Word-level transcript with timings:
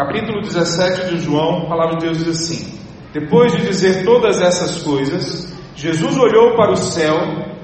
capítulo 0.00 0.40
17 0.40 1.14
de 1.14 1.20
João, 1.20 1.64
a 1.64 1.66
palavra 1.66 1.98
de 1.98 2.06
Deus 2.06 2.24
diz 2.24 2.28
assim: 2.28 2.78
Depois 3.12 3.52
de 3.52 3.66
dizer 3.66 4.02
todas 4.02 4.40
essas 4.40 4.82
coisas, 4.82 5.54
Jesus 5.76 6.16
olhou 6.16 6.56
para 6.56 6.72
o 6.72 6.76
céu 6.76 7.16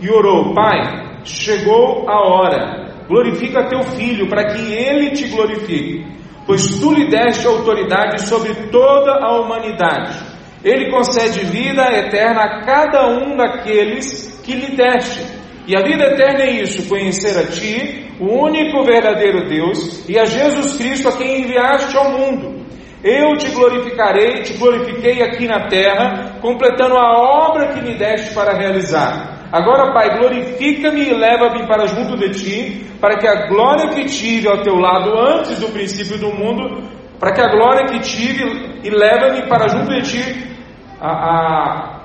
e 0.03 0.11
orou: 0.11 0.53
Pai, 0.53 1.23
chegou 1.25 2.07
a 2.07 2.29
hora, 2.29 2.93
glorifica 3.09 3.69
teu 3.71 3.83
filho, 3.83 4.29
para 4.29 4.49
que 4.49 4.71
ele 4.71 5.13
te 5.13 5.29
glorifique, 5.29 6.05
pois 6.47 6.79
tu 6.79 6.93
lhe 6.93 7.09
deste 7.09 7.47
autoridade 7.47 8.21
sobre 8.27 8.55
toda 8.71 9.13
a 9.13 9.41
humanidade. 9.41 10.19
Ele 10.63 10.91
concede 10.91 11.41
vida 11.47 11.91
eterna 11.91 12.43
a 12.43 12.65
cada 12.67 13.09
um 13.09 13.35
daqueles 13.35 14.43
que 14.45 14.53
lhe 14.53 14.77
deste. 14.77 15.25
E 15.67 15.77
a 15.77 15.83
vida 15.83 16.05
eterna 16.05 16.45
é 16.45 16.63
isso: 16.63 16.89
conhecer 16.89 17.37
a 17.39 17.47
Ti, 17.47 18.13
o 18.21 18.45
único 18.45 18.85
verdadeiro 18.85 19.49
Deus, 19.49 20.09
e 20.09 20.19
a 20.19 20.25
Jesus 20.25 20.77
Cristo, 20.77 21.09
a 21.09 21.17
quem 21.17 21.43
enviaste 21.43 21.97
ao 21.97 22.13
mundo. 22.13 22.65
Eu 23.03 23.37
te 23.37 23.49
glorificarei, 23.51 24.43
te 24.43 24.55
glorifiquei 24.55 25.23
aqui 25.23 25.47
na 25.47 25.69
terra, 25.69 26.39
completando 26.41 26.97
a 26.97 27.49
obra 27.49 27.69
que 27.69 27.83
me 27.83 27.95
deste 27.95 28.35
para 28.35 28.57
realizar. 28.57 29.49
Agora, 29.53 29.93
Pai, 29.93 30.19
glorifica-me 30.19 31.03
e 31.03 31.15
leva-me 31.15 31.67
para 31.69 31.87
junto 31.87 32.17
de 32.17 32.31
ti, 32.31 32.87
para 33.01 33.17
que 33.19 33.27
a 33.29 33.47
glória 33.47 33.91
que 33.91 34.07
tive 34.07 34.49
ao 34.49 34.63
teu 34.63 34.75
lado 34.75 35.17
antes 35.17 35.61
do 35.61 35.69
princípio 35.69 36.19
do 36.19 36.35
mundo, 36.35 36.83
para 37.19 37.33
que 37.33 37.41
a 37.41 37.49
glória 37.49 37.87
que 37.87 38.01
tive 38.01 38.81
e 38.83 38.91
leva-me 38.91 39.47
para 39.49 39.69
junto 39.69 39.89
de 39.89 40.03
ti 40.03 40.57
a, 41.01 41.11
a, 41.11 42.01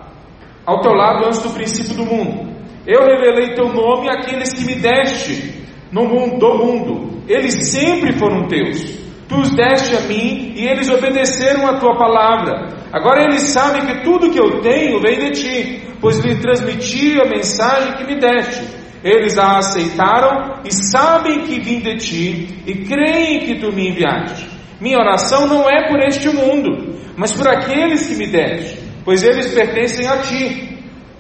ao 0.66 0.82
teu 0.82 0.94
lado 0.94 1.26
antes 1.26 1.42
do 1.42 1.50
princípio 1.50 1.96
do 1.96 2.06
mundo. 2.06 2.51
Eu 2.86 3.06
revelei 3.06 3.54
teu 3.54 3.72
nome 3.72 4.10
àqueles 4.10 4.54
que 4.54 4.66
me 4.66 4.76
deste 4.76 5.62
no 5.92 6.06
mundo, 6.06 6.38
do 6.38 6.58
mundo. 6.58 7.24
Eles 7.28 7.70
sempre 7.70 8.18
foram 8.18 8.48
teus. 8.48 9.00
Tu 9.28 9.36
os 9.40 9.52
deste 9.52 9.96
a 9.96 10.02
mim 10.02 10.54
e 10.56 10.68
eles 10.68 10.90
obedeceram 10.90 11.68
a 11.68 11.78
tua 11.80 11.96
palavra. 11.96 12.68
Agora 12.92 13.24
eles 13.24 13.44
sabem 13.50 13.86
que 13.86 14.04
tudo 14.04 14.32
que 14.32 14.40
eu 14.40 14.62
tenho 14.62 15.00
vem 15.00 15.20
de 15.20 15.32
ti, 15.32 15.84
pois 16.02 16.18
lhe 16.20 16.36
transmiti 16.40 17.20
a 17.22 17.26
mensagem 17.26 17.94
que 17.94 18.06
me 18.06 18.20
deste. 18.20 18.82
Eles 19.04 19.38
a 19.38 19.58
aceitaram 19.58 20.62
e 20.66 20.72
sabem 20.72 21.42
que 21.42 21.60
vim 21.60 21.80
de 21.80 21.98
ti 21.98 22.64
e 22.68 22.86
creem 22.86 23.40
que 23.40 23.60
tu 23.60 23.72
me 23.72 23.90
enviaste. 23.90 24.48
Minha 24.80 24.98
oração 24.98 25.48
não 25.48 25.70
é 25.70 25.88
por 25.88 26.00
este 26.04 26.30
mundo, 26.30 26.96
mas 27.16 27.32
por 27.32 27.48
aqueles 27.48 28.08
que 28.08 28.16
me 28.16 28.28
deste, 28.28 28.80
pois 29.06 29.24
eles 29.24 29.54
pertencem 29.54 30.08
a 30.08 30.18
ti. 30.18 30.71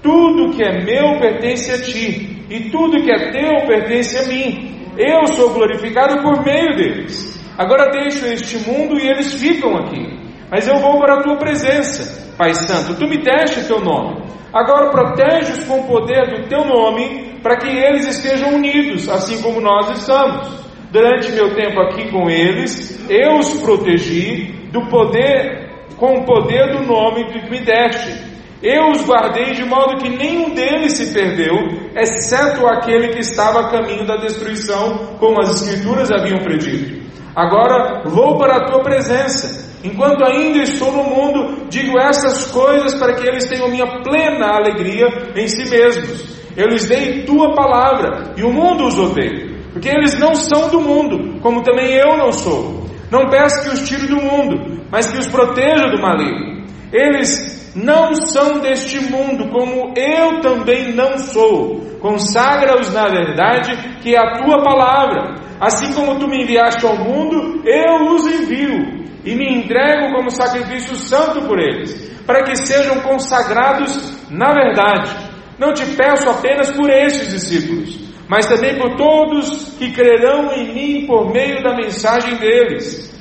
Tudo 0.02 0.56
que 0.56 0.64
é 0.64 0.84
meu 0.84 1.20
pertence 1.20 1.72
a 1.72 1.82
ti, 1.82 2.46
e 2.50 2.70
tudo 2.70 3.02
que 3.02 3.12
é 3.12 3.32
teu 3.32 3.68
pertence 3.68 4.18
a 4.18 4.24
mim. 4.24 4.90
Eu 4.98 5.26
sou 5.28 5.54
glorificado 5.54 6.22
por 6.22 6.44
meio 6.44 6.76
deles. 6.76 7.40
Agora 7.58 7.92
deixo 7.92 8.26
este 8.26 8.58
mundo 8.70 9.00
e 9.00 9.08
eles 9.08 9.34
ficam 9.34 9.78
aqui. 9.78 10.20
Mas 10.50 10.68
eu 10.68 10.78
vou 10.80 11.00
para 11.00 11.16
a 11.16 11.24
tua 11.24 11.38
presença, 11.38 12.36
Pai 12.38 12.54
Santo. 12.54 12.96
Tu 12.96 13.08
me 13.08 13.18
deste 13.18 13.66
teu 13.68 13.80
nome. 13.80 14.22
Agora 14.54 14.90
protege-os 14.90 15.64
com 15.64 15.80
o 15.80 15.88
poder 15.88 16.30
do 16.30 16.50
teu 16.50 16.66
nome, 16.66 17.40
para 17.42 17.58
que 17.58 17.70
eles 17.70 18.06
estejam 18.06 18.56
unidos, 18.56 19.08
assim 19.08 19.42
como 19.42 19.62
nós 19.62 19.90
estamos. 19.98 20.62
Durante 20.92 21.32
meu 21.32 21.56
tempo 21.56 21.80
aqui 21.80 22.12
com 22.12 22.30
eles, 22.30 23.00
eu 23.10 23.38
os 23.38 23.62
protegi 23.62 24.68
do 24.74 24.82
poder, 24.88 25.86
com 25.96 26.18
o 26.18 26.26
poder 26.26 26.76
do 26.76 26.84
nome 26.86 27.32
que 27.32 27.50
me 27.50 27.62
deste. 27.62 28.31
Eu 28.62 28.92
os 28.92 29.04
guardei 29.08 29.54
de 29.54 29.66
modo 29.66 29.98
que 29.98 30.09
nenhum 30.09 30.54
deles 30.54 30.94
se 30.94 31.12
perdeu, 31.12 31.56
exceto 31.95 32.68
aquele 32.68 33.09
que 33.09 33.20
estava 33.20 33.62
a 33.62 33.70
caminho 33.72 34.06
da 34.06 34.18
destruição, 34.18 35.16
como 35.20 35.42
as 35.42 35.50
Escrituras 35.62 36.12
haviam 36.12 36.38
predito. 36.40 37.02
Agora 37.36 38.03
vou 38.06 38.38
para 38.38 38.58
a 38.58 38.66
tua 38.66 38.84
presença. 38.84 39.72
Enquanto 39.84 40.23
ainda 40.23 40.59
estou 40.59 40.92
no 40.92 41.03
mundo, 41.03 41.66
digo 41.70 41.98
essas 42.00 42.52
coisas 42.52 42.94
para 42.94 43.16
que 43.16 43.28
eles 43.28 43.50
tenham 43.50 43.68
minha 43.68 43.88
plena 44.03 44.56
alegria 44.56 45.08
em 45.36 45.48
si 45.48 45.68
mesmos. 45.68 46.40
Eu 46.56 46.68
lhes 46.68 46.88
dei 46.88 47.24
tua 47.24 47.56
palavra 47.56 48.34
e 48.38 48.44
o 48.44 48.53
mundo 48.53 48.86
os 48.86 49.00
odeia, 49.00 49.57
porque 49.74 49.90
eles 49.90 50.19
não 50.19 50.36
são 50.36 50.69
do 50.69 50.81
mundo, 50.81 51.40
como 51.41 51.63
também 51.63 51.94
eu 51.94 52.16
não 52.16 52.31
sou. 52.31 52.86
Não 53.09 53.28
peço 53.28 53.63
que 53.63 53.69
os 53.69 53.90
tire 53.90 54.06
do 54.06 54.18
mundo, 54.18 54.84
mas 54.91 55.09
que 55.09 55.18
os 55.18 55.28
proteja 55.28 55.88
do 55.88 56.00
maligno. 56.00 56.63
Eles 56.94 57.61
não 57.76 58.14
são 58.14 58.59
deste 58.59 59.00
mundo, 59.12 59.50
como 59.50 59.94
eu 59.96 60.42
também 60.42 60.94
não 60.94 61.18
sou. 61.18 61.80
Consagra-os 62.00 62.94
na 62.94 63.08
verdade, 63.08 64.00
que 64.02 64.16
é 64.16 64.20
a 64.20 64.44
tua 64.44 64.64
palavra. 64.64 65.36
Assim 65.59 65.94
como 65.94 66.20
tu 66.20 66.28
me 66.28 66.44
enviaste 66.44 66.86
ao 66.86 66.98
mundo, 66.98 67.62
eu 67.66 68.14
os 68.14 68.26
envio 68.26 69.02
e 69.24 69.36
me 69.36 69.60
entrego 69.60 70.14
como 70.16 70.31
sacrifício 70.31 70.96
santo 70.96 71.44
por 71.44 71.60
eles, 71.60 71.94
para 72.26 72.44
que 72.44 72.56
sejam 72.56 73.00
consagrados 73.02 74.20
na 74.30 74.52
verdade. 74.54 75.16
Não 75.60 75.74
te 75.74 75.86
peço 75.96 76.28
apenas 76.30 76.72
por 76.72 76.90
estes 76.90 77.30
discípulos, 77.30 78.00
mas 78.28 78.48
também 78.48 78.80
por 78.80 78.96
todos 78.96 79.76
que 79.78 79.92
crerão 79.92 80.52
em 80.54 80.74
mim 80.74 81.06
por 81.06 81.31
meio 81.31 81.62
da 81.62 81.76
mensagem 81.76 82.36
deles. 82.38 83.12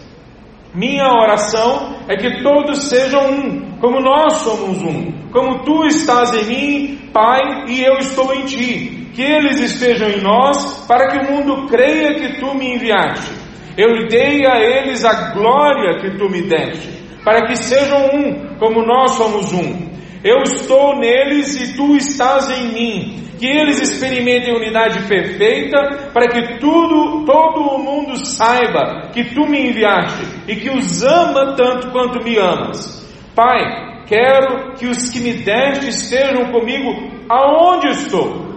Minha 0.75 1.09
oração 1.09 1.97
é 2.09 2.17
que 2.17 2.43
todos 2.43 2.89
sejam 2.89 3.29
um, 3.29 3.79
como 3.81 4.01
nós 4.01 4.35
somos 4.35 4.81
um, 4.83 5.11
como 5.33 5.65
tu 5.65 5.85
estás 5.87 6.33
em 6.33 6.45
mim, 6.45 6.99
Pai, 7.13 7.65
e 7.67 7.83
eu 7.83 7.95
estou 7.99 8.33
em 8.33 8.45
ti 8.45 9.01
que 9.13 9.23
eles 9.23 9.59
estejam 9.61 10.09
em 10.09 10.21
nós, 10.21 10.87
para 10.87 11.09
que 11.09 11.19
o 11.19 11.33
mundo 11.33 11.67
creia 11.67 12.15
que 12.15 12.41
tu 12.41 12.55
me 12.55 12.75
enviaste. 12.75 13.33
Eu 13.77 14.07
dei 14.09 14.47
a 14.47 14.61
eles 14.61 15.05
a 15.05 15.33
glória 15.33 15.99
que 16.01 16.17
tu 16.17 16.29
me 16.31 16.43
deste, 16.43 16.89
para 17.25 17.47
que 17.47 17.57
sejam 17.57 18.07
um, 18.07 18.57
como 18.59 18.87
nós 18.87 19.13
somos 19.13 19.53
um. 19.53 19.91
Eu 20.23 20.43
estou 20.43 20.97
neles 20.99 21.61
e 21.61 21.77
tu 21.77 21.97
estás 21.97 22.51
em 22.51 22.73
mim. 22.73 23.30
Que 23.41 23.47
eles 23.47 23.81
experimentem 23.81 24.55
unidade 24.55 25.09
perfeita, 25.09 26.11
para 26.13 26.29
que 26.29 26.59
tudo, 26.59 27.25
todo 27.25 27.61
o 27.63 27.83
mundo 27.83 28.25
saiba 28.25 29.09
que 29.13 29.25
tu 29.35 29.49
me 29.49 29.71
enviaste 29.71 30.25
e 30.47 30.55
que 30.55 30.71
os 30.71 31.03
ama 31.03 31.57
tanto 31.57 31.91
quanto 31.91 32.23
me 32.23 32.39
amas. 32.39 33.11
Pai, 33.35 34.05
quero 34.07 34.75
que 34.75 34.87
os 34.87 35.11
que 35.11 35.19
me 35.19 35.33
deste 35.33 35.89
estejam 35.89 36.53
comigo 36.53 36.91
aonde 37.29 37.89
estou 37.89 38.51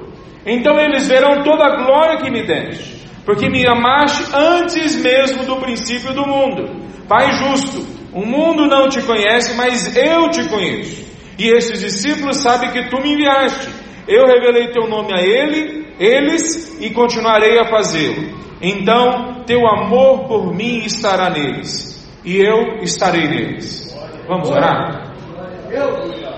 então 0.45 0.77
eles 0.77 1.07
verão 1.07 1.41
toda 1.41 1.65
a 1.65 1.85
glória 1.85 2.17
que 2.17 2.29
me 2.29 2.45
deste, 2.45 3.05
porque 3.25 3.49
me 3.49 3.65
amaste 3.65 4.25
antes 4.35 5.01
mesmo 5.01 5.45
do 5.45 5.57
princípio 5.57 6.13
do 6.13 6.27
mundo. 6.27 6.83
Pai 7.07 7.31
justo, 7.37 7.85
o 8.11 8.25
mundo 8.25 8.65
não 8.65 8.89
te 8.89 9.01
conhece, 9.01 9.55
mas 9.55 9.95
eu 9.95 10.29
te 10.29 10.47
conheço. 10.49 11.03
E 11.39 11.47
esses 11.47 11.79
discípulos 11.79 12.37
sabem 12.37 12.71
que 12.71 12.89
tu 12.89 13.01
me 13.01 13.13
enviaste. 13.13 13.82
Eu 14.07 14.25
revelei 14.25 14.71
teu 14.71 14.87
nome 14.87 15.13
a 15.13 15.21
ele, 15.21 15.87
eles, 15.99 16.79
e 16.81 16.89
continuarei 16.89 17.59
a 17.59 17.69
fazê-lo. 17.69 18.37
Então 18.61 19.43
teu 19.45 19.67
amor 19.67 20.27
por 20.27 20.53
mim 20.53 20.79
estará 20.79 21.29
neles, 21.29 22.09
e 22.23 22.37
eu 22.37 22.81
estarei 22.81 23.27
neles. 23.27 23.93
Vamos 24.27 24.49
orar? 24.49 25.13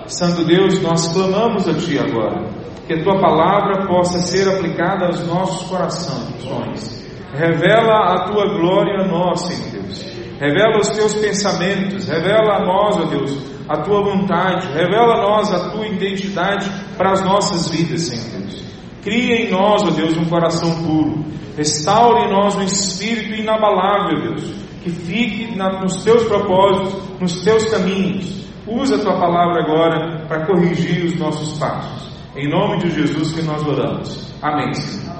Santo 0.08 0.44
Deus, 0.44 0.82
nós 0.82 1.08
clamamos 1.14 1.68
a 1.68 1.74
Ti 1.74 2.00
agora 2.00 2.66
que 2.88 2.94
a 2.94 3.04
tua 3.04 3.20
palavra 3.20 3.88
possa 3.88 4.20
ser 4.20 4.48
aplicada 4.48 5.08
aos 5.08 5.26
nossos 5.28 5.68
corações. 5.68 7.04
Revela 7.34 8.14
a 8.14 8.26
tua 8.32 8.46
glória 8.58 9.02
a 9.02 9.08
nós, 9.08 9.42
Senhor 9.42 9.72
Deus. 9.72 10.06
Revela 10.40 10.78
os 10.80 10.90
teus 10.90 11.16
pensamentos, 11.16 12.08
revela 12.08 12.58
a 12.58 12.66
nós, 12.66 12.98
ó 12.98 13.06
Deus, 13.06 13.55
a 13.68 13.78
tua 13.78 14.04
vontade, 14.04 14.68
revela 14.68 15.16
a 15.16 15.22
nós 15.22 15.52
a 15.52 15.70
tua 15.70 15.88
identidade 15.88 16.70
para 16.98 17.12
as 17.12 17.22
nossas 17.24 17.70
vidas, 17.70 18.02
Senhor 18.02 18.42
Deus. 18.42 18.64
Cria 19.02 19.36
em 19.42 19.52
nós, 19.52 19.84
ó 19.84 19.92
Deus, 19.92 20.18
um 20.18 20.26
coração 20.26 20.84
puro. 20.84 21.26
Restaure 21.58 22.26
em 22.26 22.32
nós 22.32 22.56
um 22.56 22.64
espírito 22.64 23.40
inabalável, 23.40 24.22
Deus, 24.22 24.52
que 24.84 24.90
fique 24.90 25.56
nos 25.56 26.04
teus 26.04 26.24
propósitos, 26.26 27.20
nos 27.20 27.44
teus 27.44 27.66
caminhos. 27.66 28.46
Usa 28.68 28.96
a 28.96 29.00
tua 29.00 29.20
palavra 29.20 29.64
agora 29.64 30.26
para 30.28 30.46
corrigir 30.46 31.06
os 31.06 31.20
nossos 31.20 31.58
passos. 31.58 32.10
Em 32.36 32.50
nome 32.50 32.80
de 32.80 32.92
Jesus 32.92 33.32
que 33.32 33.42
nós 33.44 33.66
oramos. 33.66 34.34
Amém, 34.42 34.74
Senhor. 34.74 35.16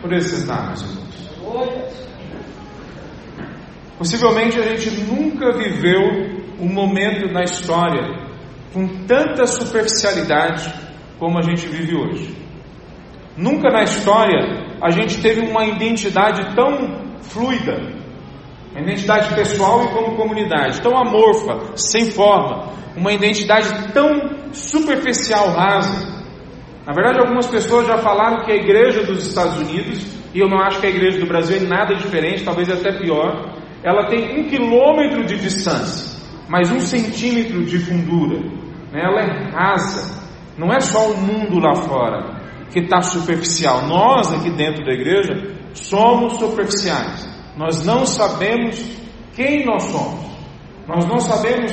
Por 0.00 0.12
esses 0.12 0.42
irmãos. 0.42 0.98
Possivelmente 3.98 4.58
a 4.60 4.76
gente 4.76 4.90
nunca 5.02 5.52
viveu 5.52 6.37
um 6.60 6.72
momento 6.72 7.32
na 7.32 7.42
história 7.42 8.28
com 8.72 8.86
tanta 9.06 9.46
superficialidade 9.46 10.72
como 11.18 11.38
a 11.38 11.42
gente 11.42 11.66
vive 11.66 11.96
hoje. 11.96 12.36
Nunca 13.36 13.70
na 13.70 13.82
história 13.82 14.76
a 14.80 14.90
gente 14.90 15.20
teve 15.20 15.40
uma 15.40 15.64
identidade 15.64 16.54
tão 16.54 17.16
fluida, 17.22 17.76
uma 18.72 18.80
identidade 18.80 19.34
pessoal 19.34 19.84
e 19.84 19.88
como 19.88 20.16
comunidade, 20.16 20.80
tão 20.80 20.96
amorfa, 20.96 21.76
sem 21.76 22.10
forma, 22.10 22.72
uma 22.96 23.12
identidade 23.12 23.92
tão 23.92 24.52
superficial, 24.52 25.50
rasa. 25.50 26.18
Na 26.86 26.92
verdade, 26.92 27.20
algumas 27.20 27.46
pessoas 27.46 27.86
já 27.86 27.98
falaram 27.98 28.44
que 28.44 28.52
a 28.52 28.56
igreja 28.56 29.04
dos 29.04 29.26
Estados 29.26 29.58
Unidos, 29.58 30.06
e 30.34 30.40
eu 30.40 30.48
não 30.48 30.58
acho 30.58 30.80
que 30.80 30.86
a 30.86 30.90
igreja 30.90 31.18
do 31.18 31.26
Brasil 31.26 31.58
é 31.58 31.60
nada 31.60 31.94
diferente, 31.94 32.44
talvez 32.44 32.70
até 32.70 32.92
pior, 32.98 33.54
ela 33.82 34.08
tem 34.08 34.40
um 34.40 34.48
quilômetro 34.48 35.24
de 35.24 35.36
distância, 35.36 36.07
mas 36.48 36.70
um 36.70 36.80
centímetro 36.80 37.64
de 37.64 37.78
fundura. 37.78 38.40
Né? 38.90 39.02
Ela 39.02 39.20
é 39.20 39.50
rasa. 39.50 40.18
Não 40.56 40.72
é 40.72 40.80
só 40.80 41.10
o 41.10 41.16
mundo 41.16 41.60
lá 41.60 41.74
fora 41.74 42.38
que 42.70 42.80
está 42.80 43.00
superficial. 43.00 43.86
Nós 43.86 44.32
aqui 44.32 44.50
dentro 44.50 44.84
da 44.84 44.92
igreja 44.92 45.54
somos 45.74 46.34
superficiais. 46.34 47.28
Nós 47.56 47.84
não 47.84 48.06
sabemos 48.06 48.82
quem 49.34 49.64
nós 49.64 49.84
somos. 49.84 50.26
Nós 50.86 51.06
não 51.06 51.18
sabemos 51.18 51.72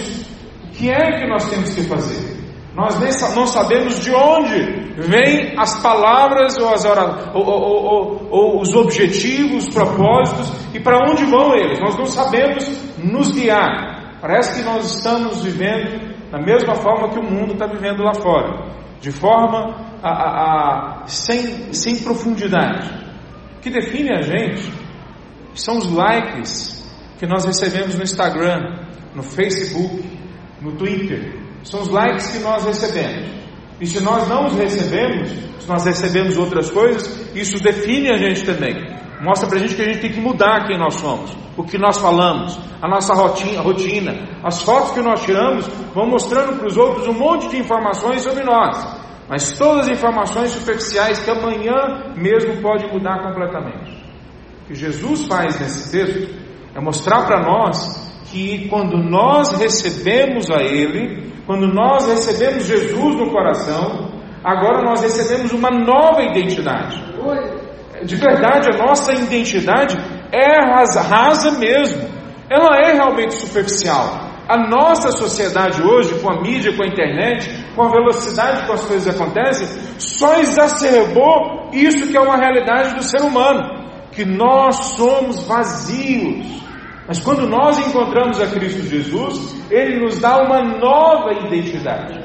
o 0.65 0.71
que 0.71 0.89
é 0.89 1.19
que 1.19 1.27
nós 1.27 1.49
temos 1.49 1.73
que 1.73 1.83
fazer. 1.83 2.35
Nós 2.75 2.99
não 3.33 3.47
sabemos 3.47 4.03
de 4.03 4.13
onde 4.13 4.93
vêm 4.97 5.53
as 5.57 5.81
palavras 5.81 6.57
ou, 6.57 6.73
as 6.73 6.83
ou, 7.33 7.45
ou, 7.47 8.27
ou 8.29 8.61
os 8.61 8.75
objetivos, 8.75 9.67
os 9.67 9.73
propósitos 9.73 10.51
e 10.73 10.79
para 10.81 10.97
onde 11.09 11.23
vão 11.23 11.55
eles. 11.55 11.79
Nós 11.79 11.97
não 11.97 12.05
sabemos 12.05 12.69
nos 13.01 13.31
guiar. 13.31 13.94
Parece 14.21 14.59
que 14.59 14.65
nós 14.65 14.95
estamos 14.95 15.43
vivendo 15.43 16.15
da 16.31 16.39
mesma 16.39 16.75
forma 16.75 17.09
que 17.09 17.19
o 17.19 17.23
mundo 17.23 17.53
está 17.53 17.67
vivendo 17.67 18.03
lá 18.03 18.13
fora, 18.13 18.71
de 18.99 19.11
forma 19.11 19.97
a, 20.01 20.09
a, 20.09 21.03
a, 21.03 21.07
sem, 21.07 21.73
sem 21.73 21.99
profundidade. 21.99 22.89
O 23.57 23.59
que 23.61 23.69
define 23.69 24.11
a 24.11 24.21
gente 24.21 24.71
são 25.53 25.77
os 25.77 25.89
likes 25.89 26.83
que 27.17 27.25
nós 27.25 27.45
recebemos 27.45 27.95
no 27.95 28.03
Instagram, 28.03 28.87
no 29.13 29.23
Facebook, 29.23 30.03
no 30.61 30.73
Twitter. 30.73 31.39
São 31.63 31.81
os 31.81 31.89
likes 31.89 32.27
que 32.31 32.39
nós 32.39 32.65
recebemos. 32.65 33.29
E 33.79 33.87
se 33.87 34.01
nós 34.01 34.27
não 34.27 34.45
os 34.45 34.55
recebemos, 34.55 35.29
se 35.59 35.67
nós 35.67 35.85
recebemos 35.85 36.37
outras 36.37 36.69
coisas, 36.69 37.33
isso 37.35 37.61
define 37.61 38.09
a 38.09 38.17
gente 38.17 38.45
também. 38.45 38.75
Mostra 39.21 39.47
pra 39.47 39.59
gente 39.59 39.75
que 39.75 39.81
a 39.81 39.85
gente 39.85 40.01
tem 40.01 40.11
que 40.11 40.19
mudar 40.19 40.65
quem 40.65 40.77
nós 40.77 40.95
somos, 40.95 41.35
o 41.55 41.63
que 41.63 41.77
nós 41.77 41.97
falamos, 41.97 42.59
a 42.81 42.87
nossa 42.87 43.13
rotina, 43.13 43.61
rotina. 43.61 44.13
As 44.43 44.61
fotos 44.61 44.91
que 44.91 45.01
nós 45.01 45.23
tiramos 45.23 45.65
vão 45.93 46.07
mostrando 46.07 46.57
para 46.57 46.67
os 46.67 46.77
outros 46.77 47.07
um 47.07 47.13
monte 47.13 47.47
de 47.49 47.57
informações 47.57 48.21
sobre 48.21 48.43
nós. 48.43 49.05
Mas 49.27 49.57
todas 49.57 49.87
as 49.87 49.97
informações 49.97 50.51
superficiais 50.51 51.23
que 51.23 51.31
amanhã 51.31 52.13
mesmo 52.15 52.61
pode 52.61 52.85
mudar 52.87 53.23
completamente. 53.23 54.03
O 54.63 54.67
que 54.67 54.75
Jesus 54.75 55.25
faz 55.27 55.59
nesse 55.59 55.91
texto 55.91 56.35
é 56.75 56.81
mostrar 56.81 57.25
para 57.25 57.41
nós 57.41 58.05
que 58.31 58.67
quando 58.67 58.97
nós 58.97 59.53
recebemos 59.53 60.51
a 60.51 60.61
Ele, 60.61 61.31
quando 61.45 61.67
nós 61.67 62.07
recebemos 62.07 62.65
Jesus 62.65 63.15
no 63.15 63.31
coração, 63.31 64.11
agora 64.43 64.83
nós 64.83 65.01
recebemos 65.01 65.51
uma 65.53 65.69
nova 65.69 66.21
identidade. 66.21 67.01
De 68.03 68.15
verdade, 68.15 68.69
a 68.69 68.85
nossa 68.85 69.13
identidade 69.13 69.97
é 70.31 70.59
rasa, 70.65 71.01
rasa 71.01 71.51
mesmo. 71.59 72.07
Ela 72.49 72.77
é 72.77 72.93
realmente 72.93 73.35
superficial. 73.35 74.25
A 74.47 74.57
nossa 74.57 75.11
sociedade 75.11 75.81
hoje, 75.81 76.19
com 76.19 76.29
a 76.29 76.41
mídia, 76.41 76.75
com 76.75 76.83
a 76.83 76.87
internet, 76.87 77.49
com 77.75 77.83
a 77.83 77.89
velocidade 77.89 78.65
que 78.65 78.71
as 78.71 78.83
coisas 78.85 79.15
acontecem, 79.15 79.67
só 79.97 80.35
exacerbou 80.35 81.69
isso 81.73 82.07
que 82.11 82.17
é 82.17 82.21
uma 82.21 82.37
realidade 82.37 82.95
do 82.95 83.03
ser 83.03 83.21
humano, 83.21 83.63
que 84.11 84.23
nós 84.23 84.75
somos 84.95 85.43
vazios. 85.45 86.63
Mas 87.07 87.19
quando 87.19 87.47
nós 87.47 87.79
encontramos 87.87 88.39
a 88.41 88.47
Cristo 88.47 88.81
Jesus, 88.81 89.55
Ele 89.71 90.03
nos 90.03 90.19
dá 90.19 90.37
uma 90.43 90.61
nova 90.61 91.33
identidade. 91.33 92.19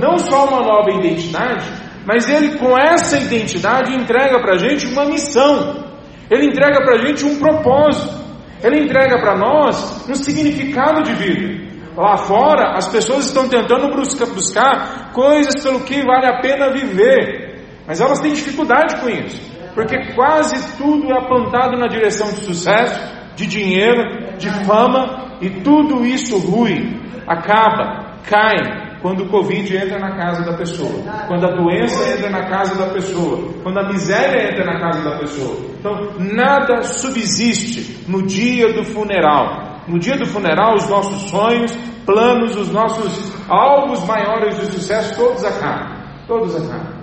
Não 0.00 0.18
só 0.18 0.46
uma 0.46 0.62
nova 0.62 0.90
identidade, 0.90 1.64
mas 2.04 2.28
Ele 2.28 2.58
com 2.58 2.76
essa 2.78 3.18
identidade 3.18 3.94
entrega 3.94 4.40
para 4.40 4.54
a 4.54 4.58
gente 4.58 4.86
uma 4.86 5.04
missão. 5.04 5.84
Ele 6.30 6.46
entrega 6.46 6.82
para 6.82 6.94
a 6.94 7.06
gente 7.06 7.24
um 7.24 7.38
propósito. 7.38 8.22
Ele 8.62 8.84
entrega 8.84 9.18
para 9.20 9.36
nós 9.36 10.08
um 10.08 10.14
significado 10.14 11.02
de 11.02 11.12
vida. 11.14 11.72
Lá 11.96 12.16
fora, 12.16 12.76
as 12.76 12.88
pessoas 12.88 13.26
estão 13.26 13.48
tentando 13.48 13.94
buscar, 13.94 15.12
coisas 15.12 15.62
pelo 15.62 15.80
que 15.80 16.02
vale 16.04 16.26
a 16.26 16.40
pena 16.40 16.72
viver. 16.72 17.60
Mas 17.86 18.00
elas 18.00 18.20
têm 18.20 18.32
dificuldade 18.32 18.96
com 19.00 19.08
isso. 19.08 19.52
Porque 19.74 20.14
quase 20.14 20.76
tudo 20.76 21.12
é 21.12 21.18
apontado 21.18 21.76
na 21.78 21.88
direção 21.88 22.28
de 22.28 22.40
sucesso, 22.40 23.00
de 23.34 23.46
dinheiro, 23.46 24.36
de 24.38 24.48
fama, 24.64 25.38
e 25.40 25.50
tudo 25.62 26.04
isso 26.04 26.38
ruim 26.38 27.00
acaba, 27.26 28.18
cai 28.28 28.91
quando 29.02 29.24
o 29.24 29.28
Covid 29.28 29.76
entra 29.76 29.98
na 29.98 30.16
casa 30.16 30.44
da 30.44 30.56
pessoa, 30.56 31.02
quando 31.26 31.44
a 31.44 31.56
doença 31.56 32.08
entra 32.08 32.30
na 32.30 32.48
casa 32.48 32.76
da 32.76 32.92
pessoa, 32.92 33.52
quando 33.62 33.78
a 33.78 33.88
miséria 33.88 34.50
entra 34.50 34.64
na 34.64 34.78
casa 34.78 35.02
da 35.02 35.18
pessoa. 35.18 35.56
Então, 35.78 36.12
nada 36.18 36.82
subsiste 36.82 38.08
no 38.08 38.22
dia 38.22 38.72
do 38.72 38.84
funeral. 38.84 39.82
No 39.88 39.98
dia 39.98 40.16
do 40.16 40.24
funeral, 40.24 40.76
os 40.76 40.88
nossos 40.88 41.28
sonhos, 41.28 41.76
planos, 42.06 42.56
os 42.56 42.70
nossos 42.70 43.32
alvos 43.48 44.06
maiores 44.06 44.56
de 44.60 44.66
sucesso, 44.66 45.16
todos 45.16 45.44
acabam. 45.44 46.00
Todos 46.28 46.54
acabam. 46.54 47.02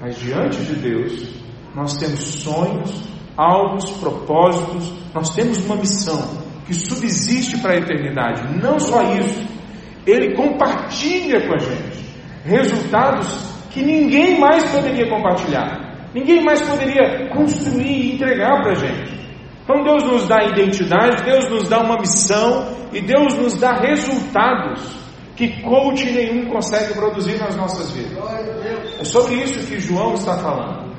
Mas 0.00 0.18
diante 0.18 0.58
de 0.64 0.74
Deus, 0.74 1.28
nós 1.74 1.96
temos 1.98 2.20
sonhos, 2.20 3.08
alvos, 3.36 3.88
propósitos, 3.92 4.92
nós 5.14 5.30
temos 5.30 5.64
uma 5.64 5.76
missão 5.76 6.18
que 6.66 6.74
subsiste 6.74 7.58
para 7.58 7.74
a 7.74 7.76
eternidade. 7.76 8.58
Não 8.60 8.78
só 8.80 9.02
isso, 9.14 9.44
ele 10.06 10.34
compartilha 10.34 11.46
com 11.46 11.54
a 11.54 11.58
gente 11.58 12.00
resultados 12.44 13.28
que 13.70 13.82
ninguém 13.82 14.40
mais 14.40 14.64
poderia 14.70 15.08
compartilhar, 15.08 16.08
ninguém 16.14 16.42
mais 16.42 16.60
poderia 16.62 17.28
construir 17.28 17.86
e 17.86 18.14
entregar 18.14 18.62
para 18.62 18.72
a 18.72 18.74
gente. 18.74 19.20
Então 19.62 19.84
Deus 19.84 20.02
nos 20.04 20.26
dá 20.26 20.42
identidade, 20.44 21.22
Deus 21.22 21.48
nos 21.48 21.68
dá 21.68 21.80
uma 21.80 21.98
missão 21.98 22.66
e 22.92 23.00
Deus 23.00 23.36
nos 23.36 23.56
dá 23.56 23.72
resultados 23.74 24.98
que 25.36 25.62
coach 25.62 26.04
nenhum 26.10 26.50
consegue 26.50 26.92
produzir 26.92 27.38
nas 27.38 27.56
nossas 27.56 27.92
vidas. 27.92 28.18
É 28.98 29.04
sobre 29.04 29.36
isso 29.36 29.66
que 29.66 29.78
João 29.78 30.14
está 30.14 30.36
falando. 30.36 30.90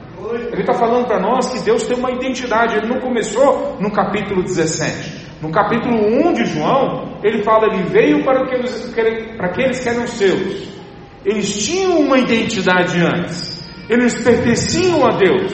Ele 0.51 0.61
está 0.61 0.73
falando 0.73 1.05
para 1.05 1.19
nós 1.19 1.51
que 1.51 1.59
Deus 1.59 1.85
tem 1.85 1.97
uma 1.97 2.11
identidade. 2.11 2.77
Ele 2.77 2.87
não 2.87 2.99
começou 2.99 3.77
no 3.79 3.91
capítulo 3.91 4.41
17. 4.41 5.20
No 5.41 5.51
capítulo 5.51 5.97
1 6.29 6.33
de 6.33 6.45
João, 6.45 7.17
ele 7.23 7.43
fala: 7.43 7.73
Ele 7.73 7.83
veio 7.83 8.23
para, 8.23 8.45
que 8.45 8.55
eles, 8.55 8.93
para 9.35 9.47
aqueles 9.47 9.79
que 9.79 9.89
eram 9.89 10.05
seus. 10.05 10.69
Eles 11.25 11.65
tinham 11.65 11.99
uma 11.99 12.19
identidade 12.19 12.99
antes. 12.99 13.59
Eles 13.89 14.23
pertenciam 14.23 15.03
a 15.03 15.17
Deus. 15.17 15.51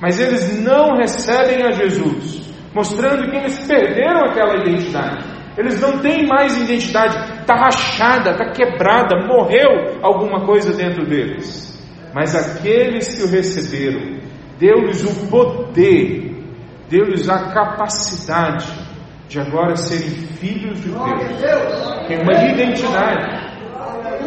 Mas 0.00 0.18
eles 0.18 0.60
não 0.60 0.96
recebem 0.96 1.64
a 1.64 1.70
Jesus. 1.70 2.52
Mostrando 2.74 3.30
que 3.30 3.36
eles 3.36 3.58
perderam 3.60 4.24
aquela 4.24 4.56
identidade. 4.56 5.24
Eles 5.56 5.80
não 5.80 5.98
têm 5.98 6.26
mais 6.26 6.60
identidade. 6.60 7.40
Está 7.40 7.54
rachada, 7.54 8.32
está 8.32 8.50
quebrada, 8.50 9.24
morreu 9.26 10.00
alguma 10.02 10.44
coisa 10.44 10.72
dentro 10.72 11.04
deles. 11.06 11.70
Mas 12.12 12.34
aqueles 12.34 13.16
que 13.16 13.22
o 13.22 13.30
receberam, 13.30 14.20
deu-lhes 14.58 15.04
o 15.04 15.28
poder, 15.28 16.44
deu-lhes 16.88 17.28
a 17.28 17.52
capacidade 17.52 18.91
de 19.32 19.40
agora 19.40 19.74
serem 19.76 20.10
filhos 20.10 20.78
de 20.82 20.90
Deus. 20.90 22.06
Tem 22.06 22.20
uma 22.20 22.50
identidade. 22.50 23.50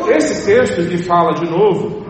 Esse 0.10 0.48
texto 0.48 0.90
que 0.90 0.98
fala 0.98 1.34
de 1.36 1.48
novo, 1.48 2.08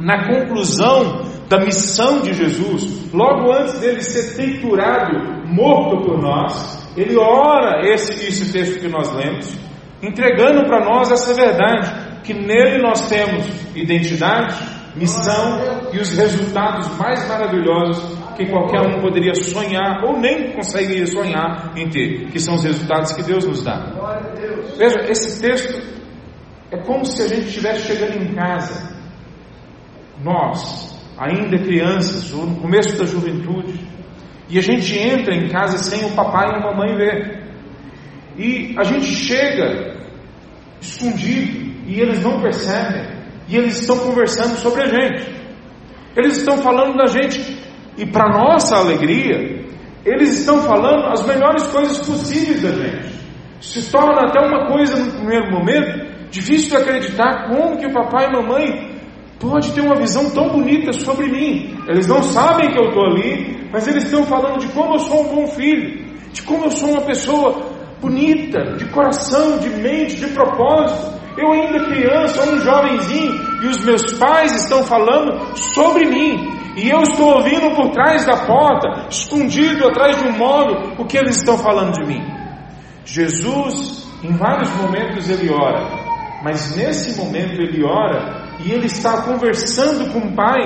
na 0.00 0.26
conclusão 0.26 1.22
da 1.48 1.60
missão 1.60 2.22
de 2.22 2.32
Jesus, 2.32 3.12
logo 3.12 3.52
antes 3.52 3.78
dele 3.78 4.02
ser 4.02 4.34
triturado, 4.34 5.46
morto 5.46 6.04
por 6.04 6.20
nós, 6.20 6.92
ele 6.96 7.16
ora 7.16 7.88
esse, 7.88 8.26
esse 8.26 8.52
texto 8.52 8.80
que 8.80 8.88
nós 8.88 9.14
lemos, 9.14 9.56
entregando 10.02 10.66
para 10.66 10.84
nós 10.84 11.12
essa 11.12 11.32
verdade, 11.34 12.20
que 12.24 12.34
nele 12.34 12.82
nós 12.82 13.08
temos 13.08 13.46
identidade, 13.76 14.56
missão 14.96 15.60
e 15.92 15.98
os 15.98 16.16
resultados 16.16 16.88
mais 16.98 17.28
maravilhosos 17.28 18.23
que 18.36 18.46
qualquer 18.46 18.80
um 18.80 19.00
poderia 19.00 19.34
sonhar 19.34 20.04
ou 20.04 20.18
nem 20.18 20.52
conseguiria 20.52 21.06
sonhar 21.06 21.72
em 21.76 21.88
ter, 21.88 22.30
que 22.30 22.38
são 22.38 22.54
os 22.54 22.64
resultados 22.64 23.12
que 23.12 23.22
Deus 23.22 23.44
nos 23.44 23.62
dá. 23.62 23.92
Veja, 24.76 25.10
esse 25.10 25.40
texto 25.40 25.80
é 26.70 26.78
como 26.78 27.04
se 27.04 27.22
a 27.22 27.28
gente 27.28 27.48
estivesse 27.48 27.86
chegando 27.86 28.22
em 28.22 28.34
casa, 28.34 28.94
nós, 30.22 30.98
ainda 31.18 31.58
crianças, 31.58 32.32
ou 32.32 32.46
no 32.46 32.56
começo 32.56 32.96
da 32.96 33.06
juventude, 33.06 33.78
e 34.48 34.58
a 34.58 34.62
gente 34.62 34.98
entra 34.98 35.34
em 35.34 35.48
casa 35.48 35.78
sem 35.78 36.04
o 36.04 36.14
papai 36.14 36.48
e 36.48 36.56
a 36.56 36.60
mamãe 36.60 36.96
ver. 36.96 37.44
E 38.36 38.74
a 38.78 38.82
gente 38.82 39.06
chega 39.06 39.94
escondido 40.80 41.74
e 41.86 42.00
eles 42.00 42.22
não 42.22 42.40
percebem. 42.40 43.14
E 43.48 43.56
eles 43.56 43.80
estão 43.80 43.98
conversando 43.98 44.56
sobre 44.56 44.82
a 44.82 44.86
gente. 44.86 45.34
Eles 46.16 46.38
estão 46.38 46.58
falando 46.58 46.96
da 46.96 47.06
gente. 47.06 47.40
E 47.96 48.06
para 48.06 48.28
nossa 48.28 48.76
alegria, 48.76 49.64
eles 50.04 50.40
estão 50.40 50.60
falando 50.62 51.06
as 51.06 51.24
melhores 51.26 51.66
coisas 51.68 51.98
possíveis 51.98 52.62
da 52.62 52.70
gente. 52.70 53.14
Se 53.60 53.90
torna 53.90 54.28
até 54.28 54.40
uma 54.46 54.66
coisa 54.66 54.96
no 54.96 55.12
primeiro 55.12 55.50
momento 55.50 56.04
difícil 56.30 56.70
de 56.70 56.76
acreditar 56.82 57.48
como 57.48 57.78
que 57.78 57.86
o 57.86 57.92
papai 57.92 58.26
e 58.26 58.32
mamãe 58.32 58.94
pode 59.38 59.72
ter 59.72 59.80
uma 59.80 59.94
visão 59.94 60.30
tão 60.30 60.48
bonita 60.48 60.92
sobre 60.92 61.28
mim. 61.28 61.76
Eles 61.88 62.06
não 62.06 62.22
sabem 62.22 62.70
que 62.70 62.78
eu 62.78 62.88
estou 62.88 63.06
ali, 63.06 63.68
mas 63.72 63.86
eles 63.86 64.04
estão 64.04 64.24
falando 64.24 64.58
de 64.58 64.68
como 64.68 64.94
eu 64.94 64.98
sou 64.98 65.22
um 65.22 65.34
bom 65.34 65.46
filho, 65.46 66.04
de 66.32 66.42
como 66.42 66.64
eu 66.64 66.70
sou 66.70 66.90
uma 66.90 67.02
pessoa 67.02 67.74
bonita, 68.00 68.76
de 68.76 68.84
coração, 68.86 69.58
de 69.58 69.70
mente, 69.70 70.16
de 70.16 70.26
propósito. 70.28 71.23
Eu 71.36 71.52
ainda 71.52 71.84
criança, 71.84 72.48
um 72.50 72.60
jovenzinho, 72.60 73.34
e 73.62 73.66
os 73.66 73.84
meus 73.84 74.02
pais 74.18 74.54
estão 74.62 74.84
falando 74.84 75.56
sobre 75.74 76.06
mim. 76.06 76.54
E 76.76 76.90
eu 76.90 77.02
estou 77.02 77.36
ouvindo 77.36 77.74
por 77.74 77.90
trás 77.90 78.24
da 78.24 78.46
porta, 78.46 79.06
escondido 79.08 79.88
atrás 79.88 80.16
de 80.16 80.28
um 80.28 80.32
móvel, 80.32 80.94
o 80.98 81.04
que 81.04 81.16
eles 81.16 81.36
estão 81.36 81.56
falando 81.56 81.92
de 81.92 82.04
mim. 82.04 82.22
Jesus, 83.04 84.08
em 84.22 84.32
vários 84.36 84.70
momentos, 84.76 85.28
ele 85.28 85.52
ora, 85.52 85.86
mas 86.42 86.76
nesse 86.76 87.18
momento 87.20 87.60
ele 87.60 87.84
ora 87.84 88.44
e 88.60 88.72
ele 88.72 88.86
está 88.86 89.22
conversando 89.22 90.12
com 90.12 90.20
o 90.20 90.34
Pai, 90.34 90.60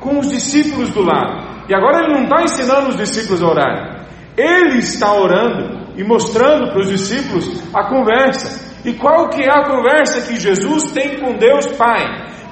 com 0.00 0.18
os 0.18 0.28
discípulos 0.28 0.90
do 0.90 1.02
lado. 1.02 1.64
E 1.68 1.74
agora 1.74 2.04
ele 2.04 2.14
não 2.14 2.24
está 2.24 2.42
ensinando 2.42 2.88
os 2.90 2.96
discípulos 2.96 3.42
a 3.42 3.46
orar, 3.46 4.06
ele 4.36 4.78
está 4.78 5.14
orando 5.14 5.94
e 5.96 6.04
mostrando 6.04 6.72
para 6.72 6.80
os 6.80 6.88
discípulos 6.88 7.62
a 7.72 7.84
conversa. 7.84 8.73
E 8.84 8.92
qual 8.94 9.30
que 9.30 9.42
é 9.42 9.50
a 9.50 9.64
conversa 9.64 10.20
que 10.22 10.38
Jesus 10.38 10.92
tem 10.92 11.18
com 11.18 11.36
Deus 11.36 11.66
Pai? 11.72 12.04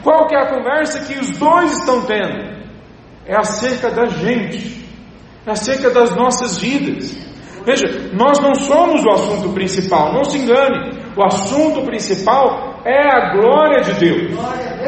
Qual 0.02 0.26
que 0.26 0.34
é 0.34 0.40
a 0.40 0.48
conversa 0.48 1.00
que 1.00 1.18
os 1.18 1.36
dois 1.38 1.78
estão 1.78 2.04
tendo? 2.06 2.52
É 3.26 3.36
acerca 3.36 3.90
da 3.90 4.06
gente, 4.06 4.84
é 5.46 5.50
acerca 5.50 5.90
das 5.90 6.16
nossas 6.16 6.58
vidas. 6.58 7.16
Veja, 7.64 8.10
nós 8.12 8.40
não 8.40 8.54
somos 8.54 9.04
o 9.04 9.10
assunto 9.10 9.52
principal, 9.52 10.12
não 10.12 10.24
se 10.24 10.38
engane. 10.38 10.98
O 11.16 11.22
assunto 11.22 11.82
principal 11.82 12.80
é 12.84 12.98
a 12.98 13.34
glória 13.36 13.82
de 13.82 13.92
Deus. 13.92 14.38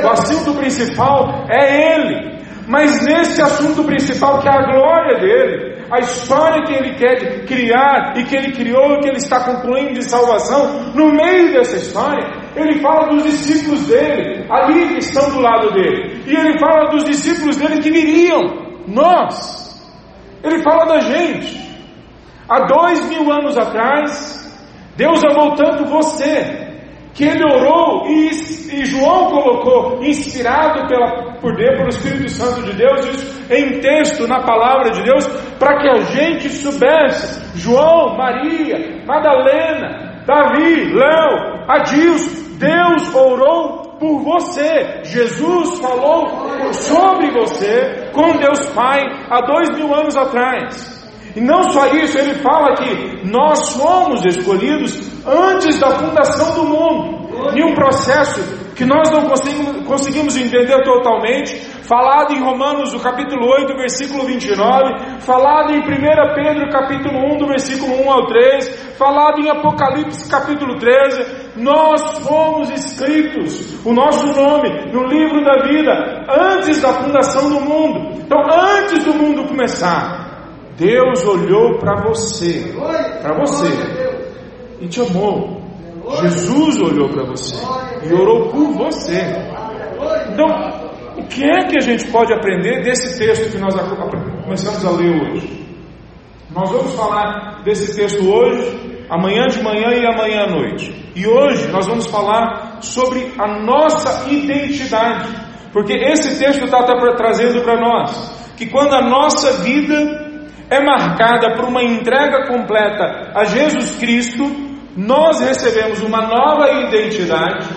O 0.03 0.09
assunto 0.09 0.55
principal 0.59 1.45
é 1.49 1.95
Ele. 1.95 2.35
Mas 2.67 3.05
nesse 3.05 3.43
assunto 3.43 3.85
principal, 3.85 4.41
que 4.41 4.49
é 4.49 4.53
a 4.53 4.73
glória 4.73 5.19
dele, 5.21 5.74
a 5.91 5.99
história 6.01 6.63
que 6.65 6.73
ele 6.73 6.95
quer 6.95 7.45
criar 7.47 8.15
e 8.17 8.25
que 8.25 8.37
ele 8.37 8.53
criou 8.53 8.95
e 8.95 9.01
que 9.01 9.09
ele 9.09 9.19
está 9.19 9.45
concluindo 9.45 9.95
de 9.95 10.05
salvação, 10.05 10.93
no 10.95 11.13
meio 11.13 11.53
dessa 11.53 11.77
história, 11.77 12.45
ele 12.57 12.81
fala 12.81 13.09
dos 13.09 13.23
discípulos 13.25 13.87
dele, 13.87 14.47
ali 14.51 14.89
que 14.89 14.99
estão 14.99 15.31
do 15.31 15.41
lado 15.41 15.73
dele, 15.73 16.23
e 16.27 16.35
ele 16.35 16.59
fala 16.59 16.91
dos 16.91 17.05
discípulos 17.05 17.57
dele 17.57 17.81
que 17.81 17.91
viriam, 17.91 18.43
nós. 18.87 19.65
Ele 20.43 20.63
fala 20.63 20.85
da 20.85 21.01
gente. 21.01 21.65
Há 22.49 22.67
dois 22.67 23.09
mil 23.09 23.33
anos 23.33 23.57
atrás, 23.57 24.45
Deus 24.97 25.23
amou 25.25 25.55
tanto 25.55 25.87
você, 25.87 26.64
que 27.15 27.25
ele 27.25 27.45
orou 27.45 28.07
e, 28.09 28.29
e 28.29 28.85
João 28.87 29.31
colocou, 29.31 30.05
inspirado 30.05 30.89
pela, 30.89 31.35
por 31.41 31.55
Deus, 31.57 31.77
pelo 31.77 31.89
Espírito 31.89 32.31
Santo 32.31 32.63
de 32.65 32.73
Deus, 32.77 33.07
isso 33.07 33.45
em 33.53 33.79
texto 33.81 34.27
na 34.27 34.41
palavra 34.41 34.91
de 34.91 35.03
Deus, 35.03 35.27
para 35.59 35.81
que 35.81 35.89
a 35.89 36.01
gente 36.03 36.49
soubesse, 36.49 37.57
João, 37.57 38.17
Maria, 38.17 39.05
Madalena, 39.07 40.25
Davi, 40.27 40.93
Léo, 40.93 41.65
Adilson, 41.69 42.45
Deus 42.59 43.15
orou 43.15 43.97
por 43.99 44.23
você, 44.23 45.03
Jesus 45.05 45.79
falou 45.79 46.29
sobre 46.73 47.31
você 47.31 48.11
com 48.13 48.37
Deus 48.39 48.67
Pai 48.71 49.01
há 49.31 49.41
dois 49.41 49.71
mil 49.71 49.95
anos 49.95 50.17
atrás. 50.17 50.94
E 51.35 51.41
não 51.41 51.65
só 51.71 51.87
isso, 51.89 52.19
ele 52.19 52.35
fala 52.35 52.75
que 52.77 53.29
nós 53.29 53.71
somos 53.71 54.25
escolhidos 54.25 55.11
antes 55.27 55.79
da 55.81 55.91
fundação 55.91 56.55
do 56.55 56.65
mundo. 56.65 57.25
Em 57.57 57.65
um 57.65 57.75
processo 57.75 58.41
que 58.75 58.85
nós 58.85 59.09
não 59.11 59.27
conseguimos, 59.85 60.37
entender 60.37 60.83
totalmente, 60.83 61.57
falado 61.83 62.33
em 62.33 62.43
Romanos, 62.43 62.93
do 62.93 63.01
capítulo 63.01 63.47
8, 63.47 63.77
versículo 63.77 64.25
29, 64.25 65.21
falado 65.21 65.73
em 65.73 65.79
1 65.79 65.83
Pedro, 66.35 66.71
capítulo 66.71 67.35
1, 67.35 67.39
do 67.39 67.47
versículo 67.47 68.05
1 68.05 68.13
ao 68.13 68.27
3, 68.27 68.95
falado 68.99 69.41
em 69.41 69.49
Apocalipse, 69.49 70.29
capítulo 70.29 70.77
13, 70.79 71.55
nós 71.57 72.03
fomos 72.27 72.71
escritos, 72.71 73.85
o 73.85 73.93
nosso 73.93 74.27
nome, 74.27 74.93
no 74.93 75.05
livro 75.05 75.45
da 75.45 75.63
vida, 75.63 76.25
antes 76.29 76.83
da 76.83 76.95
fundação 76.95 77.49
do 77.49 77.61
mundo. 77.61 78.23
Então, 78.25 78.39
antes 78.51 79.05
do 79.05 79.15
mundo 79.15 79.47
começar, 79.47 80.24
Deus 80.77 81.25
olhou 81.25 81.79
para 81.79 82.03
você, 82.03 82.75
para 83.23 83.39
você, 83.39 83.69
e 84.81 84.89
te 84.89 85.01
amou. 85.01 85.63
Jesus 86.21 86.81
olhou 86.81 87.09
para 87.09 87.25
você 87.25 87.57
e 88.07 88.13
orou 88.13 88.49
por 88.51 88.73
você. 88.73 89.21
Então, 90.33 90.47
o 91.17 91.25
que 91.27 91.45
é 91.45 91.67
que 91.67 91.79
a 91.79 91.81
gente 91.81 92.11
pode 92.11 92.33
aprender 92.35 92.83
desse 92.83 93.19
texto 93.19 93.53
que 93.53 93.59
nós 93.59 93.75
começamos 94.45 94.85
a 94.85 94.91
ler 94.91 95.23
hoje? 95.23 95.65
Nós 96.55 96.71
vamos 96.71 96.93
falar 96.95 97.63
desse 97.65 97.97
texto 97.97 98.29
hoje, 98.29 99.07
amanhã 99.09 99.47
de 99.47 99.63
manhã 99.63 99.93
e 99.95 100.07
amanhã 100.07 100.45
à 100.45 100.51
noite. 100.51 101.13
E 101.15 101.27
hoje 101.27 101.69
nós 101.69 101.87
vamos 101.87 102.07
falar 102.07 102.79
sobre 102.83 103.33
a 103.39 103.61
nossa 103.63 104.29
identidade, 104.31 105.31
porque 105.73 105.95
esse 105.95 106.39
texto 106.39 106.65
está 106.65 106.83
trazendo 107.17 107.63
para 107.63 107.81
nós 107.81 108.35
que 108.57 108.67
quando 108.67 108.95
a 108.95 109.03
nossa 109.03 109.63
vida 109.63 110.24
é 110.71 110.83
marcada 110.83 111.55
por 111.55 111.67
uma 111.67 111.83
entrega 111.83 112.47
completa 112.47 113.33
a 113.35 113.45
Jesus 113.45 113.99
Cristo, 113.99 114.45
nós 114.97 115.41
recebemos 115.41 116.03
uma 116.03 116.23
nova 116.23 116.71
identidade, 116.71 117.69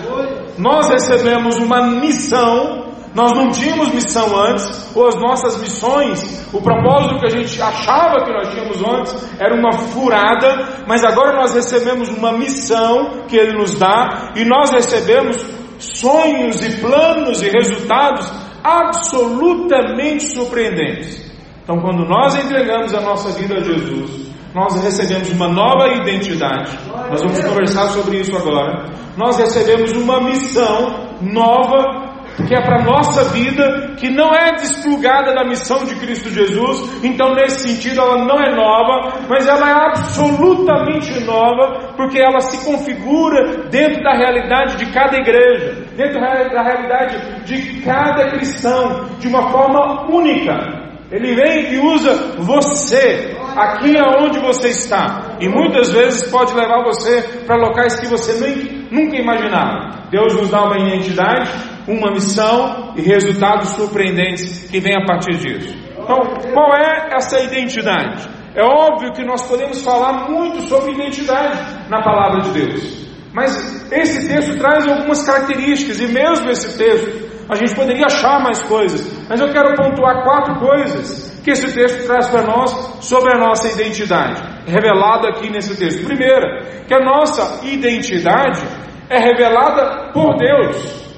nós 0.56 0.88
recebemos 0.88 1.56
uma 1.56 1.82
missão. 1.82 2.86
Nós 3.14 3.32
não 3.32 3.50
tínhamos 3.50 3.88
missão 3.88 4.38
antes, 4.38 4.94
ou 4.94 5.08
as 5.08 5.16
nossas 5.16 5.58
missões, 5.62 6.46
o 6.52 6.60
propósito 6.60 7.18
que 7.18 7.26
a 7.26 7.30
gente 7.30 7.60
achava 7.60 8.22
que 8.22 8.30
nós 8.30 8.48
tínhamos 8.50 8.82
antes 8.84 9.40
era 9.40 9.54
uma 9.54 9.72
furada, 9.72 10.84
mas 10.86 11.02
agora 11.02 11.34
nós 11.34 11.54
recebemos 11.54 12.10
uma 12.10 12.32
missão 12.32 13.24
que 13.26 13.34
Ele 13.34 13.56
nos 13.56 13.78
dá, 13.78 14.32
e 14.36 14.44
nós 14.44 14.70
recebemos 14.70 15.42
sonhos 15.78 16.62
e 16.62 16.80
planos 16.80 17.42
e 17.42 17.48
resultados 17.48 18.30
absolutamente 18.62 20.28
surpreendentes. 20.28 21.28
Então, 21.68 21.82
quando 21.82 22.08
nós 22.08 22.34
entregamos 22.34 22.94
a 22.94 23.00
nossa 23.02 23.28
vida 23.38 23.56
a 23.56 23.60
Jesus, 23.60 24.32
nós 24.54 24.82
recebemos 24.82 25.30
uma 25.32 25.48
nova 25.48 25.86
identidade. 26.00 26.74
Nós 27.10 27.20
vamos 27.20 27.44
conversar 27.44 27.88
sobre 27.88 28.20
isso 28.20 28.34
agora. 28.34 28.86
Nós 29.18 29.36
recebemos 29.36 29.92
uma 29.92 30.18
missão 30.18 31.10
nova 31.20 32.08
que 32.46 32.54
é 32.54 32.62
para 32.62 32.80
a 32.80 32.84
nossa 32.84 33.24
vida, 33.34 33.96
que 33.98 34.08
não 34.08 34.32
é 34.32 34.52
desplugada 34.52 35.34
da 35.34 35.44
missão 35.44 35.84
de 35.84 35.94
Cristo 35.96 36.30
Jesus, 36.30 37.04
então 37.04 37.34
nesse 37.34 37.68
sentido 37.68 38.00
ela 38.00 38.24
não 38.24 38.40
é 38.40 38.54
nova, 38.54 39.26
mas 39.28 39.46
ela 39.46 39.68
é 39.68 39.72
absolutamente 39.88 41.20
nova, 41.24 41.92
porque 41.96 42.18
ela 42.18 42.40
se 42.40 42.64
configura 42.64 43.68
dentro 43.68 44.02
da 44.02 44.16
realidade 44.16 44.76
de 44.76 44.90
cada 44.90 45.18
igreja, 45.18 45.84
dentro 45.96 46.18
da 46.18 46.62
realidade 46.62 47.44
de 47.44 47.82
cada 47.82 48.30
cristão, 48.30 49.04
de 49.18 49.28
uma 49.28 49.50
forma 49.50 50.06
única. 50.10 50.87
Ele 51.10 51.34
vem 51.34 51.72
e 51.72 51.78
usa 51.78 52.36
você, 52.38 53.34
aqui 53.56 53.96
aonde 53.96 54.38
você 54.40 54.68
está. 54.68 55.38
E 55.40 55.48
muitas 55.48 55.90
vezes 55.90 56.30
pode 56.30 56.54
levar 56.54 56.84
você 56.84 57.22
para 57.46 57.56
locais 57.56 57.98
que 57.98 58.06
você 58.06 58.34
nem, 58.34 58.88
nunca 58.90 59.16
imaginava. 59.16 60.08
Deus 60.10 60.34
nos 60.34 60.50
dá 60.50 60.64
uma 60.64 60.78
identidade, 60.78 61.50
uma 61.86 62.10
missão 62.10 62.92
e 62.94 63.00
resultados 63.00 63.70
surpreendentes 63.70 64.68
que 64.70 64.80
vêm 64.80 64.96
a 64.96 65.06
partir 65.06 65.38
disso. 65.38 65.74
Então, 65.98 66.18
qual 66.52 66.74
é 66.74 67.08
essa 67.16 67.40
identidade? 67.40 68.28
É 68.54 68.62
óbvio 68.62 69.12
que 69.12 69.24
nós 69.24 69.46
podemos 69.48 69.82
falar 69.82 70.28
muito 70.28 70.60
sobre 70.62 70.92
identidade 70.92 71.88
na 71.88 72.02
palavra 72.02 72.42
de 72.42 72.50
Deus. 72.50 73.08
Mas 73.32 73.92
esse 73.92 74.28
texto 74.28 74.58
traz 74.58 74.86
algumas 74.86 75.24
características, 75.24 76.00
e 76.00 76.08
mesmo 76.08 76.50
esse 76.50 76.76
texto 76.76 77.27
a 77.48 77.54
gente 77.54 77.74
poderia 77.74 78.06
achar 78.06 78.40
mais 78.42 78.62
coisas, 78.62 79.26
mas 79.28 79.40
eu 79.40 79.50
quero 79.50 79.74
pontuar 79.74 80.22
quatro 80.22 80.56
coisas 80.56 81.40
que 81.42 81.50
esse 81.50 81.72
texto 81.72 82.06
traz 82.06 82.28
para 82.28 82.42
nós 82.42 82.70
sobre 83.00 83.34
a 83.34 83.38
nossa 83.38 83.68
identidade, 83.68 84.42
revelada 84.66 85.30
aqui 85.30 85.50
nesse 85.50 85.74
texto. 85.78 86.04
Primeira, 86.04 86.84
que 86.86 86.92
a 86.92 87.00
nossa 87.00 87.64
identidade 87.66 88.60
é 89.08 89.18
revelada 89.18 90.12
por 90.12 90.36
Deus. 90.36 91.08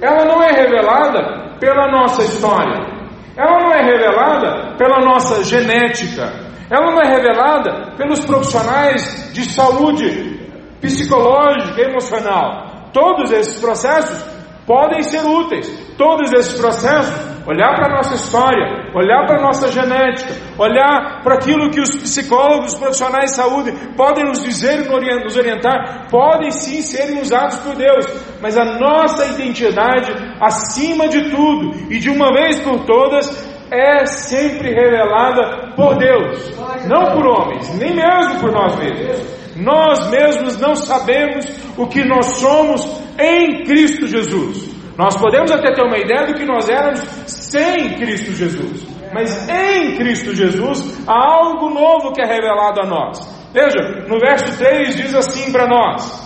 Ela 0.00 0.24
não 0.24 0.40
é 0.42 0.52
revelada 0.52 1.56
pela 1.58 1.88
nossa 1.88 2.22
história. 2.22 2.94
Ela 3.36 3.58
não 3.58 3.72
é 3.72 3.82
revelada 3.82 4.76
pela 4.76 5.00
nossa 5.00 5.42
genética. 5.42 6.32
Ela 6.70 6.92
não 6.92 7.00
é 7.00 7.08
revelada 7.08 7.96
pelos 7.96 8.24
profissionais 8.24 9.32
de 9.32 9.44
saúde 9.44 10.40
psicológica 10.80 11.80
e 11.80 11.84
emocional. 11.84 12.90
Todos 12.92 13.32
esses 13.32 13.60
processos 13.60 14.33
podem 14.66 15.02
ser 15.02 15.24
úteis. 15.24 15.68
Todos 15.96 16.32
esses 16.32 16.58
processos, 16.58 17.14
olhar 17.46 17.74
para 17.76 17.86
a 17.86 17.96
nossa 17.96 18.14
história, 18.14 18.90
olhar 18.94 19.26
para 19.26 19.38
a 19.38 19.42
nossa 19.42 19.70
genética, 19.70 20.32
olhar 20.58 21.22
para 21.22 21.34
aquilo 21.34 21.70
que 21.70 21.80
os 21.80 21.90
psicólogos, 21.90 22.72
os 22.72 22.78
profissionais 22.78 23.30
de 23.30 23.36
saúde 23.36 23.72
podem 23.96 24.24
nos 24.24 24.42
dizer 24.42 24.80
e 24.80 25.24
nos 25.24 25.36
orientar, 25.36 26.08
podem 26.10 26.50
sim 26.50 26.80
serem 26.80 27.20
usados 27.20 27.58
por 27.58 27.76
Deus, 27.76 28.06
mas 28.40 28.56
a 28.56 28.64
nossa 28.78 29.26
identidade, 29.26 30.12
acima 30.40 31.08
de 31.08 31.30
tudo 31.30 31.92
e 31.92 31.98
de 31.98 32.10
uma 32.10 32.32
vez 32.32 32.58
por 32.60 32.84
todas, 32.84 33.54
é 33.70 34.04
sempre 34.06 34.72
revelada 34.72 35.72
por 35.74 35.96
Deus, 35.96 36.52
não 36.86 37.12
por 37.12 37.26
homens, 37.26 37.74
nem 37.78 37.94
mesmo 37.94 38.40
por 38.40 38.52
nós 38.52 38.76
mesmos. 38.76 39.44
Nós 39.56 40.10
mesmos 40.10 40.60
não 40.60 40.74
sabemos 40.74 41.46
o 41.76 41.86
que 41.86 42.04
nós 42.04 42.26
somos 42.38 43.03
em 43.18 43.64
Cristo 43.64 44.06
Jesus. 44.06 44.74
Nós 44.96 45.16
podemos 45.16 45.50
até 45.50 45.72
ter 45.72 45.82
uma 45.82 45.98
ideia 45.98 46.26
do 46.26 46.34
que 46.34 46.44
nós 46.44 46.68
éramos 46.68 47.00
sem 47.26 47.94
Cristo 47.96 48.32
Jesus, 48.32 48.86
mas 49.12 49.48
em 49.48 49.96
Cristo 49.96 50.34
Jesus 50.34 51.02
há 51.06 51.34
algo 51.34 51.68
novo 51.70 52.12
que 52.12 52.22
é 52.22 52.26
revelado 52.26 52.80
a 52.80 52.86
nós. 52.86 53.18
Veja, 53.52 54.06
no 54.08 54.18
verso 54.20 54.56
3 54.56 54.96
diz 54.96 55.14
assim 55.14 55.50
para 55.50 55.66
nós: 55.66 56.24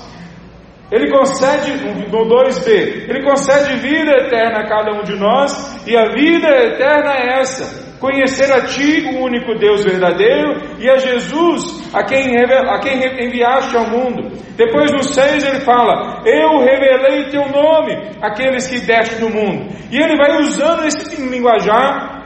ele 0.90 1.10
concede, 1.10 1.72
no 2.10 2.26
2b, 2.26 3.08
Ele 3.08 3.22
concede 3.22 3.76
vida 3.76 4.10
eterna 4.22 4.60
a 4.60 4.66
cada 4.66 4.98
um 4.98 5.02
de 5.02 5.14
nós, 5.16 5.86
e 5.86 5.94
a 5.94 6.12
vida 6.12 6.48
eterna 6.48 7.12
é 7.12 7.40
essa: 7.40 7.87
conhecer 7.98 8.52
a 8.52 8.66
Ti, 8.66 9.06
o 9.12 9.24
único 9.24 9.54
Deus 9.58 9.84
verdadeiro, 9.84 10.78
e 10.78 10.88
a 10.88 10.96
Jesus, 10.96 11.88
a 11.92 12.04
quem, 12.04 12.36
a 12.36 12.80
quem 12.80 13.26
enviaste 13.26 13.76
ao 13.76 13.88
mundo. 13.88 14.30
Depois 14.56 14.90
no 14.92 15.02
6 15.02 15.44
ele 15.44 15.60
fala: 15.60 16.22
Eu 16.26 16.58
revelei 16.60 17.30
Teu 17.30 17.48
nome 17.48 17.94
àqueles 18.20 18.68
que 18.68 18.80
deste 18.80 19.20
no 19.20 19.30
mundo. 19.30 19.68
E 19.90 19.96
ele 19.96 20.16
vai 20.16 20.40
usando 20.40 20.84
esse 20.84 21.20
linguajar 21.20 22.17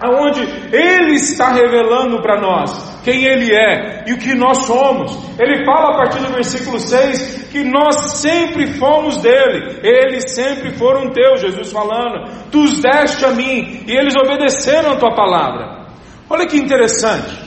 aonde 0.00 0.42
Ele 0.72 1.14
está 1.14 1.52
revelando 1.52 2.20
para 2.20 2.40
nós 2.40 3.00
quem 3.04 3.24
Ele 3.24 3.52
é 3.54 4.04
e 4.06 4.12
o 4.12 4.18
que 4.18 4.34
nós 4.34 4.58
somos. 4.66 5.12
Ele 5.38 5.64
fala 5.64 5.94
a 5.94 5.96
partir 5.96 6.20
do 6.20 6.32
versículo 6.32 6.78
6 6.78 7.48
que 7.50 7.62
nós 7.62 8.12
sempre 8.20 8.66
fomos 8.78 9.18
dele, 9.18 9.80
eles 9.82 10.32
sempre 10.32 10.72
foram 10.72 11.10
teus, 11.10 11.40
Jesus 11.40 11.72
falando, 11.72 12.28
tu 12.50 12.64
os 12.64 12.80
deste 12.80 13.24
a 13.24 13.30
mim 13.30 13.84
e 13.86 13.92
eles 13.92 14.14
obedeceram 14.16 14.92
a 14.92 14.96
tua 14.96 15.14
palavra. 15.14 15.84
Olha 16.28 16.46
que 16.46 16.56
interessante, 16.56 17.38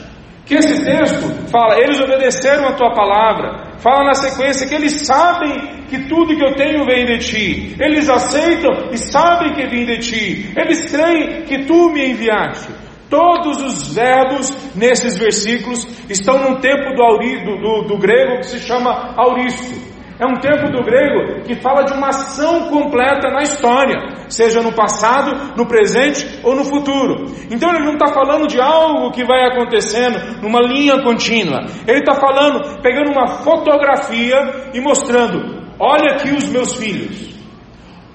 que 0.46 0.56
esse 0.56 0.86
texto 0.86 1.50
fala, 1.52 1.80
eles 1.80 2.00
obedeceram 2.00 2.68
a 2.68 2.74
tua 2.74 2.94
palavra, 2.94 3.67
fala 3.80 4.06
na 4.06 4.14
sequência 4.14 4.68
que 4.68 4.76
eles 4.76 5.06
sabem 5.06 5.86
que 5.88 6.08
tudo 6.08 6.36
que 6.36 6.44
eu 6.44 6.56
tenho 6.56 6.86
vem 6.86 7.06
de 7.06 7.20
ti, 7.20 7.76
eles 7.80 8.10
aceitam 8.10 8.90
e 8.92 8.98
sabem 8.98 9.54
que 9.54 9.68
vem 9.68 9.86
de 9.86 9.98
ti, 10.00 10.54
eles 10.58 10.92
creem 10.92 11.44
que 11.44 11.66
tu 11.66 11.92
me 11.92 12.12
enviaste. 12.12 12.70
Todos 13.10 13.62
os 13.62 13.96
verbos 13.96 14.54
nesses 14.76 15.18
versículos 15.18 15.88
estão 16.10 16.38
num 16.40 16.60
tempo 16.60 16.94
do, 16.94 17.62
do, 17.62 17.88
do 17.88 17.98
grego 17.98 18.40
que 18.40 18.48
se 18.48 18.60
chama 18.60 19.14
auristo. 19.16 19.87
É 20.20 20.26
um 20.26 20.40
tempo 20.40 20.72
do 20.72 20.84
grego 20.84 21.44
que 21.44 21.62
fala 21.62 21.84
de 21.84 21.94
uma 21.94 22.08
ação 22.08 22.70
completa 22.70 23.30
na 23.30 23.44
história, 23.44 24.26
seja 24.28 24.64
no 24.64 24.74
passado, 24.74 25.56
no 25.56 25.68
presente 25.68 26.40
ou 26.44 26.56
no 26.56 26.66
futuro. 26.66 27.26
Então 27.52 27.70
ele 27.70 27.86
não 27.86 27.94
está 27.94 28.08
falando 28.08 28.48
de 28.48 28.60
algo 28.60 29.12
que 29.12 29.24
vai 29.24 29.46
acontecendo 29.46 30.42
numa 30.42 30.60
linha 30.60 31.04
contínua. 31.04 31.68
Ele 31.88 32.00
está 32.00 32.16
falando, 32.16 32.82
pegando 32.82 33.12
uma 33.12 33.44
fotografia 33.44 34.72
e 34.74 34.82
mostrando: 34.82 35.68
olha 35.80 36.14
aqui 36.14 36.32
os 36.32 36.48
meus 36.48 36.76
filhos, 36.76 37.38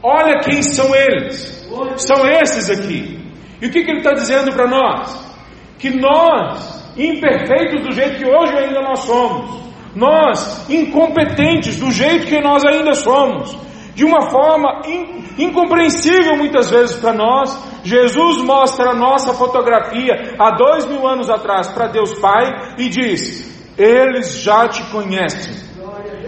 olha 0.03 0.41
quem 0.41 0.61
são 0.61 0.93
eles, 0.93 1.71
são 1.99 2.27
esses 2.27 2.69
aqui. 2.69 3.23
E 3.61 3.67
o 3.67 3.71
que, 3.71 3.85
que 3.85 3.91
ele 3.91 3.99
está 3.99 4.13
dizendo 4.13 4.53
para 4.53 4.67
nós? 4.67 5.33
Que 5.79 5.91
nós, 5.91 6.93
imperfeitos 6.99 7.87
do 7.87 7.93
jeito 7.93 8.17
que 8.19 8.29
hoje 8.29 8.57
ainda 8.57 8.83
nós 8.83 8.99
somos, 9.01 9.72
nós, 9.95 10.69
incompetentes 10.71 11.79
do 11.79 11.91
jeito 11.91 12.27
que 12.27 12.41
nós 12.41 12.65
ainda 12.65 12.95
somos, 12.95 13.57
de 13.95 14.05
uma 14.05 14.31
forma 14.31 14.83
in, 14.87 15.45
incompreensível 15.45 16.37
muitas 16.37 16.71
vezes 16.71 16.97
para 16.97 17.13
nós, 17.13 17.59
Jesus 17.85 18.43
mostra 18.43 18.91
a 18.91 18.95
nossa 18.95 19.35
fotografia 19.35 20.35
há 20.39 20.57
dois 20.57 20.87
mil 20.87 21.07
anos 21.07 21.29
atrás 21.29 21.69
para 21.69 21.89
Deus 21.89 22.15
Pai 22.19 22.75
e 22.79 22.89
diz: 22.89 23.75
Eles 23.77 24.41
já 24.43 24.67
te 24.69 24.83
conhecem, 24.91 25.55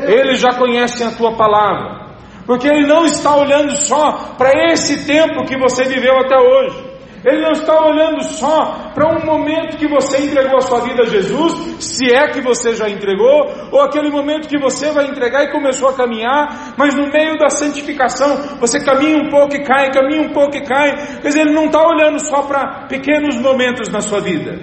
eles 0.06 0.40
já 0.40 0.54
conhecem 0.54 1.06
a 1.06 1.12
tua 1.12 1.36
palavra, 1.36 2.16
porque 2.46 2.68
Ele 2.68 2.86
não 2.86 3.06
está 3.06 3.34
olhando 3.34 3.74
só 3.76 4.34
para 4.36 4.72
esse 4.72 5.06
tempo 5.06 5.46
que 5.46 5.56
você 5.56 5.84
viveu 5.84 6.18
até 6.18 6.36
hoje. 6.36 6.93
Ele 7.24 7.40
não 7.40 7.52
está 7.52 7.74
olhando 7.80 8.22
só 8.22 8.90
para 8.94 9.08
um 9.16 9.24
momento 9.24 9.78
que 9.78 9.88
você 9.88 10.18
entregou 10.18 10.58
a 10.58 10.60
sua 10.60 10.80
vida 10.80 11.02
a 11.02 11.06
Jesus, 11.06 11.82
se 11.82 12.12
é 12.12 12.28
que 12.28 12.42
você 12.42 12.76
já 12.76 12.88
entregou, 12.88 13.50
ou 13.72 13.80
aquele 13.80 14.10
momento 14.10 14.46
que 14.46 14.58
você 14.58 14.92
vai 14.92 15.06
entregar 15.06 15.42
e 15.44 15.50
começou 15.50 15.88
a 15.88 15.94
caminhar, 15.94 16.74
mas 16.76 16.94
no 16.94 17.10
meio 17.10 17.38
da 17.38 17.48
santificação 17.48 18.36
você 18.60 18.78
caminha 18.84 19.16
um 19.16 19.30
pouco 19.30 19.56
e 19.56 19.64
cai, 19.64 19.90
caminha 19.90 20.22
um 20.22 20.32
pouco 20.32 20.56
e 20.56 20.62
cai. 20.64 20.94
Dizer, 21.22 21.40
ele 21.40 21.54
não 21.54 21.66
está 21.66 21.82
olhando 21.82 22.18
só 22.20 22.42
para 22.42 22.86
pequenos 22.88 23.36
momentos 23.40 23.88
na 23.88 24.00
sua 24.00 24.20
vida, 24.20 24.60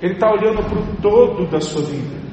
ele 0.00 0.14
está 0.14 0.30
olhando 0.30 0.62
para 0.62 0.78
o 0.78 0.96
todo 1.02 1.50
da 1.50 1.60
sua 1.60 1.82
vida 1.82 2.23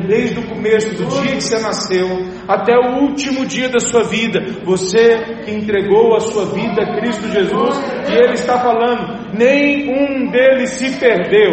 desde 0.00 0.40
o 0.40 0.46
começo 0.48 0.94
do 0.94 1.06
dia 1.06 1.36
que 1.36 1.40
você 1.40 1.58
nasceu 1.60 2.06
até 2.48 2.76
o 2.76 3.02
último 3.02 3.46
dia 3.46 3.68
da 3.68 3.78
sua 3.80 4.04
vida, 4.04 4.40
você 4.64 5.42
que 5.44 5.50
entregou 5.50 6.14
a 6.14 6.20
sua 6.20 6.46
vida 6.46 6.82
a 6.82 6.96
Cristo 6.96 7.28
Jesus, 7.28 7.78
e 8.08 8.14
Ele 8.14 8.34
está 8.34 8.58
falando: 8.58 9.32
nenhum 9.36 10.30
deles 10.30 10.70
se 10.70 10.98
perdeu, 10.98 11.52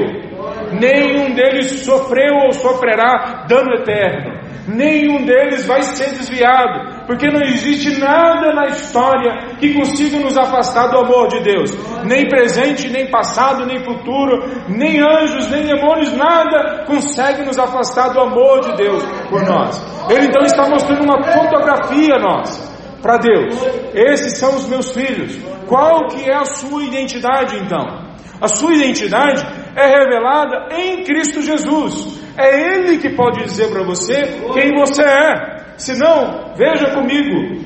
nenhum 0.80 1.34
deles 1.34 1.84
sofreu 1.84 2.36
ou 2.46 2.52
sofrerá 2.54 3.46
dano 3.48 3.74
eterno, 3.76 4.40
nenhum 4.68 5.26
deles 5.26 5.66
vai 5.66 5.82
ser 5.82 6.10
desviado, 6.10 6.93
porque 7.06 7.28
não 7.28 7.42
existe 7.42 8.00
nada 8.00 8.54
na 8.54 8.68
história 8.68 9.56
que 9.60 9.74
consiga 9.74 10.20
nos 10.20 10.38
afastar 10.38 10.88
do 10.88 11.00
amor 11.00 11.28
de 11.28 11.42
Deus, 11.42 11.72
nem 12.06 12.28
presente, 12.28 12.90
nem 12.90 13.10
passado, 13.10 13.66
nem 13.66 13.84
futuro, 13.84 14.44
nem 14.70 15.02
anjos, 15.02 15.50
nem 15.50 15.66
demônios, 15.66 16.14
nada 16.14 16.86
consegue 16.86 17.44
nos 17.44 17.60
afastar 17.60 18.14
do 18.14 18.20
amor 18.20 18.62
de 18.62 18.76
Deus 18.78 19.04
por 19.30 19.46
nós. 19.46 19.82
Ele 20.10 20.28
então 20.28 20.42
está 20.44 20.68
mostrando 20.70 21.04
uma 21.04 21.22
fotografia 21.24 22.16
a 22.16 22.20
nós 22.20 22.74
para 23.02 23.18
Deus. 23.18 23.56
Esses 23.94 24.38
são 24.38 24.56
os 24.56 24.68
meus 24.68 24.92
filhos. 24.92 25.38
Qual 25.68 26.08
que 26.08 26.30
é 26.30 26.36
a 26.36 26.46
sua 26.46 26.84
identidade 26.84 27.58
então? 27.58 28.04
A 28.42 28.48
sua 28.48 28.74
identidade 28.74 29.46
é 29.76 29.86
revelada 29.88 30.76
em 30.76 31.04
Cristo 31.04 31.42
Jesus. 31.42 32.23
É 32.38 32.76
Ele 32.76 32.98
que 32.98 33.10
pode 33.10 33.44
dizer 33.44 33.70
para 33.70 33.84
você 33.84 34.22
quem 34.54 34.72
você 34.76 35.04
é. 35.04 35.76
Se 35.78 35.98
não, 35.98 36.54
veja 36.56 36.92
comigo 36.92 37.64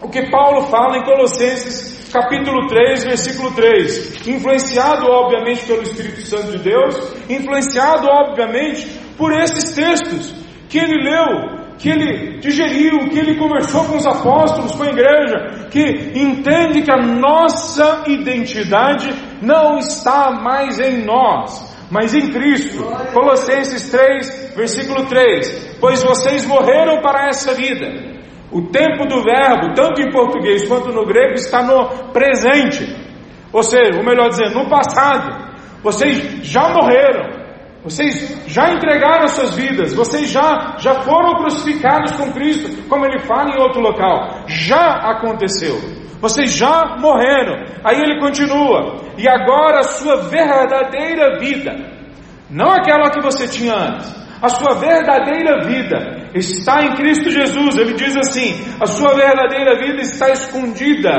o 0.00 0.08
que 0.08 0.30
Paulo 0.30 0.62
fala 0.66 0.98
em 0.98 1.04
Colossenses 1.04 1.94
capítulo 2.14 2.68
3, 2.68 3.04
versículo 3.04 3.50
3. 3.50 4.26
Influenciado, 4.28 5.06
obviamente, 5.06 5.66
pelo 5.66 5.82
Espírito 5.82 6.22
Santo 6.22 6.52
de 6.52 6.58
Deus, 6.58 6.96
influenciado, 7.28 8.06
obviamente, 8.06 8.88
por 9.18 9.32
esses 9.32 9.74
textos 9.74 10.32
que 10.68 10.78
ele 10.78 11.02
leu, 11.02 11.74
que 11.76 11.88
ele 11.90 12.38
digeriu, 12.38 13.08
que 13.08 13.18
ele 13.18 13.34
conversou 13.34 13.84
com 13.84 13.96
os 13.96 14.06
apóstolos, 14.06 14.76
com 14.76 14.84
a 14.84 14.90
igreja, 14.90 15.68
que 15.70 16.12
entende 16.14 16.82
que 16.82 16.92
a 16.92 17.02
nossa 17.02 18.04
identidade 18.06 19.12
não 19.42 19.78
está 19.78 20.30
mais 20.30 20.78
em 20.78 21.04
nós, 21.04 21.73
mas 21.90 22.14
em 22.14 22.30
Cristo. 22.30 22.84
Colossenses 23.12 23.90
3, 23.90 24.54
versículo 24.56 25.06
3: 25.06 25.76
Pois 25.80 26.02
vocês 26.02 26.44
morreram 26.46 27.00
para 27.00 27.28
essa 27.28 27.54
vida. 27.54 27.86
O 28.50 28.62
tempo 28.68 29.06
do 29.06 29.22
verbo, 29.22 29.74
tanto 29.74 30.00
em 30.00 30.10
português 30.10 30.66
quanto 30.68 30.92
no 30.92 31.04
grego, 31.04 31.34
está 31.34 31.62
no 31.62 32.12
presente. 32.12 32.86
Ou 33.52 33.62
seja, 33.62 33.98
ou 33.98 34.04
melhor 34.04 34.28
dizendo, 34.28 34.54
no 34.54 34.68
passado. 34.68 35.54
Vocês 35.82 36.18
já 36.42 36.68
morreram. 36.68 37.44
Vocês 37.84 38.42
já 38.46 38.72
entregaram 38.72 39.24
as 39.24 39.32
suas 39.32 39.54
vidas, 39.54 39.92
vocês 39.92 40.30
já, 40.30 40.76
já 40.78 41.02
foram 41.02 41.34
crucificados 41.34 42.12
com 42.12 42.32
Cristo, 42.32 42.88
como 42.88 43.04
ele 43.04 43.18
fala 43.26 43.50
em 43.50 43.60
outro 43.60 43.82
local. 43.82 44.44
Já 44.46 45.10
aconteceu. 45.10 46.03
Vocês 46.24 46.52
já 46.52 46.96
morreram. 46.98 47.66
Aí 47.84 48.00
ele 48.00 48.18
continua. 48.18 48.96
E 49.18 49.28
agora 49.28 49.80
a 49.80 49.82
sua 49.82 50.22
verdadeira 50.22 51.38
vida, 51.38 51.70
não 52.48 52.70
aquela 52.70 53.10
que 53.10 53.20
você 53.20 53.46
tinha 53.46 53.74
antes, 53.74 54.10
a 54.40 54.48
sua 54.48 54.72
verdadeira 54.80 55.66
vida 55.66 56.30
está 56.34 56.82
em 56.82 56.94
Cristo 56.94 57.28
Jesus. 57.28 57.76
Ele 57.76 57.92
diz 57.92 58.16
assim: 58.16 58.58
a 58.80 58.86
sua 58.86 59.14
verdadeira 59.14 59.78
vida 59.78 60.00
está 60.00 60.30
escondida 60.30 61.10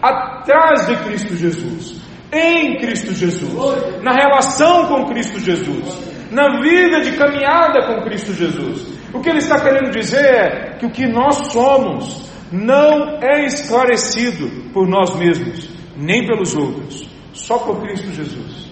atrás 0.00 0.86
de 0.86 0.96
Cristo 0.98 1.34
Jesus 1.34 2.04
em 2.32 2.78
Cristo 2.78 3.12
Jesus, 3.12 4.02
na 4.02 4.12
relação 4.12 4.86
com 4.86 5.06
Cristo 5.06 5.38
Jesus, 5.38 6.00
na 6.30 6.60
vida 6.60 7.00
de 7.00 7.12
caminhada 7.16 7.86
com 7.86 8.02
Cristo 8.02 8.32
Jesus. 8.32 8.88
O 9.12 9.20
que 9.20 9.30
ele 9.30 9.38
está 9.38 9.60
querendo 9.60 9.90
dizer 9.90 10.24
é 10.24 10.76
que 10.78 10.86
o 10.86 10.90
que 10.90 11.06
nós 11.06 11.52
somos 11.52 12.33
não 12.54 13.18
é 13.20 13.44
esclarecido 13.46 14.70
por 14.72 14.86
nós 14.86 15.16
mesmos, 15.16 15.68
nem 15.96 16.24
pelos 16.24 16.54
outros, 16.54 17.08
só 17.32 17.58
por 17.58 17.80
Cristo 17.80 18.12
Jesus. 18.12 18.70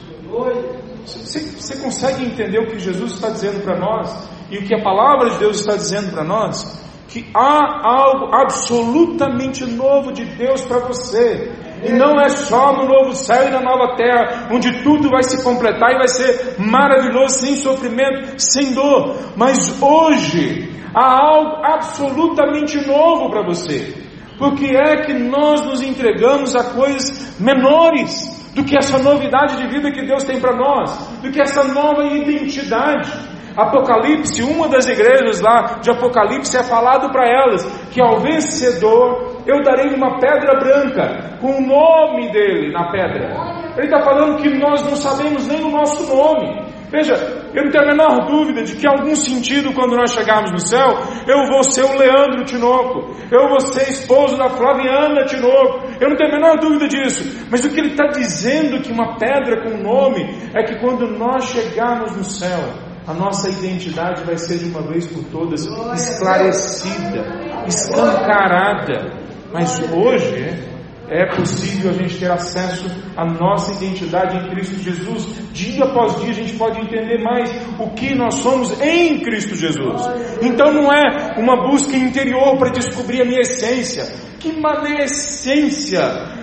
Você, 1.05 1.77
consegue 1.83 2.25
entender 2.25 2.61
o 2.61 2.67
que 2.69 2.79
Jesus 2.79 3.15
está 3.15 3.29
dizendo 3.29 3.63
para 3.65 3.79
nós 3.79 4.29
e 4.51 4.59
o 4.59 4.65
que 4.65 4.75
a 4.75 4.83
palavra 4.83 5.31
de 5.31 5.39
Deus 5.39 5.59
está 5.59 5.75
dizendo 5.75 6.13
para 6.13 6.23
nós? 6.23 6.81
Que 7.09 7.27
há 7.35 7.89
algo 7.89 8.35
absolutamente 8.35 9.67
novo 9.67 10.13
de 10.13 10.25
Deus 10.25 10.63
para 10.63 10.79
você 10.79 11.53
E 11.85 11.93
não 11.93 12.19
é 12.19 12.31
só 12.31 12.73
no 12.73 12.87
novo 12.87 13.15
céu 13.15 13.49
e 13.49 13.51
na 13.51 13.61
nova 13.61 13.97
terra, 13.97 14.49
onde 14.51 14.83
tudo 14.83 15.11
vai 15.11 15.23
se 15.25 15.43
completar 15.43 15.91
e 15.91 15.99
vai 15.99 16.09
ser 16.09 16.55
maravilhoso, 16.59 17.41
sem 17.41 17.57
sofrimento, 17.57 18.41
sem 18.41 18.73
dor. 18.73 19.17
Mas 19.37 19.83
hoje 19.83 20.72
há 20.95 21.27
algo 21.27 21.65
absolutamente 21.65 22.87
novo 22.87 23.31
para 23.31 23.43
você. 23.43 23.95
Porque 24.39 24.77
é 24.77 25.05
que 25.05 25.15
nós 25.15 25.65
nos 25.65 25.83
entregamos 25.83 26.57
a 26.57 26.75
coisas 26.75 27.39
menores 27.39 28.43
do 28.55 28.65
que 28.65 28.77
essa 28.77 28.99
novidade 28.99 29.57
de 29.57 29.67
vida 29.69 29.91
que 29.91 30.05
Deus 30.05 30.25
tem 30.25 30.41
para 30.41 30.57
nós, 30.57 30.91
do 31.23 31.31
que 31.31 31.41
essa 31.41 31.65
nova 31.65 32.05
identidade. 32.05 33.11
Apocalipse, 33.57 34.43
uma 34.43 34.67
das 34.67 34.89
igrejas 34.89 35.41
lá 35.41 35.79
de 35.81 35.91
Apocalipse 35.91 36.57
é 36.57 36.63
falado 36.63 37.11
para 37.11 37.29
elas 37.29 37.65
que 37.91 38.01
ao 38.01 38.19
vencedor 38.21 39.43
eu 39.47 39.63
darei 39.63 39.95
uma 39.95 40.19
pedra 40.19 40.59
branca 40.59 41.37
com 41.39 41.59
o 41.59 41.67
nome 41.67 42.33
dele 42.33 42.73
na 42.73 42.91
pedra. 42.91 43.53
Ele 43.77 43.87
está 43.87 44.03
falando 44.03 44.41
que 44.41 44.49
nós 44.59 44.83
não 44.83 44.97
sabemos 44.97 45.47
nem 45.47 45.63
o 45.65 45.71
nosso 45.71 46.07
nome. 46.15 46.65
Veja, 46.91 47.42
eu 47.55 47.65
não 47.65 47.71
tenho 47.71 47.85
a 47.85 47.87
menor 47.87 48.27
dúvida 48.27 48.63
de 48.63 48.75
que, 48.77 48.87
em 48.87 48.91
algum 48.91 49.15
sentido, 49.15 49.73
quando 49.75 49.95
nós 49.97 50.13
chegarmos 50.13 50.53
no 50.53 50.61
céu, 50.61 50.99
eu 51.27 51.47
vou 51.47 51.63
ser 51.65 51.85
o 51.85 51.99
Leandro 51.99 52.45
Tinoco, 52.45 53.15
eu 53.31 53.49
vou 53.49 53.61
ser 53.61 53.91
esposo 53.91 54.37
da 54.37 54.49
Flaviana 54.49 55.25
Tinoco, 55.27 55.87
eu 56.01 56.09
não 56.09 56.17
tenho 56.17 56.31
a 56.31 56.35
menor 56.35 56.59
dúvida 56.59 56.89
disso. 56.89 57.47
Mas 57.51 57.65
o 57.65 57.71
que 57.71 57.79
ele 57.79 57.91
está 57.91 58.07
dizendo 58.07 58.81
que 58.81 58.91
uma 58.91 59.19
pedra 59.19 59.63
com 59.63 59.77
nome 59.83 60.23
é 60.55 60.63
que 60.63 60.79
quando 60.81 61.07
nós 61.19 61.45
chegarmos 61.45 62.17
no 62.17 62.25
céu, 62.25 62.61
a 63.07 63.13
nossa 63.13 63.49
identidade 63.49 64.23
vai 64.25 64.39
ser 64.39 64.59
de 64.59 64.67
uma 64.67 64.83
vez 64.83 65.07
por 65.07 65.25
todas 65.25 65.67
esclarecida, 65.95 67.25
escancarada. 67.67 69.21
Mas 69.53 69.79
hoje 69.93 70.73
é 71.13 71.27
possível 71.37 71.91
a 71.91 71.93
gente 71.93 72.19
ter 72.19 72.31
acesso 72.31 72.87
à 73.17 73.25
nossa 73.25 73.73
identidade 73.75 74.37
em 74.37 74.51
Cristo 74.51 74.83
Jesus. 74.83 75.27
Dia 75.53 75.85
após 75.85 76.17
dia 76.21 76.31
a 76.31 76.35
gente 76.35 76.55
pode 76.55 76.81
entender 76.81 77.23
mais 77.23 77.51
o 77.79 77.91
que 77.91 78.15
nós 78.15 78.35
somos 78.37 78.81
em 78.81 79.21
Cristo 79.21 79.55
Jesus. 79.55 80.03
Então 80.41 80.73
não 80.73 80.91
é 80.91 81.35
uma 81.39 81.69
busca 81.69 81.95
interior 81.97 82.57
para 82.57 82.71
descobrir 82.71 83.21
a 83.21 83.25
minha 83.25 83.41
essência. 83.41 84.05
Que 84.41 84.59
mané 84.59 85.05
essência! 85.05 86.03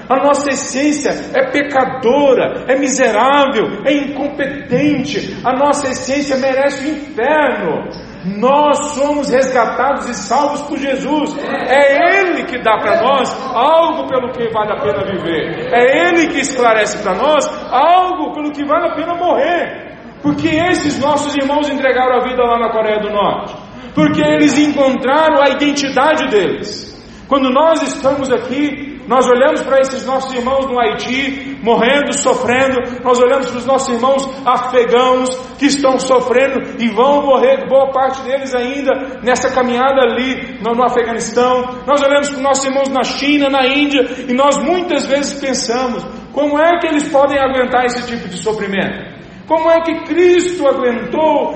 A 0.10 0.24
nossa 0.24 0.50
essência 0.50 1.12
é 1.36 1.52
pecadora, 1.52 2.66
é 2.68 2.76
miserável, 2.80 3.84
é 3.86 3.94
incompetente. 3.94 5.38
A 5.44 5.54
nossa 5.56 5.88
essência 5.88 6.36
merece 6.38 6.84
o 6.84 6.92
inferno. 6.92 8.09
Nós 8.26 8.78
somos 8.96 9.30
resgatados 9.30 10.10
e 10.10 10.14
salvos 10.14 10.62
por 10.64 10.78
Jesus. 10.78 11.38
É 11.38 12.20
Ele 12.20 12.44
que 12.44 12.62
dá 12.62 12.78
para 12.78 13.02
nós 13.02 13.34
algo 13.54 14.08
pelo 14.08 14.32
que 14.32 14.50
vale 14.50 14.74
a 14.74 14.82
pena 14.82 15.06
viver. 15.06 15.74
É 15.74 16.08
Ele 16.08 16.28
que 16.28 16.40
esclarece 16.40 17.02
para 17.02 17.16
nós 17.16 17.48
algo 17.72 18.34
pelo 18.34 18.52
que 18.52 18.66
vale 18.66 18.88
a 18.88 18.96
pena 18.96 19.16
morrer. 19.16 19.90
Porque 20.22 20.50
esses 20.50 21.00
nossos 21.00 21.34
irmãos 21.36 21.70
entregaram 21.70 22.18
a 22.18 22.24
vida 22.28 22.44
lá 22.44 22.60
na 22.60 22.72
Coreia 22.72 23.00
do 23.00 23.10
Norte. 23.10 23.56
Porque 23.96 24.22
eles 24.22 24.58
encontraram 24.58 25.42
a 25.42 25.50
identidade 25.50 26.28
deles. 26.30 26.90
Quando 27.28 27.50
nós 27.50 27.82
estamos 27.84 28.32
aqui, 28.32 28.89
nós 29.10 29.28
olhamos 29.28 29.64
para 29.64 29.80
esses 29.80 30.06
nossos 30.06 30.32
irmãos 30.36 30.68
no 30.68 30.80
Haiti, 30.80 31.58
morrendo, 31.64 32.14
sofrendo, 32.14 33.02
nós 33.04 33.20
olhamos 33.20 33.48
para 33.48 33.58
os 33.58 33.66
nossos 33.66 33.90
irmãos 33.90 34.30
afegãos 34.46 35.36
que 35.58 35.66
estão 35.66 35.98
sofrendo 35.98 36.76
e 36.78 36.90
vão 36.90 37.24
morrer, 37.24 37.68
boa 37.68 37.92
parte 37.92 38.22
deles 38.22 38.54
ainda 38.54 39.20
nessa 39.24 39.52
caminhada 39.52 40.00
ali 40.04 40.60
no, 40.62 40.76
no 40.76 40.84
Afeganistão. 40.84 41.82
Nós 41.88 42.04
olhamos 42.04 42.30
para 42.30 42.38
os 42.38 42.44
nossos 42.44 42.66
irmãos 42.66 42.90
na 42.90 43.04
China, 43.04 43.50
na 43.50 43.66
Índia, 43.66 44.08
e 44.28 44.34
nós 44.36 44.60
muitas 44.60 45.08
vezes 45.08 45.42
pensamos: 45.42 46.06
como 46.32 46.60
é 46.60 46.78
que 46.78 46.86
eles 46.86 47.08
podem 47.10 47.40
aguentar 47.40 47.86
esse 47.86 48.06
tipo 48.06 48.30
de 48.30 48.38
sofrimento? 48.38 49.19
Como 49.50 49.68
é 49.72 49.82
que 49.82 50.04
Cristo 50.04 50.68
aguentou 50.68 51.56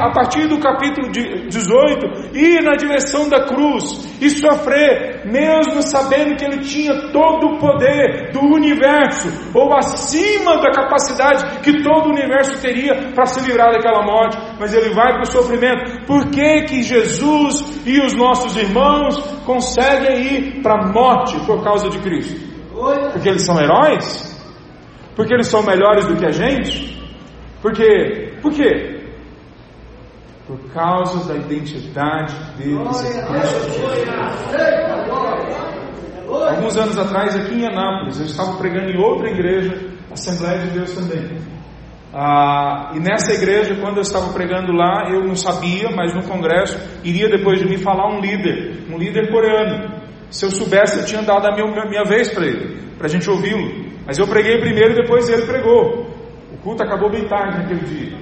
a 0.00 0.10
partir 0.14 0.48
do 0.48 0.58
capítulo 0.58 1.10
18 1.10 2.34
ir 2.34 2.62
na 2.62 2.74
direção 2.74 3.28
da 3.28 3.44
cruz 3.44 4.16
e 4.18 4.30
sofrer, 4.30 5.26
mesmo 5.26 5.82
sabendo 5.82 6.36
que 6.36 6.44
ele 6.46 6.60
tinha 6.60 7.12
todo 7.12 7.48
o 7.48 7.58
poder 7.58 8.32
do 8.32 8.40
universo, 8.40 9.28
ou 9.52 9.76
acima 9.76 10.56
da 10.56 10.70
capacidade 10.70 11.60
que 11.60 11.82
todo 11.82 12.06
o 12.06 12.12
universo 12.12 12.62
teria 12.62 13.12
para 13.14 13.26
se 13.26 13.46
livrar 13.46 13.72
daquela 13.72 14.02
morte, 14.02 14.38
mas 14.58 14.72
ele 14.72 14.94
vai 14.94 15.12
para 15.12 15.24
o 15.24 15.26
sofrimento. 15.26 16.06
Por 16.06 16.30
que, 16.30 16.62
que 16.62 16.82
Jesus 16.82 17.82
e 17.84 18.00
os 18.00 18.14
nossos 18.14 18.56
irmãos 18.56 19.18
conseguem 19.44 20.18
ir 20.18 20.62
para 20.62 20.82
a 20.82 20.92
morte 20.94 21.38
por 21.44 21.62
causa 21.62 21.90
de 21.90 21.98
Cristo? 21.98 22.40
Porque 23.12 23.28
eles 23.28 23.44
são 23.44 23.60
heróis? 23.60 24.34
Porque 25.14 25.34
eles 25.34 25.48
são 25.48 25.62
melhores 25.62 26.06
do 26.06 26.16
que 26.16 26.24
a 26.24 26.32
gente? 26.32 26.97
Por 27.60 27.72
quê? 27.72 28.34
Por 28.40 28.52
quê? 28.52 29.00
Por 30.46 30.58
causa 30.72 31.28
da 31.28 31.34
identidade 31.38 32.34
deles 32.56 33.04
em 33.04 33.26
Cristo 33.26 33.64
Jesus. 33.64 34.08
Alguns 36.28 36.76
anos 36.76 36.98
atrás, 36.98 37.36
aqui 37.36 37.54
em 37.54 37.66
Anápolis, 37.66 38.18
eu 38.20 38.26
estava 38.26 38.56
pregando 38.56 38.90
em 38.90 38.98
outra 38.98 39.30
igreja, 39.30 39.88
Assembleia 40.10 40.58
de 40.58 40.70
Deus 40.70 40.92
também. 40.94 41.38
Ah, 42.12 42.92
e 42.94 43.00
nessa 43.00 43.34
igreja, 43.34 43.76
quando 43.80 43.96
eu 43.96 44.02
estava 44.02 44.32
pregando 44.32 44.72
lá, 44.72 45.10
eu 45.10 45.22
não 45.22 45.36
sabia, 45.36 45.90
mas 45.94 46.14
no 46.14 46.22
congresso 46.22 46.78
iria 47.04 47.28
depois 47.28 47.58
de 47.58 47.68
mim 47.68 47.78
falar 47.78 48.08
um 48.10 48.20
líder, 48.20 48.84
um 48.90 48.96
líder 48.96 49.30
coreano. 49.30 50.00
Se 50.30 50.46
eu 50.46 50.50
soubesse, 50.50 51.00
eu 51.00 51.04
tinha 51.06 51.22
dado 51.22 51.46
a 51.46 51.54
minha, 51.54 51.66
minha 51.86 52.04
vez 52.04 52.32
para 52.32 52.46
ele, 52.46 52.80
para 52.96 53.06
a 53.06 53.10
gente 53.10 53.28
ouvi-lo. 53.28 53.88
Mas 54.06 54.18
eu 54.18 54.26
preguei 54.26 54.58
primeiro 54.58 54.92
e 54.92 55.02
depois 55.02 55.28
ele 55.28 55.42
pregou. 55.46 56.07
O 56.58 56.62
culto 56.62 56.82
acabou 56.82 57.10
bem 57.10 57.26
tarde 57.28 57.58
naquele 57.58 57.84
dia. 57.84 58.18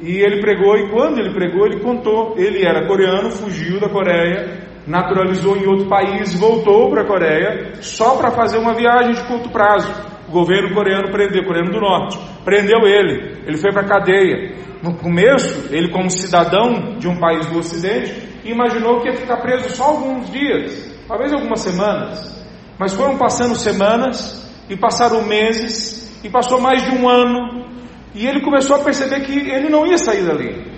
E 0.00 0.18
ele 0.18 0.40
pregou, 0.40 0.76
e 0.76 0.90
quando 0.90 1.18
ele 1.18 1.32
pregou, 1.32 1.66
ele 1.66 1.80
contou. 1.80 2.34
Ele 2.36 2.64
era 2.64 2.86
coreano, 2.86 3.30
fugiu 3.30 3.80
da 3.80 3.88
Coreia, 3.88 4.64
naturalizou 4.86 5.56
em 5.56 5.66
outro 5.66 5.86
país, 5.88 6.38
voltou 6.38 6.90
para 6.90 7.02
a 7.02 7.06
Coreia, 7.06 7.74
só 7.80 8.16
para 8.16 8.30
fazer 8.30 8.58
uma 8.58 8.74
viagem 8.74 9.12
de 9.12 9.22
curto 9.24 9.50
prazo. 9.50 9.90
O 10.28 10.32
governo 10.32 10.74
coreano 10.74 11.10
prendeu, 11.10 11.44
coreano 11.44 11.70
do 11.70 11.80
norte, 11.80 12.18
prendeu 12.44 12.86
ele. 12.86 13.38
Ele 13.46 13.56
foi 13.56 13.72
para 13.72 13.82
a 13.82 13.88
cadeia. 13.88 14.54
No 14.82 14.94
começo, 14.96 15.72
ele, 15.72 15.90
como 15.90 16.10
cidadão 16.10 16.96
de 16.98 17.08
um 17.08 17.16
país 17.16 17.46
do 17.46 17.58
Ocidente, 17.58 18.12
imaginou 18.44 19.00
que 19.00 19.08
ia 19.08 19.16
ficar 19.16 19.38
preso 19.38 19.74
só 19.74 19.84
alguns 19.84 20.30
dias, 20.30 20.94
talvez 21.08 21.32
algumas 21.32 21.60
semanas. 21.60 22.44
Mas 22.78 22.92
foram 22.92 23.16
passando 23.16 23.54
semanas 23.54 24.44
e 24.68 24.76
passaram 24.76 25.22
meses 25.22 26.20
e 26.24 26.28
passou 26.28 26.60
mais 26.60 26.82
de 26.84 26.90
um 26.90 27.08
ano, 27.08 27.63
e 28.14 28.26
ele 28.26 28.40
começou 28.40 28.76
a 28.76 28.84
perceber 28.84 29.20
que 29.22 29.32
ele 29.32 29.68
não 29.68 29.86
ia 29.86 29.98
sair 29.98 30.24
dali. 30.24 30.72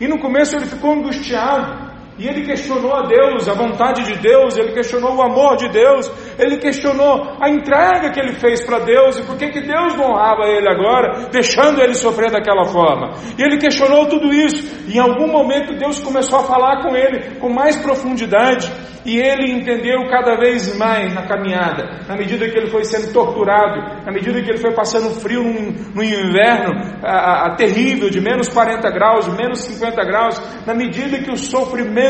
E 0.00 0.08
no 0.08 0.18
começo 0.18 0.56
ele 0.56 0.66
ficou 0.66 0.92
angustiado, 0.92 1.87
e 2.18 2.26
ele 2.26 2.44
questionou 2.44 2.92
a 2.92 3.02
Deus, 3.02 3.48
a 3.48 3.54
vontade 3.54 4.04
de 4.04 4.18
Deus, 4.18 4.56
ele 4.58 4.72
questionou 4.72 5.14
o 5.14 5.22
amor 5.22 5.56
de 5.56 5.68
Deus, 5.68 6.10
ele 6.36 6.58
questionou 6.58 7.36
a 7.40 7.48
entrega 7.48 8.10
que 8.10 8.18
ele 8.18 8.32
fez 8.32 8.64
para 8.66 8.80
Deus 8.80 9.18
e 9.18 9.22
por 9.22 9.36
que, 9.36 9.48
que 9.50 9.60
Deus 9.60 9.94
não 9.94 10.10
honrava 10.10 10.46
ele 10.46 10.68
agora, 10.68 11.28
deixando 11.30 11.80
ele 11.80 11.94
sofrer 11.94 12.30
daquela 12.30 12.64
forma. 12.64 13.12
E 13.38 13.42
ele 13.42 13.58
questionou 13.58 14.06
tudo 14.06 14.32
isso, 14.34 14.84
e 14.88 14.96
em 14.96 15.00
algum 15.00 15.28
momento 15.28 15.78
Deus 15.78 16.00
começou 16.00 16.40
a 16.40 16.44
falar 16.44 16.82
com 16.82 16.96
ele 16.96 17.36
com 17.38 17.48
mais 17.48 17.76
profundidade, 17.76 18.68
e 19.04 19.16
ele 19.18 19.50
entendeu 19.52 20.06
cada 20.10 20.36
vez 20.36 20.76
mais 20.76 21.14
na 21.14 21.22
caminhada, 21.22 22.04
na 22.06 22.14
medida 22.14 22.48
que 22.48 22.58
ele 22.58 22.70
foi 22.70 22.84
sendo 22.84 23.12
torturado, 23.12 24.04
na 24.04 24.12
medida 24.12 24.42
que 24.42 24.50
ele 24.50 24.58
foi 24.58 24.74
passando 24.74 25.18
frio 25.20 25.42
no, 25.42 25.94
no 25.94 26.04
inverno 26.04 26.74
a, 27.02 27.46
a, 27.46 27.56
terrível, 27.56 28.10
de 28.10 28.20
menos 28.20 28.48
40 28.48 28.90
graus, 28.90 29.28
menos 29.28 29.60
50 29.60 30.04
graus, 30.04 30.66
na 30.66 30.74
medida 30.74 31.18
que 31.22 31.30
o 31.30 31.36
sofrimento 31.36 32.07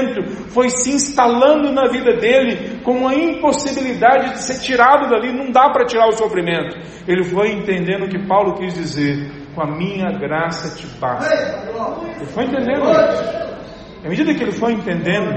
foi 0.49 0.71
se 0.71 0.91
instalando 0.91 1.73
na 1.73 1.89
vida 1.89 2.17
dele 2.17 2.81
com 2.83 2.93
uma 2.93 3.15
impossibilidade 3.15 4.33
de 4.33 4.43
ser 4.43 4.61
tirado 4.61 5.09
dali, 5.09 5.33
não 5.33 5.51
dá 5.51 5.71
para 5.71 5.87
tirar 5.87 6.09
o 6.09 6.13
sofrimento. 6.13 6.77
Ele 7.07 7.25
foi 7.25 7.53
entendendo 7.53 8.05
o 8.05 8.09
que 8.09 8.27
Paulo 8.27 8.55
quis 8.55 8.75
dizer, 8.75 9.31
com 9.55 9.63
a 9.63 9.67
minha 9.67 10.11
graça 10.19 10.77
te 10.77 10.87
basta. 10.99 11.35
Ele 12.17 12.27
foi 12.27 12.45
entendendo. 12.45 12.85
À 14.05 14.09
medida 14.09 14.35
que 14.35 14.43
ele 14.43 14.53
foi 14.53 14.73
entendendo 14.73 15.31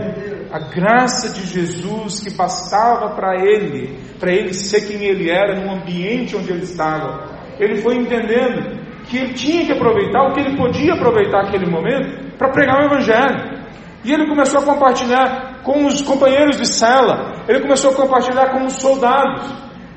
a 0.52 0.60
graça 0.60 1.30
de 1.34 1.45
Jesus 1.45 2.21
que 2.21 2.30
bastava 2.36 3.15
para 3.15 3.36
ele, 3.43 3.97
para 4.19 4.32
ele 4.32 4.54
ser 4.54 4.88
quem 4.88 5.04
ele 5.04 5.30
era 5.30 5.60
no 5.60 5.71
ambiente 5.71 6.36
onde 6.36 6.52
ele 6.52 6.63
estava, 6.63 7.30
ele 7.60 7.82
foi 7.82 7.95
entendendo 7.95 8.80
que 9.06 9.17
ele 9.17 9.34
tinha 9.34 9.65
que 9.65 9.71
aproveitar 9.71 10.24
o 10.24 10.34
que 10.34 10.41
ele 10.41 10.58
podia 10.58 10.93
aproveitar 10.93 11.47
aquele 11.47 11.69
momento 11.69 12.38
para 12.38 12.50
pregar 12.50 12.82
o 12.82 12.86
Evangelho. 12.86 13.61
E 14.04 14.12
ele 14.12 14.28
começou 14.28 14.62
a 14.62 14.64
compartilhar 14.64 15.62
com 15.64 15.86
os 15.86 16.02
companheiros 16.02 16.58
de 16.58 16.66
cela, 16.66 17.44
ele 17.48 17.62
começou 17.62 17.92
a 17.92 17.96
compartilhar 17.96 18.50
com 18.52 18.66
os 18.66 18.74
soldados. 18.74 19.48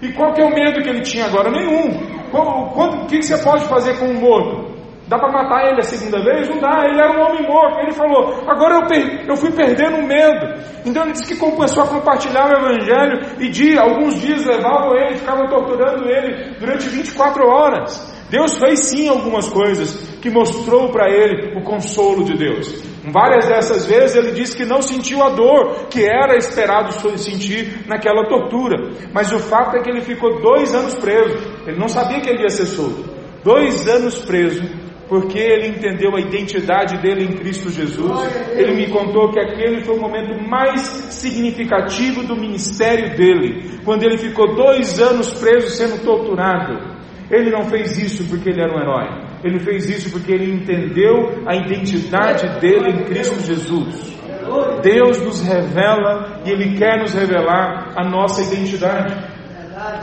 E 0.02 0.12
qual 0.12 0.32
que 0.34 0.42
é 0.42 0.44
o 0.44 0.54
medo 0.54 0.82
que 0.82 0.88
ele 0.88 1.00
tinha 1.00 1.24
agora? 1.24 1.50
Nenhum. 1.50 2.14
O 2.32 3.06
que 3.06 3.22
você 3.22 3.38
pode 3.38 3.64
fazer 3.64 3.98
com 3.98 4.06
um 4.06 4.20
morto? 4.20 4.74
Dá 5.06 5.18
para 5.18 5.30
matar 5.30 5.66
ele 5.68 5.80
a 5.80 5.82
segunda 5.82 6.22
vez? 6.22 6.48
Não 6.48 6.58
dá, 6.58 6.86
ele 6.86 6.98
era 6.98 7.12
um 7.12 7.22
homem 7.22 7.46
morto. 7.46 7.78
Ele 7.80 7.92
falou: 7.92 8.42
agora 8.48 8.76
eu, 8.76 8.86
per 8.86 9.28
eu 9.28 9.36
fui 9.36 9.50
perdendo 9.52 9.98
o 9.98 10.06
medo. 10.06 10.60
Então 10.84 11.02
ele 11.04 11.12
disse 11.12 11.34
que 11.34 11.38
começou 11.38 11.82
a 11.82 11.86
compartilhar 11.86 12.46
o 12.46 12.58
evangelho 12.58 13.20
e 13.38 13.48
dia, 13.50 13.80
alguns 13.80 14.20
dias 14.20 14.44
levavam 14.44 14.96
ele, 14.96 15.16
ficavam 15.16 15.46
torturando 15.46 16.08
ele 16.08 16.56
durante 16.58 16.88
24 16.88 17.46
horas. 17.46 18.14
Deus 18.30 18.58
fez 18.58 18.80
sim 18.80 19.08
algumas 19.08 19.48
coisas 19.48 20.18
que 20.20 20.30
mostrou 20.30 20.90
para 20.90 21.10
ele 21.10 21.58
o 21.58 21.62
consolo 21.62 22.24
de 22.24 22.36
Deus. 22.36 22.93
Várias 23.12 23.46
dessas 23.46 23.86
vezes 23.86 24.16
ele 24.16 24.32
disse 24.32 24.56
que 24.56 24.64
não 24.64 24.80
sentiu 24.80 25.22
a 25.22 25.30
dor 25.30 25.88
que 25.88 26.04
era 26.04 26.36
esperado 26.36 26.92
sentir 27.18 27.86
naquela 27.86 28.26
tortura. 28.28 28.92
Mas 29.12 29.32
o 29.32 29.38
fato 29.38 29.76
é 29.76 29.82
que 29.82 29.90
ele 29.90 30.00
ficou 30.00 30.40
dois 30.40 30.74
anos 30.74 30.94
preso. 30.94 31.36
Ele 31.66 31.78
não 31.78 31.88
sabia 31.88 32.20
que 32.20 32.30
ele 32.30 32.42
ia 32.42 32.48
ser 32.48 32.66
solto. 32.66 33.04
Dois 33.42 33.86
anos 33.86 34.20
preso 34.24 34.84
porque 35.08 35.38
ele 35.38 35.68
entendeu 35.68 36.14
a 36.16 36.20
identidade 36.20 36.98
dele 36.98 37.24
em 37.24 37.36
Cristo 37.36 37.70
Jesus. 37.70 38.10
Ele 38.52 38.74
me 38.74 38.88
contou 38.88 39.30
que 39.30 39.38
aquele 39.38 39.84
foi 39.84 39.96
o 39.96 40.00
momento 40.00 40.34
mais 40.48 40.80
significativo 40.80 42.22
do 42.22 42.36
ministério 42.36 43.14
dele, 43.16 43.80
quando 43.84 44.02
ele 44.02 44.18
ficou 44.18 44.54
dois 44.54 44.98
anos 45.00 45.32
preso 45.34 45.68
sendo 45.70 46.02
torturado. 46.02 46.94
Ele 47.30 47.50
não 47.50 47.64
fez 47.64 47.96
isso 47.98 48.24
porque 48.28 48.50
ele 48.50 48.60
era 48.60 48.74
um 48.74 48.80
herói, 48.80 49.23
ele 49.44 49.60
fez 49.60 49.90
isso 49.90 50.10
porque 50.10 50.32
ele 50.32 50.50
entendeu 50.50 51.42
a 51.46 51.54
identidade 51.54 52.48
dele 52.60 52.90
em 52.90 53.04
Cristo 53.04 53.38
Jesus. 53.40 54.14
Deus 54.82 55.20
nos 55.20 55.42
revela 55.42 56.40
e 56.44 56.50
Ele 56.50 56.76
quer 56.76 56.98
nos 56.98 57.12
revelar 57.12 57.92
a 57.96 58.04
nossa 58.08 58.42
identidade. 58.42 59.14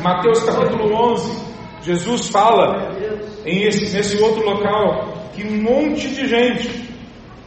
Mateus 0.02 0.44
capítulo 0.44 0.94
11, 1.14 1.46
Jesus 1.82 2.30
fala 2.30 2.92
em 3.46 3.64
esse, 3.64 3.96
nesse 3.96 4.22
outro 4.22 4.44
local 4.44 5.30
que 5.34 5.44
um 5.44 5.62
monte 5.62 6.10
de 6.10 6.28
gente, 6.28 6.90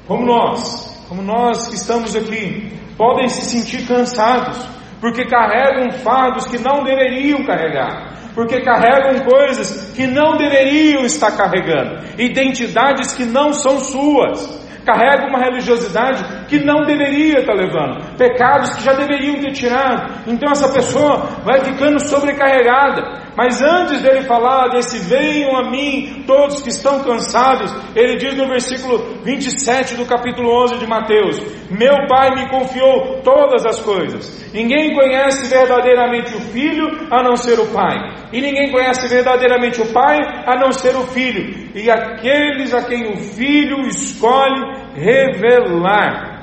como 0.07 0.25
nós, 0.25 1.05
como 1.09 1.23
nós 1.23 1.69
que 1.69 1.77
estamos 1.77 2.17
aqui, 2.17 2.73
podem 2.97 3.29
se 3.29 3.43
sentir 3.43 3.87
cansados, 3.87 4.59
porque 5.01 5.27
carregam 5.27 5.93
fardos 5.93 6.47
que 6.47 6.59
não 6.59 6.83
deveriam 6.83 7.45
carregar, 7.45 8.14
porque 8.35 8.61
carregam 8.63 9.25
coisas 9.25 9.93
que 9.95 10.07
não 10.07 10.37
deveriam 10.37 11.05
estar 11.05 11.37
carregando, 11.37 12.01
identidades 12.19 13.15
que 13.15 13.25
não 13.25 13.53
são 13.53 13.79
suas 13.79 14.65
carrega 14.85 15.27
uma 15.27 15.39
religiosidade 15.39 16.47
que 16.47 16.63
não 16.63 16.85
deveria 16.85 17.41
estar 17.41 17.55
levando, 17.55 18.17
pecados 18.17 18.75
que 18.75 18.85
já 18.85 18.93
deveriam 18.93 19.41
ter 19.41 19.53
tirado. 19.53 20.13
Então 20.27 20.53
essa 20.53 20.69
pessoa 20.69 21.41
vai 21.43 21.65
ficando 21.65 21.99
sobrecarregada. 21.99 23.24
Mas 23.37 23.61
antes 23.61 24.01
dele 24.01 24.23
falar 24.23 24.69
desse 24.69 24.99
venham 24.99 25.57
a 25.57 25.71
mim 25.71 26.25
todos 26.27 26.63
que 26.63 26.69
estão 26.69 27.03
cansados, 27.03 27.75
ele 27.95 28.17
diz 28.17 28.37
no 28.37 28.47
versículo 28.47 29.23
27 29.25 29.97
do 29.97 30.07
capítulo 30.07 30.51
11 30.65 30.79
de 30.79 30.87
Mateus: 30.87 31.41
Meu 31.69 32.07
Pai 32.09 32.31
me 32.37 32.49
confiou 32.49 33.21
todas 33.23 33.67
as 33.67 33.81
coisas. 33.81 34.51
Ninguém 34.53 34.95
conhece 34.95 35.49
verdadeiramente 35.49 36.35
o 36.35 36.41
Filho 36.41 36.87
a 37.11 37.23
não 37.23 37.37
ser 37.37 37.59
o 37.59 37.67
Pai, 37.67 37.97
e 38.33 38.41
ninguém 38.41 38.71
conhece 38.71 39.09
verdadeiramente 39.09 39.81
o 39.81 39.93
Pai 39.93 40.17
a 40.47 40.57
não 40.57 40.71
ser 40.71 40.95
o 40.95 41.03
Filho, 41.03 41.71
e 41.75 41.91
aqueles 41.91 42.73
a 42.73 42.85
quem 42.85 43.13
o 43.13 43.17
Filho 43.17 43.81
escolhe 43.89 44.61
revelar. 44.95 46.35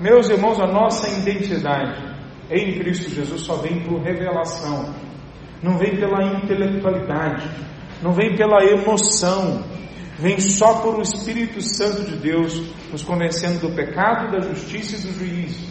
Meus 0.00 0.28
irmãos, 0.28 0.60
a 0.60 0.66
nossa 0.66 1.08
identidade 1.08 2.14
em 2.50 2.78
Cristo 2.78 3.10
Jesus 3.10 3.40
só 3.40 3.56
vem 3.56 3.80
por 3.80 4.00
revelação, 4.02 4.94
não 5.64 5.78
vem 5.78 5.96
pela 5.96 6.22
intelectualidade, 6.22 7.48
não 8.02 8.12
vem 8.12 8.36
pela 8.36 8.62
emoção, 8.62 9.64
vem 10.18 10.38
só 10.38 10.82
por 10.82 10.96
o 10.96 11.00
Espírito 11.00 11.62
Santo 11.62 12.02
de 12.02 12.16
Deus 12.16 12.62
nos 12.92 13.02
convencendo 13.02 13.60
do 13.60 13.74
pecado, 13.74 14.30
da 14.30 14.40
justiça 14.42 14.96
e 14.96 15.10
do 15.10 15.18
juízo, 15.18 15.66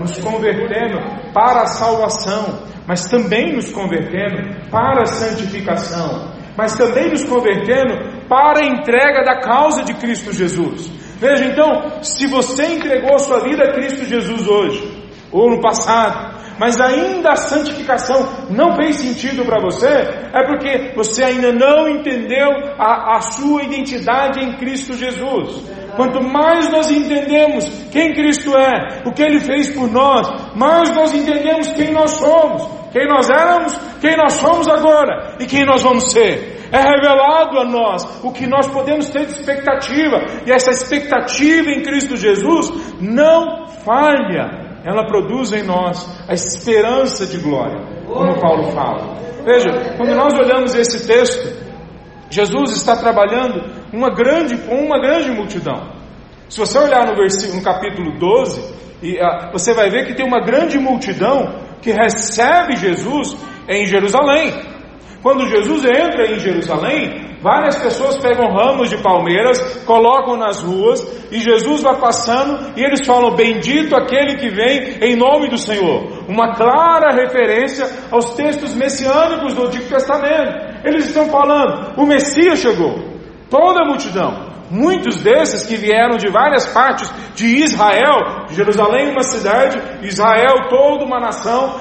nos 0.00 0.18
convertendo 0.18 0.98
para 1.32 1.62
a 1.62 1.66
salvação, 1.66 2.64
mas 2.84 3.08
também 3.08 3.54
nos 3.54 3.70
convertendo 3.70 4.68
para 4.72 5.02
a 5.02 5.06
santificação, 5.06 6.32
mas 6.56 6.76
também 6.76 7.08
nos 7.10 7.22
convertendo 7.22 8.26
para 8.28 8.64
a 8.64 8.66
entrega 8.66 9.22
da 9.24 9.40
causa 9.40 9.84
de 9.84 9.94
Cristo 9.94 10.32
Jesus. 10.32 10.90
Veja 11.20 11.44
então, 11.44 12.02
se 12.02 12.26
você 12.26 12.74
entregou 12.74 13.16
sua 13.20 13.38
vida 13.44 13.62
a 13.62 13.72
Cristo 13.72 14.04
Jesus 14.04 14.48
hoje, 14.48 14.98
ou 15.30 15.48
no 15.48 15.60
passado, 15.60 16.37
mas 16.58 16.80
ainda 16.80 17.30
a 17.30 17.36
santificação 17.36 18.48
não 18.50 18.74
fez 18.74 18.96
sentido 18.96 19.44
para 19.44 19.62
você, 19.62 19.86
é 19.86 20.46
porque 20.46 20.92
você 20.94 21.24
ainda 21.24 21.52
não 21.52 21.88
entendeu 21.88 22.48
a, 22.78 23.16
a 23.16 23.20
sua 23.20 23.62
identidade 23.62 24.40
em 24.40 24.56
Cristo 24.56 24.94
Jesus. 24.94 25.62
Quanto 25.96 26.22
mais 26.22 26.70
nós 26.70 26.90
entendemos 26.90 27.64
quem 27.90 28.12
Cristo 28.12 28.56
é, 28.56 29.02
o 29.04 29.12
que 29.12 29.22
Ele 29.22 29.40
fez 29.40 29.70
por 29.74 29.90
nós, 29.90 30.28
mais 30.54 30.94
nós 30.94 31.12
entendemos 31.14 31.68
quem 31.72 31.92
nós 31.92 32.12
somos, 32.12 32.68
quem 32.92 33.06
nós 33.06 33.28
éramos, 33.28 33.76
quem 34.00 34.16
nós 34.16 34.34
somos 34.34 34.68
agora 34.68 35.36
e 35.40 35.46
quem 35.46 35.64
nós 35.64 35.82
vamos 35.82 36.12
ser. 36.12 36.56
É 36.70 36.80
revelado 36.82 37.58
a 37.58 37.64
nós 37.64 38.22
o 38.22 38.30
que 38.30 38.46
nós 38.46 38.68
podemos 38.68 39.08
ter 39.08 39.24
de 39.24 39.32
expectativa, 39.32 40.18
e 40.46 40.52
essa 40.52 40.70
expectativa 40.70 41.70
em 41.70 41.82
Cristo 41.82 42.16
Jesus 42.16 42.70
não 43.00 43.66
falha, 43.84 44.67
ela 44.88 45.06
produz 45.06 45.52
em 45.52 45.62
nós 45.62 46.08
a 46.26 46.32
esperança 46.32 47.26
de 47.26 47.36
glória, 47.36 47.78
como 48.06 48.40
Paulo 48.40 48.72
fala. 48.72 49.18
Veja, 49.44 49.94
quando 49.98 50.14
nós 50.14 50.32
olhamos 50.32 50.74
esse 50.74 51.06
texto, 51.06 51.46
Jesus 52.30 52.72
está 52.72 52.96
trabalhando 52.96 53.62
uma 53.92 54.08
grande, 54.08 54.56
com 54.56 54.76
uma 54.76 54.98
grande 54.98 55.30
multidão. 55.30 55.92
Se 56.48 56.58
você 56.58 56.78
olhar 56.78 57.06
no, 57.06 57.14
versículo, 57.16 57.58
no 57.58 57.62
capítulo 57.62 58.18
12, 58.18 58.74
e, 59.02 59.18
uh, 59.18 59.52
você 59.52 59.74
vai 59.74 59.90
ver 59.90 60.06
que 60.06 60.14
tem 60.14 60.26
uma 60.26 60.40
grande 60.40 60.78
multidão 60.78 61.60
que 61.82 61.90
recebe 61.90 62.74
Jesus 62.76 63.36
em 63.68 63.84
Jerusalém. 63.84 64.54
Quando 65.22 65.48
Jesus 65.48 65.84
entra 65.84 66.32
em 66.32 66.38
Jerusalém, 66.38 67.38
várias 67.42 67.76
pessoas 67.76 68.16
pegam 68.18 68.52
ramos 68.52 68.88
de 68.88 68.98
palmeiras, 68.98 69.58
colocam 69.84 70.36
nas 70.36 70.62
ruas, 70.62 71.02
e 71.30 71.40
Jesus 71.40 71.82
vai 71.82 71.98
passando 71.98 72.72
e 72.76 72.84
eles 72.84 73.04
falam: 73.04 73.34
Bendito 73.34 73.96
aquele 73.96 74.36
que 74.36 74.48
vem 74.48 74.98
em 75.02 75.16
nome 75.16 75.48
do 75.48 75.58
Senhor. 75.58 76.24
Uma 76.28 76.54
clara 76.54 77.14
referência 77.14 77.86
aos 78.10 78.34
textos 78.34 78.74
messiânicos 78.74 79.54
do 79.54 79.66
Antigo 79.66 79.88
Testamento. 79.88 80.84
Eles 80.84 81.06
estão 81.06 81.26
falando: 81.26 82.00
o 82.00 82.06
Messias 82.06 82.60
chegou. 82.60 82.94
Toda 83.50 83.82
a 83.82 83.86
multidão. 83.86 84.47
Muitos 84.70 85.22
desses 85.22 85.66
que 85.66 85.76
vieram 85.76 86.16
de 86.16 86.30
várias 86.30 86.66
partes 86.66 87.10
de 87.34 87.46
Israel, 87.64 88.46
Jerusalém 88.50 89.10
uma 89.10 89.22
cidade, 89.22 89.80
Israel 90.06 90.68
toda 90.68 91.04
uma 91.04 91.18
nação, 91.18 91.74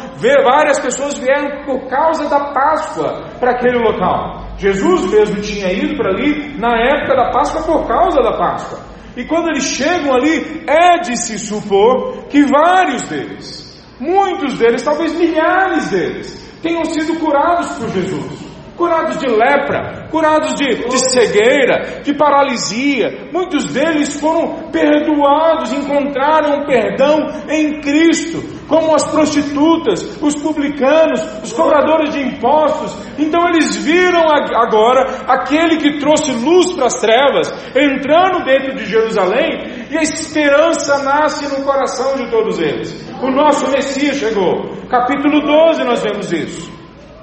várias 0.43 0.79
pessoas 0.79 1.17
vieram 1.17 1.65
por 1.65 1.89
causa 1.89 2.29
da 2.29 2.53
Páscoa 2.53 3.25
para 3.39 3.51
aquele 3.51 3.79
local. 3.79 4.47
Jesus 4.57 5.11
mesmo 5.11 5.41
tinha 5.41 5.71
ido 5.71 5.97
para 5.97 6.11
ali 6.11 6.57
na 6.57 6.77
época 6.77 7.15
da 7.15 7.31
Páscoa 7.31 7.63
por 7.63 7.87
causa 7.87 8.21
da 8.21 8.37
Páscoa. 8.37 8.79
E 9.17 9.25
quando 9.25 9.49
eles 9.49 9.63
chegam 9.63 10.13
ali, 10.13 10.63
é 10.67 10.99
de 10.99 11.17
se 11.17 11.39
supor 11.39 12.27
que 12.29 12.43
vários 12.43 13.03
deles, 13.03 13.83
muitos 13.99 14.57
deles, 14.57 14.83
talvez 14.83 15.13
milhares 15.13 15.89
deles, 15.89 16.57
tenham 16.61 16.85
sido 16.85 17.19
curados 17.19 17.67
por 17.77 17.89
Jesus 17.89 18.46
curados 18.77 19.17
de 19.17 19.27
lepra, 19.27 20.07
curados 20.09 20.53
de, 20.55 20.87
de 20.87 21.11
cegueira, 21.11 22.01
de 22.03 22.13
paralisia. 22.13 23.29
Muitos 23.33 23.73
deles 23.73 24.19
foram 24.19 24.69
perdoados, 24.71 25.73
encontraram 25.73 26.65
perdão 26.65 27.27
em 27.49 27.81
Cristo, 27.81 28.41
como 28.67 28.93
as 28.93 29.07
prostitutas, 29.09 30.21
os 30.21 30.35
publicanos, 30.35 31.21
os 31.43 31.51
cobradores 31.51 32.11
de 32.11 32.21
impostos. 32.21 32.95
Então 33.17 33.47
eles 33.49 33.75
viram 33.77 34.23
agora 34.55 35.23
aquele 35.27 35.77
que 35.77 35.99
trouxe 35.99 36.31
luz 36.31 36.71
para 36.73 36.85
as 36.85 36.95
trevas, 36.95 37.51
entrando 37.75 38.45
dentro 38.45 38.75
de 38.75 38.85
Jerusalém, 38.85 39.87
e 39.89 39.97
a 39.97 40.03
esperança 40.03 41.03
nasce 41.03 41.47
no 41.47 41.65
coração 41.65 42.15
de 42.17 42.29
todos 42.29 42.59
eles. 42.59 43.07
O 43.21 43.31
nosso 43.31 43.71
Messias 43.71 44.17
chegou. 44.17 44.77
Capítulo 44.89 45.41
12 45.41 45.83
nós 45.83 46.03
vemos 46.03 46.31
isso. 46.31 46.76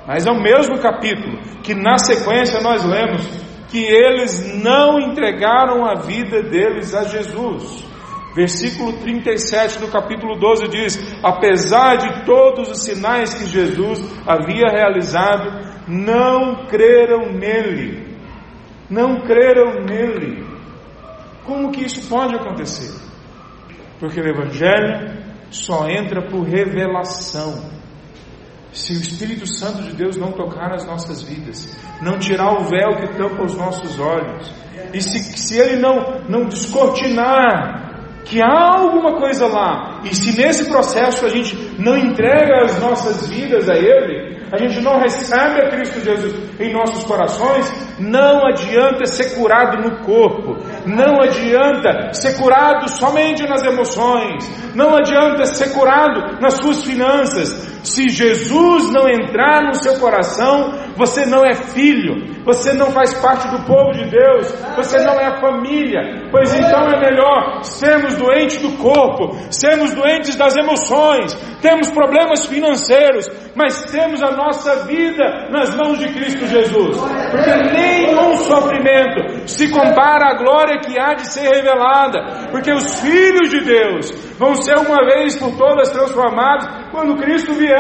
Mas 0.07 0.27
é 0.27 0.31
o 0.31 0.41
mesmo 0.41 0.79
capítulo 0.81 1.39
que 1.63 1.75
na 1.75 1.97
sequência 1.99 2.61
nós 2.61 2.85
lemos 2.85 3.27
que 3.69 3.83
eles 3.83 4.63
não 4.63 5.01
entregaram 5.01 5.85
a 5.85 5.95
vida 6.03 6.43
deles 6.43 6.95
a 6.95 7.05
Jesus. 7.05 7.85
Versículo 8.37 8.93
37 8.99 9.79
do 9.79 9.89
capítulo 9.89 10.37
12 10.39 10.69
diz: 10.69 11.17
Apesar 11.23 11.97
de 11.97 12.25
todos 12.25 12.71
os 12.71 12.85
sinais 12.85 13.33
que 13.35 13.47
Jesus 13.47 14.01
havia 14.27 14.69
realizado, 14.71 15.75
não 15.89 16.67
creram 16.67 17.33
nele. 17.33 18.17
Não 18.91 19.21
creram 19.23 19.85
nele. 19.85 20.45
Como 21.45 21.71
que 21.71 21.85
isso 21.85 22.09
pode 22.09 22.35
acontecer? 22.35 22.93
Porque 23.99 24.21
o 24.21 24.29
Evangelho 24.29 25.25
só 25.51 25.89
entra 25.89 26.23
por 26.23 26.43
revelação 26.43 27.74
se 28.75 28.93
o 28.93 29.01
Espírito 29.01 29.47
Santo 29.47 29.83
de 29.83 29.93
Deus 29.93 30.17
não 30.17 30.33
tocar 30.33 30.69
nas 30.69 30.85
nossas 30.85 31.23
vidas, 31.23 31.75
não 32.03 32.19
tirar 32.19 32.53
o 32.61 32.65
véu 32.65 32.97
que 32.97 33.17
tampa 33.17 33.45
os 33.45 33.55
nossos 33.55 33.99
olhos, 34.01 34.53
e 34.93 35.01
se, 35.01 35.19
se 35.39 35.59
Ele 35.59 35.77
não, 35.77 36.21
não 36.29 36.47
descortinar 36.47 37.83
que 38.25 38.43
há 38.43 38.79
alguma 38.79 39.21
coisa 39.21 39.47
lá, 39.47 40.01
e 40.05 40.15
se 40.15 40.37
nesse 40.37 40.65
processo 40.65 41.25
a 41.25 41.29
gente 41.29 41.57
não 41.79 41.97
entrega 41.97 42.65
as 42.65 42.81
nossas 42.81 43.29
vidas 43.29 43.69
a 43.69 43.75
Ele, 43.75 44.35
a 44.53 44.59
gente 44.59 44.81
não 44.81 44.99
recebe 44.99 45.61
a 45.61 45.69
Cristo 45.71 46.01
Jesus 46.01 46.35
em 46.61 46.73
nossos 46.73 47.05
corações, 47.05 47.73
não 47.99 48.47
adianta 48.47 49.05
ser 49.07 49.35
curado 49.35 49.83
no 49.83 50.05
corpo, 50.05 50.57
não 50.87 51.21
adianta 51.21 52.13
ser 52.13 52.37
curado 52.39 52.89
somente 52.89 53.47
nas 53.49 53.65
emoções, 53.65 54.49
não 54.75 54.97
adianta 54.97 55.45
ser 55.47 55.73
curado 55.73 56.41
nas 56.41 56.55
suas 56.55 56.85
finanças. 56.85 57.74
Se 57.85 58.09
Jesus 58.09 58.91
não 58.91 59.07
entrar 59.09 59.63
no 59.63 59.75
seu 59.75 60.01
coração, 60.01 60.73
você 60.97 61.27
não 61.27 61.45
é 61.45 61.55
filho, 61.55 62.43
você 62.45 62.73
não 62.73 62.91
faz 62.91 63.13
parte 63.15 63.47
do 63.49 63.65
povo 63.67 63.93
de 63.93 64.05
Deus, 64.09 64.51
você 64.77 64.99
não 65.05 65.21
é 65.21 65.39
família, 65.41 66.29
pois 66.31 66.55
então 66.55 66.89
é 66.89 66.99
melhor 66.99 67.63
sermos 67.63 68.15
doentes 68.17 68.61
do 68.63 68.73
corpo, 68.79 69.37
sermos 69.51 69.93
doentes 69.95 70.35
das 70.35 70.57
emoções, 70.57 71.35
temos 71.61 71.91
problemas 71.91 72.47
financeiros, 72.47 73.29
mas 73.55 73.85
temos 73.91 74.23
a 74.23 74.31
nossa 74.33 74.87
vida 74.87 75.49
nas 75.51 75.75
mãos 75.75 75.99
de 75.99 76.09
Cristo 76.09 76.47
Jesus, 76.47 76.99
porque 76.99 77.55
nenhum 77.73 78.37
sofrimento 78.39 79.47
se 79.47 79.71
compara 79.71 80.33
à 80.33 80.39
glória 80.39 80.81
que 80.81 80.99
há 80.99 81.15
de 81.15 81.27
ser 81.27 81.49
revelada, 81.49 82.49
porque 82.51 82.73
os 82.73 83.01
filhos 83.01 83.51
de 83.51 83.61
Deus 83.61 84.11
vão 84.39 84.55
ser 84.55 84.77
uma 84.79 85.05
vez 85.05 85.37
por 85.37 85.57
todas 85.57 85.91
transformados 85.91 86.67
quando 86.91 87.17
Cristo 87.17 87.53
vier. 87.55 87.74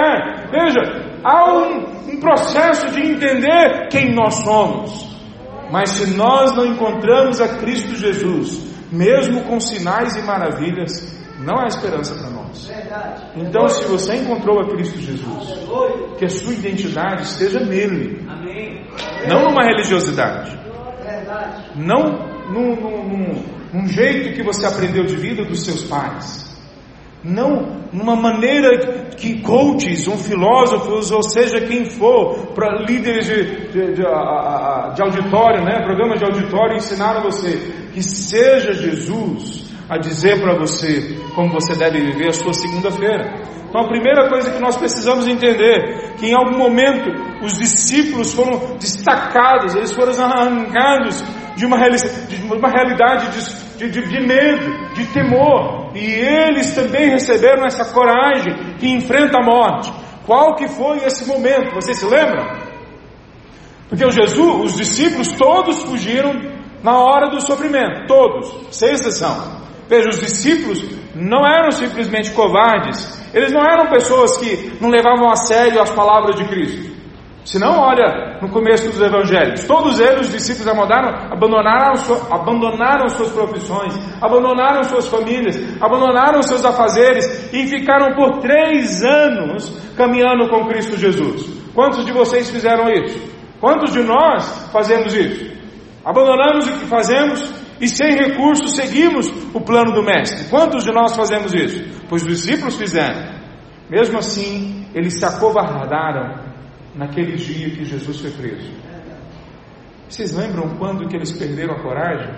Veja, 0.50 1.20
há 1.22 1.52
um, 1.52 2.10
um 2.12 2.20
processo 2.20 2.90
de 2.90 3.00
entender 3.00 3.88
quem 3.90 4.14
nós 4.14 4.34
somos. 4.36 5.14
Mas 5.70 5.90
se 5.90 6.16
nós 6.16 6.54
não 6.54 6.66
encontramos 6.66 7.40
a 7.40 7.48
Cristo 7.58 7.94
Jesus, 7.96 8.60
mesmo 8.92 9.42
com 9.44 9.58
sinais 9.58 10.14
e 10.16 10.22
maravilhas, 10.22 11.14
não 11.40 11.58
há 11.58 11.66
esperança 11.66 12.14
para 12.14 12.30
nós. 12.30 12.70
Então, 13.36 13.68
se 13.68 13.84
você 13.84 14.16
encontrou 14.16 14.60
a 14.60 14.68
Cristo 14.68 14.98
Jesus, 14.98 15.66
que 16.18 16.24
a 16.24 16.28
sua 16.28 16.52
identidade 16.52 17.22
esteja 17.22 17.60
nele, 17.60 18.24
não 19.28 19.44
numa 19.44 19.64
religiosidade, 19.64 20.56
não 21.74 22.34
num, 22.52 22.76
num, 22.76 23.44
num 23.72 23.86
jeito 23.88 24.34
que 24.34 24.42
você 24.42 24.66
aprendeu 24.66 25.04
de 25.04 25.16
vida 25.16 25.44
dos 25.44 25.64
seus 25.64 25.82
pais, 25.84 26.43
não 27.24 27.84
numa 27.92 28.14
maneira 28.16 29.14
que 29.16 29.40
coaches, 29.40 30.06
um 30.08 30.18
filósofos, 30.18 31.10
ou 31.10 31.22
seja 31.22 31.60
quem 31.60 31.86
for, 31.86 32.52
para 32.54 32.82
líderes 32.82 33.26
de, 33.26 33.44
de, 33.70 33.94
de, 33.94 34.02
de, 34.02 35.02
auditório, 35.02 35.64
né, 35.64 35.80
programas 35.84 36.18
de 36.18 36.24
auditório 36.24 36.76
ensinaram 36.76 37.22
você 37.22 37.72
que 37.92 38.02
seja 38.02 38.72
Jesus 38.72 39.72
a 39.88 39.96
dizer 39.96 40.40
para 40.40 40.58
você 40.58 41.16
como 41.34 41.52
você 41.52 41.74
deve 41.76 42.00
viver 42.00 42.28
a 42.28 42.32
sua 42.32 42.52
segunda-feira. 42.52 43.54
Então 43.68 43.82
a 43.82 43.88
primeira 43.88 44.28
coisa 44.28 44.52
que 44.52 44.60
nós 44.60 44.76
precisamos 44.76 45.26
entender 45.26 46.14
que 46.16 46.26
em 46.26 46.34
algum 46.34 46.58
momento 46.58 47.10
os 47.42 47.58
discípulos 47.58 48.32
foram 48.32 48.76
destacados, 48.78 49.74
eles 49.74 49.92
foram 49.92 50.12
arrancados 50.12 51.22
de 51.56 51.66
uma, 51.66 51.76
de 51.78 52.42
uma 52.52 52.70
realidade 52.70 53.30
de, 53.30 53.63
de, 53.76 53.90
de 53.90 54.20
medo, 54.20 54.94
de 54.94 55.06
temor, 55.06 55.90
e 55.94 56.04
eles 56.04 56.74
também 56.74 57.10
receberam 57.10 57.64
essa 57.64 57.92
coragem 57.92 58.76
que 58.78 58.88
enfrenta 58.88 59.38
a 59.38 59.44
morte. 59.44 59.92
Qual 60.26 60.54
que 60.56 60.68
foi 60.68 60.98
esse 60.98 61.26
momento? 61.26 61.74
Vocês 61.74 61.98
se 61.98 62.06
lembram? 62.06 62.44
Porque 63.88 64.04
o 64.04 64.10
Jesus, 64.10 64.72
os 64.72 64.76
discípulos 64.76 65.32
todos 65.32 65.82
fugiram 65.82 66.32
na 66.82 66.98
hora 66.98 67.30
do 67.30 67.40
sofrimento, 67.40 68.06
todos, 68.06 68.76
sem 68.76 68.92
exceção. 68.92 69.62
Veja, 69.88 70.08
os 70.08 70.20
discípulos 70.20 70.82
não 71.14 71.46
eram 71.46 71.70
simplesmente 71.70 72.30
covardes, 72.32 73.22
eles 73.32 73.52
não 73.52 73.62
eram 73.62 73.90
pessoas 73.90 74.36
que 74.38 74.78
não 74.80 74.88
levavam 74.88 75.30
a 75.30 75.36
sério 75.36 75.80
as 75.80 75.90
palavras 75.90 76.36
de 76.36 76.44
Cristo. 76.44 76.94
Se 77.44 77.58
não, 77.58 77.78
olha 77.78 78.38
no 78.40 78.48
começo 78.48 78.88
dos 78.88 79.00
evangelhos, 79.02 79.64
todos 79.64 80.00
eles, 80.00 80.28
os 80.28 80.32
discípulos 80.32 80.66
abandonaram, 80.66 81.30
abandonaram, 81.30 81.92
abandonaram 82.30 83.08
suas 83.10 83.30
profissões, 83.32 83.94
abandonaram 84.20 84.82
suas 84.84 85.06
famílias, 85.08 85.56
abandonaram 85.78 86.42
seus 86.42 86.64
afazeres 86.64 87.52
e 87.52 87.66
ficaram 87.66 88.14
por 88.14 88.40
três 88.40 89.04
anos 89.04 89.68
caminhando 89.94 90.48
com 90.48 90.66
Cristo 90.68 90.96
Jesus. 90.96 91.46
Quantos 91.74 92.06
de 92.06 92.12
vocês 92.12 92.48
fizeram 92.48 92.88
isso? 92.88 93.20
Quantos 93.60 93.92
de 93.92 94.02
nós 94.02 94.70
fazemos 94.72 95.14
isso? 95.14 95.52
Abandonamos 96.02 96.66
o 96.66 96.78
que 96.78 96.86
fazemos 96.86 97.52
e 97.78 97.88
sem 97.88 98.16
recursos 98.16 98.74
seguimos 98.74 99.30
o 99.52 99.60
plano 99.60 99.92
do 99.92 100.02
Mestre. 100.02 100.48
Quantos 100.48 100.82
de 100.84 100.92
nós 100.92 101.14
fazemos 101.14 101.52
isso? 101.52 102.06
Pois 102.08 102.22
os 102.22 102.28
discípulos 102.28 102.76
fizeram. 102.76 103.34
Mesmo 103.90 104.18
assim, 104.18 104.86
eles 104.94 105.18
se 105.18 105.24
acovardaram 105.26 106.43
naquele 106.94 107.36
dia 107.36 107.70
que 107.70 107.84
Jesus 107.84 108.20
foi 108.20 108.30
preso. 108.30 108.70
Vocês 110.08 110.32
lembram 110.32 110.76
quando 110.76 111.08
que 111.08 111.16
eles 111.16 111.32
perderam 111.32 111.74
a 111.74 111.82
coragem? 111.82 112.32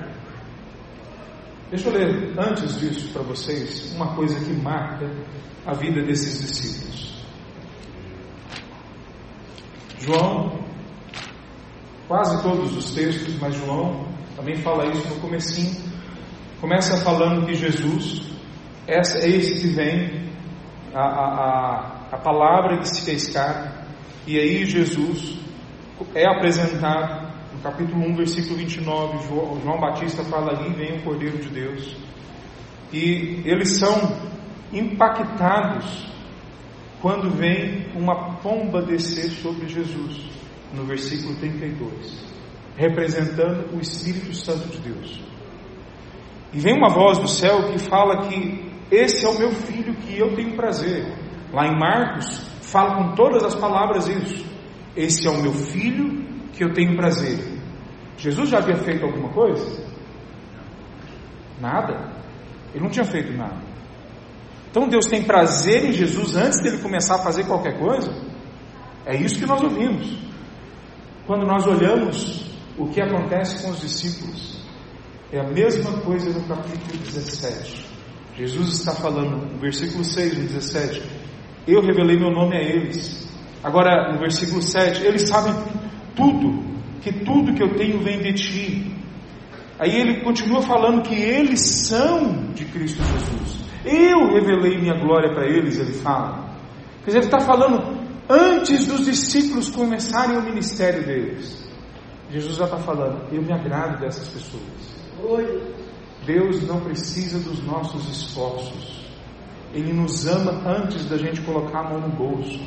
Deixa 1.71 1.88
eu 1.88 1.92
ler 1.92 2.38
antes 2.38 2.79
disso 2.79 3.12
para 3.12 3.23
vocês 3.23 3.92
uma 3.95 4.14
coisa 4.14 4.38
que 4.38 4.53
marca 4.53 5.11
a 5.66 5.73
vida 5.75 6.01
desses 6.03 6.40
discípulos. 6.40 7.25
João, 9.99 10.61
quase 12.07 12.42
todos 12.42 12.77
os 12.77 12.95
textos, 12.95 13.38
mas 13.40 13.55
João 13.57 14.07
também 14.37 14.57
fala 14.57 14.87
isso 14.87 15.09
no 15.09 15.21
comecinho. 15.21 15.85
Começa 16.61 16.97
falando 16.99 17.45
que 17.47 17.55
Jesus 17.55 18.37
esse 18.87 19.61
que 19.61 19.69
vem, 19.69 20.31
a, 20.95 21.01
a, 21.01 21.27
a, 21.27 22.07
a 22.12 22.19
palavra 22.19 22.79
que 22.79 22.88
se 22.88 23.05
fez 23.05 23.29
carne, 23.33 23.71
e 24.27 24.39
aí 24.39 24.65
Jesus 24.65 25.39
é 26.15 26.27
apresentado 26.27 27.33
no 27.55 27.62
capítulo 27.62 28.05
1, 28.09 28.17
versículo 28.17 28.57
29, 28.57 29.29
João, 29.29 29.61
João 29.62 29.81
Batista 29.81 30.25
fala 30.25 30.51
ali, 30.51 30.75
vem 30.75 30.99
o 30.99 31.03
Cordeiro 31.03 31.39
de 31.39 31.49
Deus. 31.49 31.97
E 32.93 33.43
eles 33.45 33.79
são 33.79 34.17
impactados 34.73 36.07
quando 37.01 37.31
vem 37.31 37.87
uma 37.95 38.37
pomba 38.39 38.83
descer 38.83 39.31
sobre 39.31 39.69
Jesus, 39.69 40.29
no 40.75 40.85
versículo 40.85 41.37
32, 41.37 42.25
representando 42.77 43.77
o 43.77 43.81
Espírito 43.81 44.35
Santo 44.35 44.69
de 44.69 44.79
Deus. 44.79 45.21
E 46.53 46.59
vem 46.59 46.75
uma 46.75 46.93
voz 46.93 47.19
do 47.19 47.29
céu 47.29 47.71
que 47.71 47.79
fala 47.79 48.29
que 48.29 48.73
esse 48.91 49.25
é 49.25 49.29
o 49.29 49.39
meu 49.39 49.53
filho 49.53 49.95
que 49.95 50.19
eu 50.19 50.35
tenho 50.35 50.57
prazer. 50.57 51.07
Lá 51.53 51.67
em 51.67 51.79
Marcos, 51.79 52.56
fala 52.66 52.96
com 52.96 53.14
todas 53.14 53.44
as 53.44 53.55
palavras 53.55 54.09
isso. 54.09 54.44
Esse 54.96 55.26
é 55.26 55.31
o 55.31 55.40
meu 55.40 55.52
filho 55.52 56.24
que 56.52 56.64
eu 56.64 56.72
tenho 56.72 56.96
prazer. 56.96 57.38
Jesus 58.18 58.48
já 58.48 58.59
havia 58.59 58.76
feito 58.76 59.05
alguma 59.05 59.29
coisa? 59.29 59.85
Nada. 61.61 62.12
Ele 62.74 62.83
não 62.83 62.90
tinha 62.90 63.05
feito 63.05 63.33
nada. 63.33 63.61
Então 64.70 64.88
Deus 64.88 65.07
tem 65.07 65.22
prazer 65.22 65.85
em 65.85 65.92
Jesus 65.92 66.37
antes 66.37 66.61
dele 66.61 66.79
começar 66.79 67.16
a 67.16 67.22
fazer 67.22 67.44
qualquer 67.44 67.79
coisa? 67.79 68.12
É 69.05 69.16
isso 69.16 69.38
que 69.38 69.46
nós 69.46 69.62
ouvimos. 69.62 70.18
Quando 71.26 71.46
nós 71.46 71.66
olhamos 71.66 72.50
o 72.76 72.88
que 72.88 73.00
acontece 73.00 73.62
com 73.62 73.70
os 73.70 73.81
discípulos, 73.81 74.61
é 75.33 75.40
a 75.40 75.44
mesma 75.44 75.92
coisa 76.00 76.31
no 76.31 76.46
capítulo 76.46 76.98
17. 76.98 77.87
Jesus 78.37 78.79
está 78.81 78.92
falando, 78.92 79.52
no 79.52 79.59
versículo 79.59 80.05
6, 80.05 80.38
no 80.38 80.44
17: 80.44 81.26
eu 81.66 81.81
revelei 81.81 82.18
meu 82.18 82.31
nome 82.31 82.57
a 82.57 82.61
eles. 82.61 83.26
Agora, 83.62 84.12
no 84.12 84.18
versículo 84.18 84.62
7, 84.62 85.05
eles 85.05 85.29
sabem 85.29 85.52
tudo, 86.14 86.62
que 87.02 87.12
tudo 87.24 87.55
que 87.55 87.62
eu 87.62 87.74
tenho 87.74 88.02
vem 88.02 88.22
de 88.22 88.33
ti. 88.35 88.96
Aí 89.79 89.94
ele 89.94 90.22
continua 90.22 90.62
falando 90.62 91.02
que 91.02 91.14
eles 91.14 91.61
são 91.61 92.52
de 92.55 92.64
Cristo 92.64 93.02
Jesus. 93.02 93.64
Eu 93.85 94.33
revelei 94.33 94.79
minha 94.79 94.94
glória 94.94 95.33
para 95.35 95.46
eles, 95.46 95.79
ele 95.79 95.92
fala. 95.94 96.57
Quer 97.05 97.07
dizer, 97.07 97.18
ele 97.18 97.26
está 97.26 97.40
falando 97.40 97.96
antes 98.29 98.87
dos 98.87 99.05
discípulos 99.05 99.68
começarem 99.68 100.37
o 100.37 100.42
ministério 100.42 101.05
deles. 101.05 101.66
Jesus 102.31 102.56
já 102.56 102.64
está 102.64 102.79
falando, 102.79 103.33
eu 103.33 103.42
me 103.42 103.52
agrado 103.52 104.00
dessas 104.00 104.27
pessoas. 104.29 104.62
Deus 106.25 106.67
não 106.67 106.81
precisa 106.81 107.38
dos 107.38 107.62
nossos 107.64 108.08
esforços. 108.08 108.96
Ele 109.77 109.92
nos 109.92 110.27
ama 110.27 110.62
antes 110.66 111.04
da 111.04 111.18
gente 111.18 111.42
colocar 111.42 111.81
a 111.81 111.90
mão 111.90 112.00
no 112.00 112.08
bolso. 112.08 112.58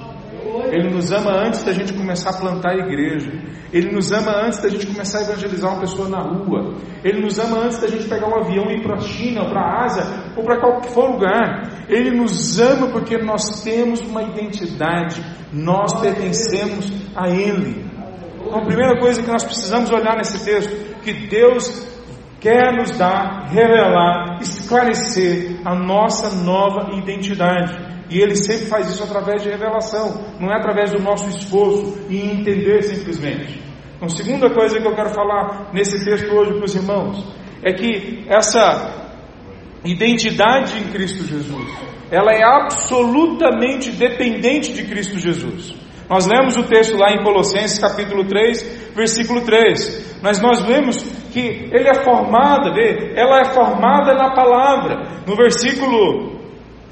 Ele 0.71 0.93
nos 0.93 1.11
ama 1.11 1.31
antes 1.43 1.63
da 1.63 1.73
gente 1.73 1.91
começar 1.91 2.29
a 2.29 2.33
plantar 2.33 2.69
a 2.69 2.77
igreja. 2.77 3.31
Ele 3.73 3.91
nos 3.91 4.11
ama 4.11 4.45
antes 4.45 4.61
da 4.61 4.69
gente 4.69 4.85
começar 4.85 5.17
a 5.17 5.21
evangelizar 5.23 5.71
uma 5.71 5.81
pessoa 5.81 6.07
na 6.07 6.21
rua. 6.21 6.75
Ele 7.03 7.19
nos 7.19 7.39
ama 7.39 7.61
antes 7.61 7.79
da 7.79 7.87
gente 7.87 8.07
pegar 8.07 8.27
um 8.27 8.35
avião 8.35 8.69
e 8.69 8.75
ir 8.75 8.83
para 8.83 8.97
a 8.97 8.99
China, 8.99 9.43
para 9.49 9.59
a 9.59 9.85
Ásia, 9.85 10.03
ou 10.37 10.43
para 10.43 10.59
qualquer 10.59 10.99
lugar. 10.99 11.85
Ele 11.89 12.11
nos 12.11 12.59
ama 12.59 12.91
porque 12.91 13.17
nós 13.17 13.63
temos 13.63 14.01
uma 14.01 14.21
identidade, 14.21 15.19
nós 15.51 15.99
pertencemos 15.99 16.91
a 17.15 17.27
Ele. 17.27 17.85
Então, 18.39 18.55
a 18.55 18.65
primeira 18.65 18.99
coisa 18.99 19.23
que 19.23 19.27
nós 19.27 19.43
precisamos 19.43 19.89
olhar 19.89 20.15
nesse 20.15 20.45
texto, 20.45 21.01
que 21.01 21.27
Deus 21.27 21.87
quer 22.39 22.73
nos 22.73 22.97
dar, 22.97 23.47
revelar, 23.49 24.39
esclarecer 24.41 25.59
a 25.65 25.75
nossa 25.75 26.43
nova 26.43 26.95
identidade. 26.95 27.89
E 28.09 28.19
Ele 28.19 28.35
sempre 28.35 28.65
faz 28.67 28.89
isso 28.89 29.03
através 29.03 29.43
de 29.43 29.49
revelação, 29.49 30.35
não 30.39 30.51
é 30.51 30.57
através 30.57 30.91
do 30.91 30.99
nosso 31.01 31.29
esforço 31.29 32.05
e 32.09 32.17
entender 32.17 32.81
simplesmente. 32.81 33.61
Então, 33.95 34.09
segunda 34.09 34.49
coisa 34.49 34.79
que 34.79 34.87
eu 34.87 34.95
quero 34.95 35.09
falar 35.09 35.71
nesse 35.73 36.03
texto 36.03 36.33
hoje 36.33 36.53
para 36.53 36.65
os 36.65 36.75
irmãos, 36.75 37.23
é 37.61 37.73
que 37.73 38.25
essa 38.27 39.09
identidade 39.83 40.77
em 40.79 40.91
Cristo 40.91 41.23
Jesus, 41.25 41.69
ela 42.09 42.31
é 42.31 42.43
absolutamente 42.43 43.91
dependente 43.91 44.73
de 44.73 44.85
Cristo 44.85 45.19
Jesus. 45.19 45.75
Nós 46.09 46.25
lemos 46.25 46.57
o 46.57 46.63
texto 46.63 46.97
lá 46.97 47.11
em 47.11 47.23
Colossenses 47.23 47.77
capítulo 47.77 48.25
3, 48.25 48.93
versículo 48.95 49.41
3. 49.41 50.17
Mas 50.23 50.41
nós 50.41 50.61
vemos 50.63 50.97
que 51.39 51.69
ele 51.71 51.87
é 51.87 51.93
formada, 52.03 52.71
vê? 52.73 53.13
Ela 53.15 53.41
é 53.41 53.45
formada 53.45 54.13
na 54.13 54.33
palavra. 54.33 55.23
No 55.25 55.35
versículo 55.35 56.39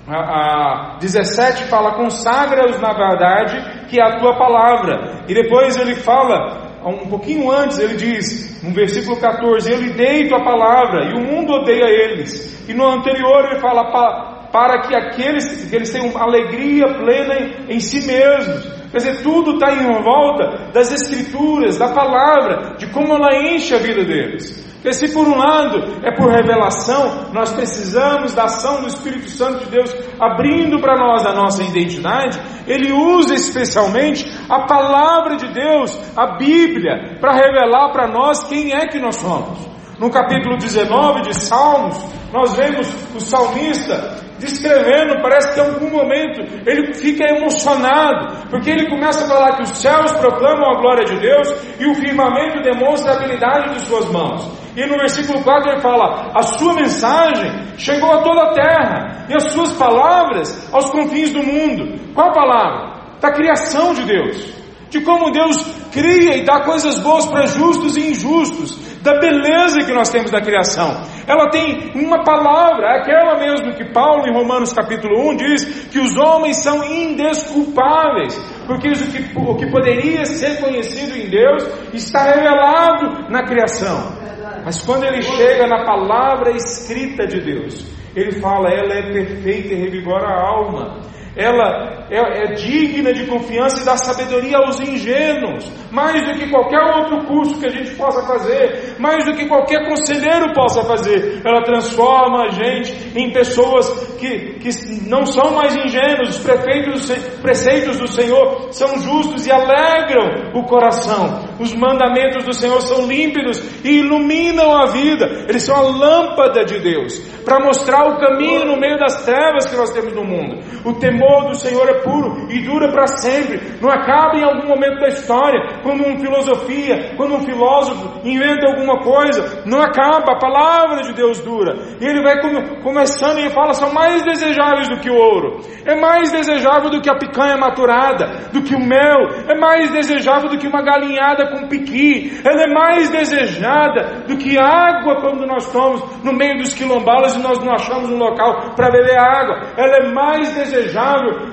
a, 0.07 0.95
a 0.95 0.97
17 0.99 1.65
fala: 1.65 1.95
consagra-os 1.95 2.79
na 2.79 2.93
verdade, 2.93 3.87
que 3.89 3.99
é 3.99 4.03
a 4.03 4.17
tua 4.17 4.37
palavra. 4.37 5.23
E 5.27 5.33
depois 5.33 5.77
ele 5.77 5.95
fala, 5.95 6.79
um 6.85 7.09
pouquinho 7.09 7.51
antes, 7.51 7.79
ele 7.79 7.95
diz, 7.95 8.63
no 8.63 8.73
versículo 8.73 9.19
14: 9.19 9.71
Eu 9.71 9.81
lhe 9.81 9.91
dei 9.91 10.27
tua 10.27 10.43
palavra, 10.43 11.09
e 11.09 11.13
o 11.13 11.21
mundo 11.21 11.53
odeia 11.53 11.87
eles. 11.89 12.65
E 12.69 12.73
no 12.73 12.87
anterior 12.87 13.45
ele 13.45 13.59
fala: 13.59 14.36
para 14.57 14.81
que 14.81 14.95
aqueles 14.95 15.69
que 15.69 15.75
eles 15.75 15.91
tenham 15.91 16.17
alegria 16.17 16.87
plena 16.95 17.35
em, 17.35 17.75
em 17.75 17.79
si 17.79 18.07
mesmos. 18.07 18.65
Quer 18.89 18.97
dizer, 18.97 19.21
tudo 19.21 19.51
está 19.51 19.71
em 19.71 20.01
volta 20.01 20.71
das 20.73 20.91
Escrituras, 20.91 21.77
da 21.77 21.89
palavra, 21.89 22.75
de 22.75 22.87
como 22.87 23.13
ela 23.13 23.35
enche 23.53 23.75
a 23.75 23.77
vida 23.77 24.03
deles. 24.03 24.65
Porque 24.73 24.93
se 24.93 25.13
por 25.13 25.27
um 25.27 25.37
lado 25.37 25.99
é 26.03 26.11
por 26.15 26.31
revelação, 26.31 27.29
nós 27.33 27.53
precisamos 27.53 28.33
da 28.33 28.45
ação 28.45 28.81
do 28.81 28.87
Espírito 28.87 29.29
Santo 29.29 29.65
de 29.65 29.69
Deus 29.69 29.93
abrindo 30.19 30.79
para 30.79 30.97
nós 30.97 31.23
a 31.23 31.33
nossa 31.33 31.61
identidade, 31.61 32.41
ele 32.65 32.91
usa 32.91 33.35
especialmente 33.35 34.25
a 34.49 34.61
palavra 34.61 35.35
de 35.35 35.53
Deus, 35.53 35.95
a 36.17 36.35
Bíblia, 36.35 37.17
para 37.19 37.33
revelar 37.33 37.91
para 37.91 38.07
nós 38.07 38.41
quem 38.47 38.73
é 38.73 38.87
que 38.87 38.97
nós 38.97 39.17
somos. 39.17 39.59
No 39.99 40.09
capítulo 40.09 40.57
19 40.57 41.21
de 41.21 41.35
Salmos, 41.35 42.03
nós 42.31 42.55
vemos 42.55 42.87
o 43.15 43.19
salmista 43.19 44.26
descrevendo, 44.39 45.21
parece 45.21 45.53
que 45.53 45.59
em 45.59 45.63
algum 45.63 45.89
momento 45.89 46.41
ele 46.65 46.93
fica 46.93 47.25
emocionado, 47.35 48.47
porque 48.49 48.69
ele 48.69 48.89
começa 48.89 49.25
a 49.25 49.27
falar 49.27 49.55
que 49.57 49.63
os 49.63 49.77
céus 49.77 50.11
proclamam 50.13 50.71
a 50.71 50.81
glória 50.81 51.05
de 51.05 51.19
Deus 51.19 51.47
e 51.79 51.85
o 51.85 51.95
firmamento 51.95 52.61
demonstra 52.61 53.13
a 53.13 53.15
habilidade 53.15 53.75
de 53.75 53.81
suas 53.85 54.09
mãos. 54.11 54.67
E 54.75 54.85
no 54.85 54.97
versículo 54.97 55.43
4 55.43 55.71
ele 55.71 55.81
fala: 55.81 56.31
A 56.35 56.43
sua 56.43 56.73
mensagem 56.73 57.51
chegou 57.77 58.11
a 58.11 58.21
toda 58.21 58.43
a 58.43 58.53
terra, 58.53 59.25
e 59.29 59.35
as 59.35 59.51
suas 59.51 59.71
palavras 59.73 60.71
aos 60.71 60.89
confins 60.91 61.31
do 61.31 61.43
mundo. 61.43 62.13
Qual 62.13 62.31
palavra? 62.31 62.95
Da 63.19 63.31
criação 63.31 63.93
de 63.93 64.03
Deus 64.03 64.57
de 64.89 65.01
como 65.01 65.31
Deus 65.31 65.57
cria 65.91 66.37
e 66.37 66.45
dá 66.45 66.61
coisas 66.61 66.99
boas 66.99 67.25
para 67.25 67.45
justos 67.47 67.97
e 67.97 68.11
injustos, 68.11 68.77
da 69.01 69.19
beleza 69.19 69.85
que 69.85 69.93
nós 69.93 70.09
temos 70.09 70.31
da 70.31 70.41
criação. 70.41 71.01
Ela 71.27 71.49
tem 71.49 71.91
uma 71.95 72.23
palavra, 72.23 72.99
aquela 72.99 73.37
mesmo 73.37 73.75
que 73.75 73.85
Paulo 73.91 74.27
em 74.27 74.33
Romanos 74.33 74.73
capítulo 74.73 75.29
1 75.31 75.35
diz 75.35 75.87
que 75.91 75.99
os 75.99 76.15
homens 76.17 76.57
são 76.63 76.83
indesculpáveis, 76.83 78.37
porque 78.65 78.89
o 78.89 78.93
que, 78.93 79.39
o 79.39 79.55
que 79.55 79.71
poderia 79.71 80.25
ser 80.25 80.59
conhecido 80.61 81.17
em 81.17 81.29
Deus 81.29 81.63
está 81.93 82.23
revelado 82.23 83.29
na 83.29 83.43
criação. 83.43 84.17
Mas 84.63 84.81
quando 84.85 85.05
ele 85.05 85.21
chega 85.21 85.67
na 85.67 85.85
palavra 85.85 86.51
escrita 86.51 87.25
de 87.25 87.39
Deus, 87.39 87.85
ele 88.15 88.33
fala, 88.39 88.69
ela 88.69 88.93
é 88.93 89.13
perfeita 89.13 89.73
e 89.73 89.77
revigora 89.77 90.27
a 90.27 90.47
alma 90.47 91.01
ela 91.37 92.07
é, 92.09 92.17
é, 92.17 92.53
digna 92.53 93.13
de 93.13 93.25
confiança 93.27 93.81
e 93.81 93.85
dá 93.85 93.95
sabedoria 93.95 94.57
aos 94.57 94.79
ingênuos, 94.79 95.71
mais 95.91 96.25
do 96.25 96.33
que 96.39 96.49
qualquer 96.49 96.79
outro 96.79 97.25
curso 97.25 97.59
que 97.59 97.65
a 97.67 97.69
gente 97.69 97.91
possa 97.95 98.25
fazer, 98.25 98.95
mais 98.97 99.23
do 99.25 99.35
que 99.35 99.45
qualquer 99.45 99.87
conselheiro 99.87 100.53
possa 100.53 100.83
fazer. 100.83 101.41
Ela 101.45 101.61
transforma 101.63 102.45
a 102.45 102.49
gente 102.49 103.11
em 103.15 103.31
pessoas 103.31 103.87
que, 104.17 104.57
que 104.59 104.69
não 105.07 105.25
são 105.25 105.51
mais 105.51 105.75
ingênuos, 105.75 106.29
os 106.29 106.39
prefeitos, 106.39 107.09
preceitos 107.41 107.99
do 107.99 108.07
Senhor 108.07 108.69
são 108.71 108.99
justos 108.99 109.45
e 109.45 109.51
alegram 109.51 110.51
o 110.55 110.63
coração. 110.63 111.45
Os 111.59 111.73
mandamentos 111.75 112.45
do 112.45 112.53
Senhor 112.53 112.81
são 112.81 113.05
límpidos 113.05 113.63
e 113.83 113.99
iluminam 113.99 114.75
a 114.75 114.87
vida, 114.87 115.45
eles 115.47 115.63
são 115.63 115.75
a 115.75 115.81
lâmpada 115.81 116.65
de 116.65 116.79
Deus 116.79 117.37
para 117.47 117.63
mostrar 117.63 118.05
o 118.09 118.19
caminho 118.19 118.65
no 118.65 118.77
meio 118.77 118.97
das 118.97 119.23
trevas 119.23 119.65
que 119.67 119.77
nós 119.77 119.91
temos 119.91 120.13
no 120.13 120.25
mundo. 120.25 120.59
O 120.83 120.93
temor 120.95 121.26
temor 121.27 121.49
do 121.49 121.55
Senhor 121.55 121.87
é 121.89 122.01
puro 122.01 122.47
e 122.49 122.61
dura 122.61 122.91
para 122.91 123.07
sempre, 123.07 123.77
não 123.81 123.89
acaba 123.89 124.37
em 124.37 124.43
algum 124.43 124.67
momento 124.67 124.99
da 124.99 125.09
história, 125.09 125.79
quando 125.83 126.05
uma 126.05 126.19
filosofia, 126.19 127.15
quando 127.17 127.35
um 127.35 127.41
filósofo 127.41 128.21
inventa 128.23 128.67
alguma 128.67 128.99
coisa, 128.99 129.63
não 129.65 129.81
acaba, 129.81 130.33
a 130.33 130.39
palavra 130.39 131.01
de 131.03 131.13
Deus 131.13 131.39
dura. 131.41 131.97
E 131.99 132.05
ele 132.05 132.23
vai 132.23 132.39
começando 132.81 133.39
e 133.39 133.49
fala: 133.49 133.73
são 133.73 133.93
mais 133.93 134.23
desejáveis 134.23 134.87
do 134.87 134.99
que 134.99 135.09
o 135.09 135.15
ouro, 135.15 135.59
é 135.85 135.99
mais 135.99 136.31
desejável 136.31 136.89
do 136.89 137.01
que 137.01 137.09
a 137.09 137.17
picanha 137.17 137.57
maturada, 137.57 138.49
do 138.53 138.61
que 138.61 138.75
o 138.75 138.79
mel, 138.79 139.27
é 139.47 139.59
mais 139.59 139.91
desejável 139.91 140.49
do 140.49 140.57
que 140.57 140.67
uma 140.67 140.81
galinhada 140.81 141.51
com 141.51 141.67
piqui, 141.67 142.41
ela 142.45 142.63
é 142.63 142.73
mais 142.73 143.09
desejada 143.09 144.23
do 144.27 144.37
que 144.37 144.57
água 144.57 145.21
quando 145.21 145.45
nós 145.45 145.65
estamos 145.65 146.23
no 146.23 146.33
meio 146.33 146.57
dos 146.57 146.73
quilombalas 146.73 147.35
e 147.35 147.39
nós 147.39 147.59
não 147.63 147.73
achamos 147.73 148.09
um 148.11 148.17
local 148.17 148.75
para 148.75 148.91
beber 148.91 149.17
água, 149.17 149.73
ela 149.77 149.97
é 149.97 150.13
mais 150.13 150.53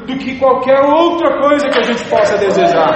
do 0.07 0.19
que 0.19 0.39
qualquer 0.39 0.81
outra 0.81 1.41
coisa 1.41 1.69
que 1.69 1.79
a 1.79 1.83
gente 1.83 2.05
possa 2.09 2.37
desejar. 2.39 2.91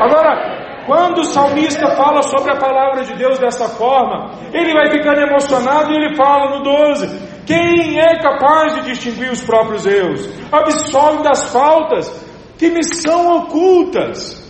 Agora, 0.00 0.84
quando 0.86 1.18
o 1.18 1.24
salmista 1.24 1.86
fala 1.96 2.22
sobre 2.22 2.52
a 2.52 2.56
palavra 2.56 3.04
de 3.04 3.14
Deus 3.14 3.38
dessa 3.38 3.68
forma, 3.68 4.30
ele 4.52 4.72
vai 4.72 4.90
ficando 4.90 5.20
emocionado 5.20 5.92
e 5.92 5.96
ele 5.96 6.16
fala 6.16 6.56
no 6.56 6.62
12: 6.62 7.44
Quem 7.46 7.98
é 7.98 8.18
capaz 8.22 8.74
de 8.74 8.82
distinguir 8.86 9.30
os 9.30 9.42
próprios 9.42 9.84
erros? 9.86 10.26
Absolve 10.50 11.22
das 11.22 11.52
faltas 11.52 12.08
que 12.56 12.70
me 12.70 12.82
são 12.82 13.36
ocultas. 13.36 14.42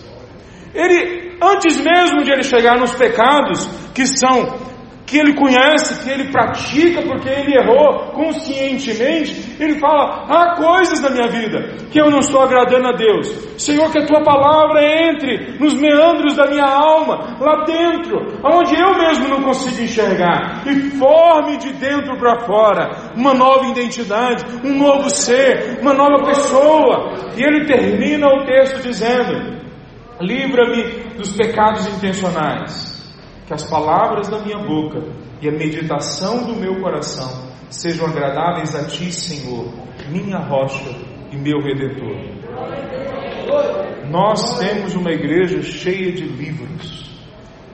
Ele, 0.73 1.37
antes 1.43 1.81
mesmo 1.81 2.23
de 2.23 2.31
ele 2.31 2.45
chegar 2.45 2.79
nos 2.79 2.95
pecados 2.95 3.67
que 3.93 4.07
são 4.07 4.55
que 5.09 5.19
ele 5.19 5.35
conhece, 5.35 6.05
que 6.05 6.11
ele 6.11 6.31
pratica 6.31 7.01
porque 7.01 7.31
ele 7.31 7.57
errou 7.57 8.13
conscientemente, 8.13 9.57
ele 9.59 9.79
fala: 9.81 10.27
há 10.29 10.55
coisas 10.57 11.01
na 11.01 11.09
minha 11.09 11.29
vida 11.29 11.77
que 11.91 11.99
eu 11.99 12.11
não 12.11 12.19
estou 12.19 12.43
agradando 12.43 12.89
a 12.89 12.93
Deus. 12.93 13.27
Senhor, 13.57 13.91
que 13.91 13.99
a 13.99 14.07
tua 14.07 14.23
palavra 14.23 14.83
entre 14.85 15.59
nos 15.59 15.73
meandros 15.75 16.37
da 16.37 16.47
minha 16.47 16.67
alma, 16.67 17.39
lá 17.41 17.65
dentro, 17.65 18.19
onde 18.45 18.79
eu 18.79 18.99
mesmo 18.99 19.29
não 19.29 19.43
consigo 19.43 19.83
enxergar, 19.83 20.63
e 20.67 20.91
forme 20.91 21.57
de 21.57 21.73
dentro 21.73 22.19
para 22.19 22.45
fora 22.45 23.15
uma 23.17 23.33
nova 23.33 23.67
identidade, 23.67 24.45
um 24.63 24.77
novo 24.77 25.09
ser, 25.09 25.79
uma 25.81 25.95
nova 25.95 26.27
pessoa. 26.27 27.15
E 27.35 27.43
ele 27.43 27.65
termina 27.65 28.27
o 28.27 28.45
texto 28.45 28.83
dizendo: 28.83 29.59
livra-me 30.21 31.17
dos 31.17 31.35
pecados 31.35 31.89
intencionais 31.89 32.98
que 33.49 33.55
as 33.55 33.65
palavras 33.65 34.29
da 34.29 34.39
minha 34.41 34.59
boca 34.59 35.03
e 35.41 35.49
a 35.49 35.53
meditação 35.53 36.45
do 36.45 36.55
meu 36.55 36.83
coração 36.83 37.49
sejam 37.71 38.07
agradáveis 38.07 38.75
a 38.75 38.85
Ti, 38.85 39.11
Senhor, 39.11 39.73
minha 40.11 40.37
rocha 40.37 40.95
e 41.33 41.37
meu 41.37 41.59
redentor. 41.63 42.15
Nós 44.11 44.59
temos 44.59 44.95
uma 44.95 45.11
igreja 45.11 45.63
cheia 45.63 46.13
de 46.13 46.25
livros, 46.25 47.11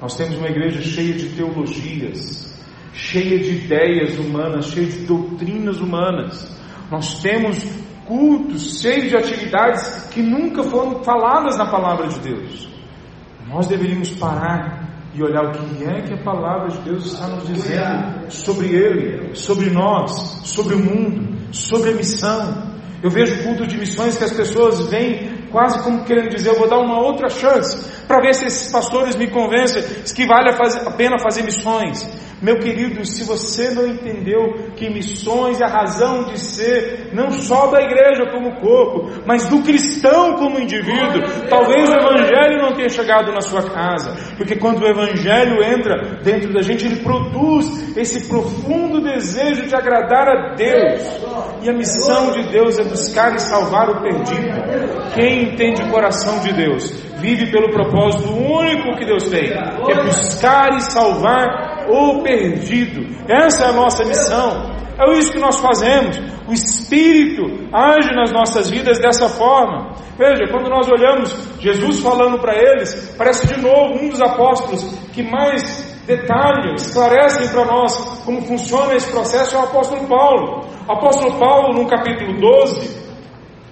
nós 0.00 0.16
temos 0.16 0.38
uma 0.38 0.48
igreja 0.48 0.80
cheia 0.80 1.12
de 1.12 1.30
teologias, 1.30 2.56
cheia 2.92 3.36
de 3.36 3.64
ideias 3.64 4.16
humanas, 4.16 4.66
cheia 4.66 4.86
de 4.86 5.00
doutrinas 5.00 5.80
humanas. 5.80 6.56
Nós 6.88 7.20
temos 7.20 7.58
cultos 8.06 8.80
cheios 8.80 9.08
de 9.10 9.16
atividades 9.16 10.08
que 10.12 10.22
nunca 10.22 10.62
foram 10.62 11.02
faladas 11.02 11.56
na 11.56 11.66
palavra 11.66 12.06
de 12.06 12.20
Deus. 12.20 12.68
Nós 13.48 13.66
deveríamos 13.66 14.10
parar 14.10 14.83
e 15.14 15.22
olhar 15.22 15.44
o 15.44 15.52
que 15.52 15.84
é 15.84 16.02
que 16.02 16.12
a 16.12 16.22
palavra 16.22 16.68
de 16.68 16.78
Deus 16.78 17.06
está 17.06 17.28
nos 17.28 17.46
dizendo 17.46 18.30
sobre 18.30 18.68
Ele, 18.68 19.34
sobre 19.34 19.70
nós, 19.70 20.10
sobre 20.44 20.74
o 20.74 20.78
mundo, 20.78 21.38
sobre 21.52 21.90
a 21.90 21.94
missão. 21.94 22.74
Eu 23.02 23.10
vejo 23.10 23.44
culto 23.44 23.66
de 23.66 23.78
missões 23.78 24.16
que 24.18 24.24
as 24.24 24.32
pessoas 24.32 24.88
vêm 24.88 25.33
quase 25.54 25.80
como 25.84 26.04
querendo 26.04 26.30
dizer, 26.30 26.48
eu 26.50 26.58
vou 26.58 26.68
dar 26.68 26.80
uma 26.80 26.98
outra 27.00 27.28
chance 27.28 27.88
para 28.08 28.20
ver 28.20 28.34
se 28.34 28.46
esses 28.46 28.72
pastores 28.72 29.14
me 29.14 29.30
convencem 29.30 29.84
que 30.12 30.26
vale 30.26 30.50
a, 30.50 30.90
pena 30.90 31.16
fazer 31.16 31.44
missões. 31.44 32.04
Meu 32.42 32.58
querido, 32.58 33.04
se 33.06 33.24
você 33.24 33.70
não 33.70 33.86
entendeu 33.86 34.72
que 34.76 34.90
missões 34.90 35.60
é 35.60 35.64
a 35.64 35.68
razão 35.68 36.24
de 36.24 36.38
ser, 36.38 37.10
não 37.14 37.30
só 37.30 37.68
da 37.68 37.80
igreja 37.80 38.30
como 38.32 38.60
corpo, 38.60 39.22
mas 39.24 39.48
do 39.48 39.62
cristão 39.62 40.34
como 40.34 40.58
indivíduo, 40.58 41.22
talvez 41.48 41.88
o 41.88 41.94
Evangelho 41.94 42.60
não 42.60 42.74
tenha 42.74 42.88
chegado 42.88 43.32
na 43.32 43.40
sua 43.40 43.62
casa, 43.62 44.14
porque 44.36 44.56
quando 44.56 44.82
o 44.82 44.86
Evangelho 44.86 45.62
entra 45.62 46.18
dentro 46.22 46.52
da 46.52 46.60
gente, 46.60 46.84
ele 46.84 46.96
produz 46.96 47.96
esse 47.96 48.28
profundo 48.28 49.00
desejo 49.00 49.66
de 49.66 49.74
agradar 49.74 50.28
a 50.28 50.54
Deus, 50.54 51.02
e 51.62 51.70
a 51.70 51.72
missão 51.72 52.32
de 52.32 52.42
Deus 52.50 52.78
é 52.78 52.84
buscar 52.84 53.34
e 53.36 53.38
salvar 53.38 53.88
o 53.88 54.02
perdido. 54.02 55.14
Quem 55.14 55.43
entende 55.44 55.82
o 55.82 55.90
coração 55.90 56.40
de 56.40 56.52
Deus 56.52 57.04
vive 57.24 57.50
pelo 57.50 57.70
propósito 57.70 58.30
único 58.30 58.96
que 58.98 59.06
Deus 59.06 59.28
tem, 59.30 59.48
que 59.48 59.92
é 59.92 60.04
buscar 60.04 60.76
e 60.76 60.80
salvar 60.80 61.86
o 61.88 62.22
perdido. 62.22 63.02
Essa 63.26 63.64
é 63.64 63.68
a 63.70 63.72
nossa 63.72 64.04
missão. 64.04 64.74
É 64.98 65.18
isso 65.18 65.32
que 65.32 65.40
nós 65.40 65.58
fazemos. 65.58 66.18
O 66.46 66.52
Espírito 66.52 67.42
age 67.72 68.14
nas 68.14 68.30
nossas 68.30 68.68
vidas 68.68 68.98
dessa 68.98 69.28
forma. 69.28 69.92
Veja, 70.18 70.46
quando 70.50 70.68
nós 70.68 70.86
olhamos 70.88 71.34
Jesus 71.58 72.00
falando 72.00 72.38
para 72.38 72.54
eles, 72.54 73.14
parece 73.16 73.46
de 73.46 73.60
novo 73.60 73.98
um 74.00 74.10
dos 74.10 74.20
apóstolos 74.20 74.84
que 75.12 75.22
mais 75.22 75.94
detalham, 76.06 76.74
esclarecem 76.74 77.48
para 77.48 77.64
nós 77.64 77.96
como 78.24 78.42
funciona 78.42 78.94
esse 78.94 79.10
processo 79.10 79.56
é 79.56 79.58
o 79.58 79.62
apóstolo 79.62 80.06
Paulo. 80.06 80.66
O 80.86 80.92
apóstolo 80.92 81.38
Paulo, 81.38 81.72
no 81.72 81.88
capítulo 81.88 82.38
12, 82.38 83.03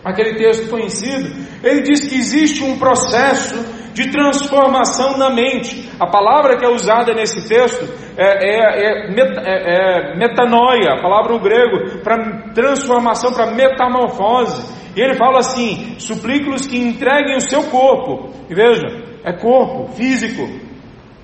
aquele 0.05 0.35
texto 0.35 0.69
conhecido, 0.69 1.31
ele 1.63 1.83
diz 1.83 2.09
que 2.09 2.17
existe 2.17 2.63
um 2.65 2.79
processo 2.79 3.83
de 3.95 4.11
transformação 4.11 5.17
na 5.19 5.31
mente. 5.31 5.89
A 6.01 6.07
palavra 6.07 6.57
que 6.57 6.65
é 6.65 6.69
usada 6.69 7.15
nesse 7.15 7.47
texto 7.47 7.89
é, 8.17 8.25
é, 8.25 8.63
é, 8.81 9.13
é, 9.45 10.13
é 10.15 10.17
metanoia, 10.17 10.95
a 10.95 11.03
palavra 11.03 11.33
no 11.33 11.41
grego 11.41 12.01
para 12.03 12.53
transformação, 12.53 13.33
para 13.33 13.53
metamorfose. 13.55 14.83
E 14.97 15.01
ele 15.01 15.15
fala 15.15 15.39
assim: 15.39 15.97
suplico-los 15.99 16.67
que 16.67 16.79
entreguem 16.79 17.37
o 17.37 17.41
seu 17.41 17.65
corpo. 17.65 18.33
E 18.51 18.55
veja, 18.55 18.87
é 19.25 19.33
corpo 19.33 19.93
físico, 19.93 20.49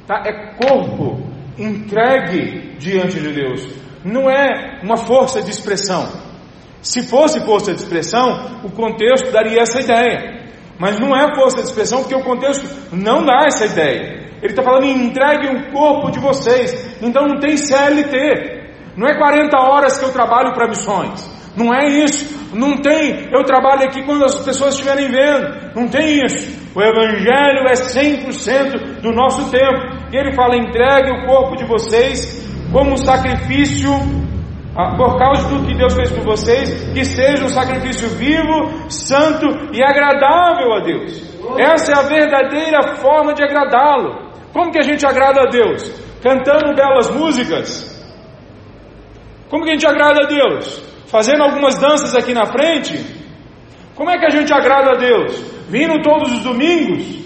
tá? 0.07 0.23
é 0.25 0.55
corpo 0.55 1.27
entregue 1.59 2.77
diante 2.79 3.19
de 3.19 3.33
Deus. 3.33 3.69
Não 4.05 4.31
é 4.31 4.81
uma 4.83 4.97
força 4.97 5.43
de 5.43 5.51
expressão. 5.51 6.28
Se 6.81 7.03
fosse 7.03 7.41
força 7.41 7.73
de 7.73 7.81
expressão, 7.81 8.61
o 8.65 8.71
contexto 8.71 9.31
daria 9.33 9.63
essa 9.63 9.81
ideia. 9.81 10.39
Mas 10.79 10.99
não 10.99 11.15
é 11.15 11.35
força 11.35 11.57
de 11.57 11.65
expressão, 11.65 12.01
porque 12.01 12.15
o 12.15 12.23
contexto 12.23 12.65
não 12.93 13.25
dá 13.25 13.47
essa 13.47 13.67
ideia. 13.67 14.29
Ele 14.41 14.53
está 14.53 14.63
falando 14.63 14.85
em 14.85 15.07
entregue 15.07 15.49
o 15.49 15.73
corpo 15.73 16.11
de 16.11 16.21
vocês. 16.21 16.97
Então 17.03 17.27
não 17.27 17.41
tem 17.41 17.57
CLT. 17.57 18.59
Não 18.97 19.09
é 19.09 19.19
40 19.19 19.57
horas 19.59 19.99
que 19.99 20.05
eu 20.05 20.13
trabalho 20.13 20.55
para 20.55 20.69
missões. 20.69 21.39
Não 21.57 21.75
é 21.75 21.87
isso. 21.89 22.39
Não 22.55 22.81
tem, 22.81 23.29
eu 23.33 23.45
trabalho 23.45 23.83
aqui 23.83 24.05
quando 24.05 24.25
as 24.25 24.37
pessoas 24.45 24.75
estiverem 24.75 25.09
vendo. 25.09 25.75
Não 25.75 25.89
tem 25.89 26.25
isso. 26.25 26.57
O 26.75 26.81
Evangelho 26.81 27.67
é 27.69 27.73
100% 27.73 29.01
do 29.01 29.13
nosso 29.13 29.51
tempo. 29.51 29.99
E 30.13 30.17
ele 30.17 30.33
fala: 30.35 30.57
entregue 30.57 31.11
o 31.11 31.27
corpo 31.27 31.57
de 31.57 31.65
vocês 31.65 32.47
como 32.73 32.97
sacrifício 32.97 33.91
por 34.97 35.19
causa 35.19 35.49
do 35.49 35.67
que 35.67 35.75
Deus 35.75 35.95
fez 35.95 36.11
por 36.13 36.25
vocês, 36.25 36.93
que 36.93 37.05
seja 37.05 37.45
um 37.45 37.49
sacrifício 37.49 38.09
vivo, 38.11 38.91
santo 38.91 39.47
e 39.73 39.83
agradável 39.83 40.73
a 40.75 40.81
Deus. 40.81 41.39
Essa 41.59 41.93
é 41.93 41.95
a 41.97 42.03
verdadeira 42.03 42.97
forma 42.97 43.35
de 43.35 43.43
agradá-lo. 43.43 44.29
Como 44.53 44.71
que 44.71 44.79
a 44.79 44.83
gente 44.83 45.05
agrada 45.05 45.43
a 45.43 45.51
Deus? 45.51 45.83
Cantando 46.23 46.75
belas 46.75 47.11
músicas. 47.11 47.97
Como 49.51 49.65
que 49.65 49.71
a 49.71 49.73
gente 49.75 49.87
agrada 49.87 50.25
a 50.25 50.27
Deus? 50.27 50.83
Fazendo 51.07 51.43
algumas 51.43 51.79
danças 51.79 52.15
aqui 52.15 52.35
na 52.35 52.47
frente? 52.47 53.05
Como 53.95 54.11
é 54.11 54.19
que 54.19 54.27
a 54.27 54.31
gente 54.31 54.53
agrada 54.53 54.93
a 54.93 54.95
Deus? 54.97 55.33
Vindo 55.69 56.03
todos 56.03 56.33
os 56.33 56.43
domingos? 56.43 57.19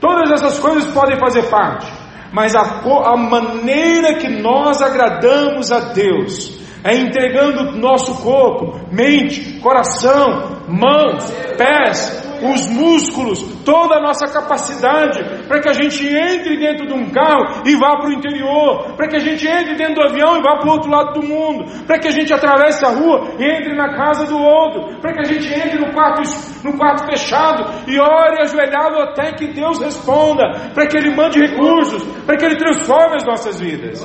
Todas 0.00 0.30
essas 0.30 0.58
coisas 0.60 0.84
podem 0.92 1.18
fazer 1.18 1.42
parte, 1.44 1.90
mas 2.32 2.54
a, 2.54 2.60
a 2.60 3.16
maneira 3.16 4.14
que 4.14 4.28
nós 4.28 4.80
agradamos 4.80 5.72
a 5.72 5.92
Deus 5.92 6.57
é 6.84 6.94
entregando 6.96 7.78
nosso 7.78 8.22
corpo, 8.22 8.80
mente, 8.92 9.58
coração, 9.60 10.62
mãos, 10.68 11.30
pés, 11.56 12.28
os 12.42 12.68
músculos, 12.68 13.42
toda 13.64 13.96
a 13.96 14.02
nossa 14.02 14.26
capacidade, 14.26 15.37
para 15.48 15.60
que 15.60 15.68
a 15.68 15.72
gente 15.72 16.06
entre 16.06 16.56
dentro 16.58 16.86
de 16.86 16.92
um 16.92 17.10
carro 17.10 17.62
e 17.64 17.74
vá 17.74 17.96
para 17.96 18.10
o 18.10 18.12
interior, 18.12 18.94
para 18.94 19.08
que 19.08 19.16
a 19.16 19.18
gente 19.18 19.46
entre 19.48 19.74
dentro 19.74 19.94
do 19.94 20.02
avião 20.02 20.36
e 20.36 20.42
vá 20.42 20.58
para 20.58 20.68
o 20.68 20.72
outro 20.72 20.90
lado 20.90 21.20
do 21.20 21.26
mundo, 21.26 21.64
para 21.86 21.98
que 21.98 22.08
a 22.08 22.10
gente 22.10 22.32
atravesse 22.32 22.84
a 22.84 22.90
rua 22.90 23.34
e 23.38 23.44
entre 23.44 23.74
na 23.74 23.96
casa 23.96 24.26
do 24.26 24.38
outro, 24.38 25.00
para 25.00 25.14
que 25.14 25.20
a 25.20 25.24
gente 25.24 25.52
entre 25.52 25.78
no 25.78 25.92
quarto, 25.92 26.22
no 26.62 26.76
quarto 26.76 27.06
fechado 27.06 27.64
e 27.86 27.98
ore 27.98 28.42
ajoelhado 28.42 29.00
até 29.00 29.32
que 29.32 29.48
Deus 29.48 29.80
responda, 29.80 30.70
para 30.74 30.86
que 30.86 30.96
Ele 30.96 31.14
mande 31.14 31.40
recursos, 31.40 32.02
para 32.24 32.36
que 32.36 32.44
Ele 32.44 32.56
transforme 32.56 33.16
as 33.16 33.24
nossas 33.24 33.58
vidas. 33.58 34.04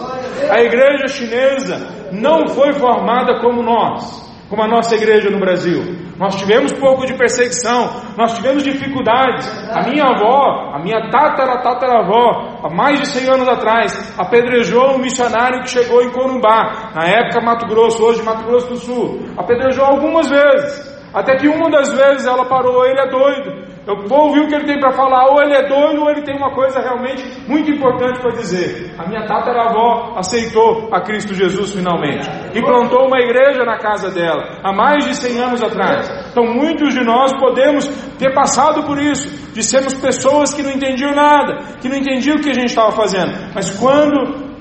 A 0.50 0.62
igreja 0.62 1.08
chinesa 1.08 2.10
não 2.12 2.48
foi 2.48 2.74
formada 2.74 3.39
como 3.41 3.62
nós, 3.62 4.32
como 4.54 4.62
a 4.62 4.68
nossa 4.68 4.93
igreja 4.93 5.32
no 5.32 5.39
Brasil. 5.39 5.82
Nós 6.16 6.36
tivemos 6.36 6.72
pouco 6.74 7.08
de 7.08 7.16
perseguição, 7.16 7.89
nós 8.16 8.36
tivemos 8.36 8.62
dificuldades. 8.62 9.47
A 9.72 9.82
minha 9.89 10.04
avó, 10.04 10.72
a 10.76 10.80
minha 10.80 11.10
tatara 11.10 11.64
tataravó, 11.64 12.60
há 12.64 12.70
mais 12.70 12.99
de 12.99 13.08
100 13.08 13.34
anos 13.34 13.47
atrás, 13.47 14.14
apedrejou 14.16 14.91
um 14.91 14.99
missionário 14.99 15.62
que 15.64 15.72
chegou 15.72 16.04
em 16.04 16.12
Corumbá, 16.12 16.91
na 16.93 17.04
época 17.08 17.41
Mato 17.41 17.66
Grosso, 17.66 18.04
hoje 18.04 18.22
Mato 18.22 18.45
Grosso 18.45 18.68
do 18.68 18.78
Sul. 18.78 19.22
Apedrejou 19.36 19.86
algumas 19.86 20.30
vezes. 20.30 20.93
Até 21.14 21.36
que 21.38 21.47
uma 21.47 21.70
das 21.70 21.93
vezes 21.93 22.26
ela 22.26 22.45
parou, 22.45 22.86
ele 22.86 22.99
é 22.99 23.07
doido. 23.07 23.74
Eu 23.86 24.07
vou 24.07 24.28
ouvir 24.28 24.39
o 24.39 24.47
que 24.47 24.55
ele 24.55 24.66
tem 24.66 24.80
para 24.80 24.93
falar, 24.93 25.30
ou 25.30 25.41
ele 25.41 25.53
é 25.53 25.68
doido, 25.68 26.01
ou 26.01 26.09
ele 26.09 26.22
tem 26.22 26.38
uma 26.38 26.55
coisa 26.55 26.80
realmente 26.80 27.22
muito 27.47 27.70
importante 27.70 28.20
para 28.20 28.32
dizer. 28.32 28.95
A 28.97 29.05
minha 29.07 29.26
tataravó 29.28 30.16
aceitou 30.18 30.88
a 30.89 31.01
Cristo 31.01 31.34
Jesus 31.34 31.76
finalmente 31.76 32.26
e 32.55 32.61
plantou 32.61 33.07
uma 33.07 33.20
igreja 33.20 33.66
na 33.66 33.78
casa 33.78 34.09
dela, 34.09 34.59
há 34.64 34.72
mais 34.72 35.05
de 35.05 35.16
100 35.16 35.39
anos 35.39 35.61
atrás. 35.61 36.09
Então, 36.32 36.45
muitos 36.45 36.93
de 36.93 37.03
nós 37.03 37.34
podemos 37.34 37.86
ter 38.18 38.34
passado 38.34 38.84
por 38.84 38.97
isso, 38.97 39.51
de 39.53 39.61
sermos 39.61 39.93
pessoas 39.95 40.53
que 40.53 40.64
não 40.64 40.72
entendiam 40.72 41.14
nada, 41.14 41.78
que 41.82 41.89
não 41.89 41.97
entendiam 41.97 42.38
o 42.38 42.41
que 42.41 42.51
a 42.51 42.53
gente 42.53 42.70
estava 42.70 42.91
fazendo, 42.91 43.51
mas 43.53 43.70
quando 43.78 44.53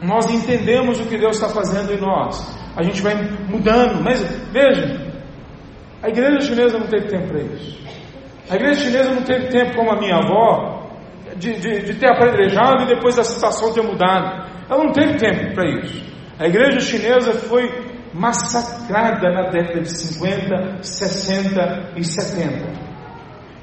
nós 0.00 0.32
entendemos 0.32 0.98
o 0.98 1.06
que 1.06 1.18
Deus 1.18 1.36
está 1.36 1.50
fazendo 1.50 1.92
em 1.92 2.00
nós, 2.00 2.58
a 2.74 2.82
gente 2.82 3.02
vai 3.02 3.14
mudando. 3.48 4.02
Mas 4.02 4.20
veja, 4.50 5.11
a 6.02 6.08
igreja 6.08 6.40
chinesa 6.40 6.78
não 6.78 6.86
teve 6.88 7.06
tempo 7.06 7.28
para 7.28 7.40
isso. 7.42 7.78
A 8.50 8.56
igreja 8.56 8.80
chinesa 8.80 9.14
não 9.14 9.22
teve 9.22 9.46
tempo, 9.48 9.76
como 9.76 9.92
a 9.92 10.00
minha 10.00 10.16
avó, 10.16 10.90
de, 11.36 11.58
de, 11.60 11.82
de 11.84 11.94
ter 11.94 12.08
apedrejado 12.08 12.82
e 12.82 12.86
depois 12.86 13.18
a 13.18 13.24
situação 13.24 13.72
ter 13.72 13.82
mudado. 13.82 14.50
Ela 14.68 14.84
não 14.84 14.92
teve 14.92 15.14
tempo 15.14 15.54
para 15.54 15.68
isso. 15.80 16.02
A 16.38 16.46
igreja 16.46 16.80
chinesa 16.80 17.32
foi 17.34 17.70
massacrada 18.12 19.30
na 19.30 19.50
década 19.50 19.80
de 19.80 19.90
50, 19.90 20.82
60 20.82 21.92
e 21.96 22.04
70. 22.04 22.92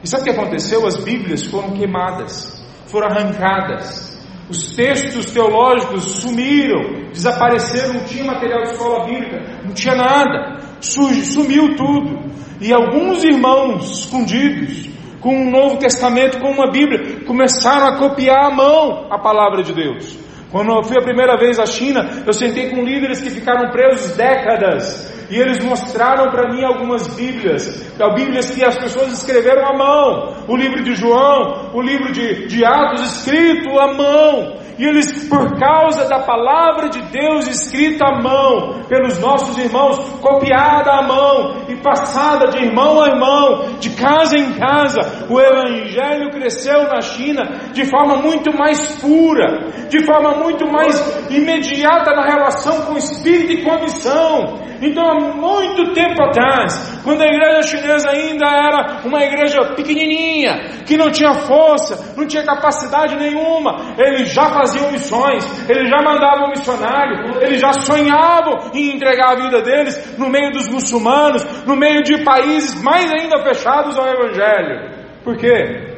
E 0.04 0.08
sabe 0.08 0.22
o 0.22 0.26
que 0.26 0.40
aconteceu? 0.40 0.88
As 0.88 0.96
Bíblias 0.96 1.46
foram 1.46 1.72
queimadas, 1.72 2.66
foram 2.88 3.08
arrancadas. 3.08 4.18
Os 4.50 4.76
textos 4.76 5.28
teológicos 5.28 6.22
sumiram, 6.22 7.12
desapareceram, 7.12 7.96
não 7.96 8.04
tinha 8.06 8.24
material 8.26 8.64
de 8.64 8.70
escola 8.70 9.06
bíblica, 9.06 9.62
não 9.64 9.74
tinha 9.74 9.94
nada, 9.94 10.58
sumiu 10.82 11.76
tudo. 11.76 12.30
E 12.62 12.74
alguns 12.74 13.24
irmãos 13.24 14.00
escondidos, 14.00 14.90
com 15.22 15.34
um 15.34 15.50
Novo 15.50 15.78
Testamento, 15.78 16.40
com 16.40 16.52
uma 16.52 16.72
Bíblia, 16.72 17.24
começaram 17.26 17.88
a 17.88 17.98
copiar 17.98 18.52
à 18.52 18.56
mão 18.56 19.08
a 19.10 19.18
palavra 19.18 19.64
de 19.64 19.74
Deus. 19.74 20.18
Quando 20.52 20.72
eu 20.72 20.84
fui 20.84 20.98
a 20.98 21.04
primeira 21.04 21.38
vez 21.38 21.60
à 21.60 21.66
China, 21.66 22.24
eu 22.26 22.34
sentei 22.34 22.70
com 22.70 22.82
líderes 22.82 23.22
que 23.22 23.30
ficaram 23.30 23.70
presos 23.70 24.16
décadas. 24.16 25.10
E 25.30 25.38
eles 25.38 25.64
mostraram 25.64 26.32
para 26.32 26.52
mim 26.52 26.64
algumas 26.64 27.08
Bíblias, 27.16 27.94
Bíblias 28.16 28.50
que 28.50 28.66
as 28.66 28.76
pessoas 28.80 29.14
escreveram 29.14 29.64
à 29.64 29.78
mão. 29.78 30.34
O 30.48 30.58
livro 30.58 30.84
de 30.84 30.96
João, 30.96 31.70
o 31.76 31.82
livro 31.82 32.12
de, 32.12 32.48
de 32.48 32.66
Atos 32.66 33.02
escrito 33.02 33.78
à 33.80 33.94
mão. 33.94 34.59
E 34.80 34.86
eles, 34.86 35.28
por 35.28 35.60
causa 35.60 36.08
da 36.08 36.20
palavra 36.20 36.88
de 36.88 37.02
Deus 37.12 37.50
escrita 37.50 38.06
à 38.06 38.22
mão, 38.24 38.86
pelos 38.88 39.20
nossos 39.20 39.58
irmãos, 39.58 40.00
copiada 40.22 40.90
à 40.92 41.02
mão, 41.02 41.66
e 41.68 41.76
passada 41.76 42.48
de 42.48 42.64
irmão 42.64 43.02
a 43.02 43.10
irmão, 43.10 43.78
de 43.78 43.90
casa 43.90 44.38
em 44.38 44.54
casa. 44.54 45.28
O 45.30 45.38
Evangelho 45.38 46.32
cresceu 46.32 46.84
na 46.84 47.02
China 47.02 47.44
de 47.74 47.84
forma 47.90 48.22
muito 48.22 48.58
mais 48.58 48.96
pura, 49.02 49.70
de 49.90 50.06
forma 50.06 50.36
muito 50.38 50.66
mais 50.72 50.96
imediata 51.30 52.16
na 52.16 52.26
relação 52.26 52.86
com 52.86 52.94
o 52.94 52.98
Espírito 52.98 53.52
e 53.52 53.64
com 53.66 53.74
a 53.74 53.82
missão. 53.82 54.70
Então, 54.82 55.04
há 55.06 55.36
muito 55.36 55.92
tempo 55.94 56.24
atrás, 56.24 57.02
quando 57.04 57.22
a 57.22 57.26
igreja 57.26 57.64
chinesa 57.64 58.12
ainda 58.12 58.46
era 58.46 59.02
uma 59.04 59.22
igreja 59.26 59.74
pequenininha, 59.76 60.86
que 60.86 60.96
não 60.96 61.12
tinha 61.12 61.34
força, 61.34 62.14
não 62.16 62.26
tinha 62.26 62.46
capacidade 62.46 63.18
nenhuma, 63.18 63.94
eles 63.98 64.32
já 64.32 64.46
faziam 64.46 64.69
missões, 64.92 65.70
eles 65.70 65.90
já 65.90 65.98
mandavam 66.02 66.50
missionário, 66.50 67.42
eles 67.42 67.62
já 67.62 67.74
sonhavam 67.74 68.72
em 68.74 68.96
entregar 68.96 69.34
a 69.34 69.36
vida 69.36 69.62
deles 69.62 70.18
no 70.18 70.30
meio 70.30 70.52
dos 70.52 70.68
muçulmanos, 70.68 71.44
no 71.66 71.76
meio 71.76 72.04
de 72.04 72.24
países 72.24 72.82
mais 72.82 73.12
ainda 73.12 73.44
fechados 73.44 73.98
ao 73.98 74.08
Evangelho. 74.08 75.00
Por 75.24 75.38
quê? 75.38 75.98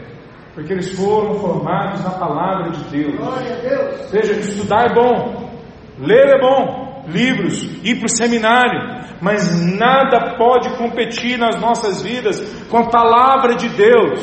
Porque 0.53 0.73
eles 0.73 0.97
foram 0.97 1.35
formados 1.35 2.03
na 2.03 2.11
palavra 2.11 2.71
de 2.71 2.83
Deus. 2.85 4.11
Veja, 4.11 4.33
estudar 4.33 4.91
é 4.91 4.93
bom, 4.93 5.49
ler 5.99 6.27
é 6.27 6.39
bom, 6.39 6.90
livros, 7.07 7.63
ir 7.83 7.97
para 7.97 8.05
o 8.05 8.09
seminário, 8.09 9.01
mas 9.21 9.61
nada 9.77 10.35
pode 10.35 10.75
competir 10.77 11.37
nas 11.37 11.59
nossas 11.61 12.01
vidas 12.01 12.41
com 12.69 12.77
a 12.77 12.89
palavra 12.89 13.55
de 13.55 13.69
Deus. 13.69 14.19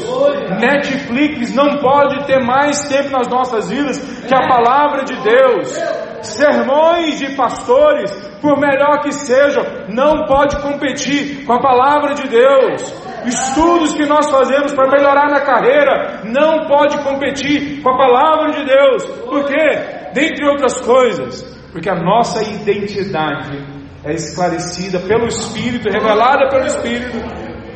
Netflix 0.60 1.54
não 1.54 1.78
pode 1.78 2.26
ter 2.26 2.44
mais 2.44 2.88
tempo 2.88 3.10
nas 3.10 3.28
nossas 3.28 3.68
vidas 3.68 3.98
que 4.26 4.34
a 4.34 4.48
palavra 4.48 5.04
de 5.04 5.14
Deus. 5.16 5.72
Sermões 6.20 7.18
de 7.20 7.36
pastores, 7.36 8.10
por 8.42 8.58
melhor 8.58 9.00
que 9.00 9.12
sejam, 9.12 9.62
não 9.88 10.26
pode 10.26 10.60
competir 10.60 11.44
com 11.46 11.52
a 11.52 11.60
palavra 11.60 12.14
de 12.14 12.26
Deus. 12.26 13.08
Estudos 13.24 13.94
que 13.94 14.06
nós 14.06 14.28
fazemos 14.30 14.72
para 14.74 14.90
melhorar 14.90 15.28
na 15.30 15.40
carreira 15.40 16.22
não 16.24 16.66
pode 16.66 16.98
competir 16.98 17.82
com 17.82 17.90
a 17.90 17.96
palavra 17.96 18.50
de 18.52 18.64
Deus. 18.64 19.04
Por 19.26 19.44
quê? 19.44 20.10
Dentre 20.12 20.44
outras 20.46 20.80
coisas, 20.80 21.57
porque 21.72 21.88
a 21.88 21.96
nossa 21.96 22.42
identidade 22.42 23.58
é 24.04 24.14
esclarecida 24.14 24.98
pelo 25.00 25.26
Espírito, 25.26 25.88
revelada 25.90 26.48
pelo 26.48 26.66
Espírito, 26.66 27.18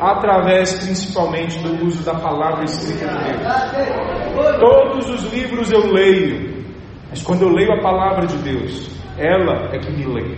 através 0.00 0.74
principalmente 0.84 1.58
do 1.58 1.84
uso 1.84 2.04
da 2.04 2.14
palavra 2.14 2.64
escrita 2.64 3.06
de 3.06 3.24
Deus. 3.24 4.58
Todos 4.58 5.10
os 5.10 5.32
livros 5.32 5.70
eu 5.70 5.92
leio, 5.92 6.64
mas 7.10 7.22
quando 7.22 7.42
eu 7.42 7.48
leio 7.50 7.72
a 7.72 7.82
palavra 7.82 8.26
de 8.26 8.36
Deus, 8.38 8.90
ela 9.18 9.68
é 9.72 9.78
que 9.78 9.92
me 9.92 10.06
lê, 10.06 10.36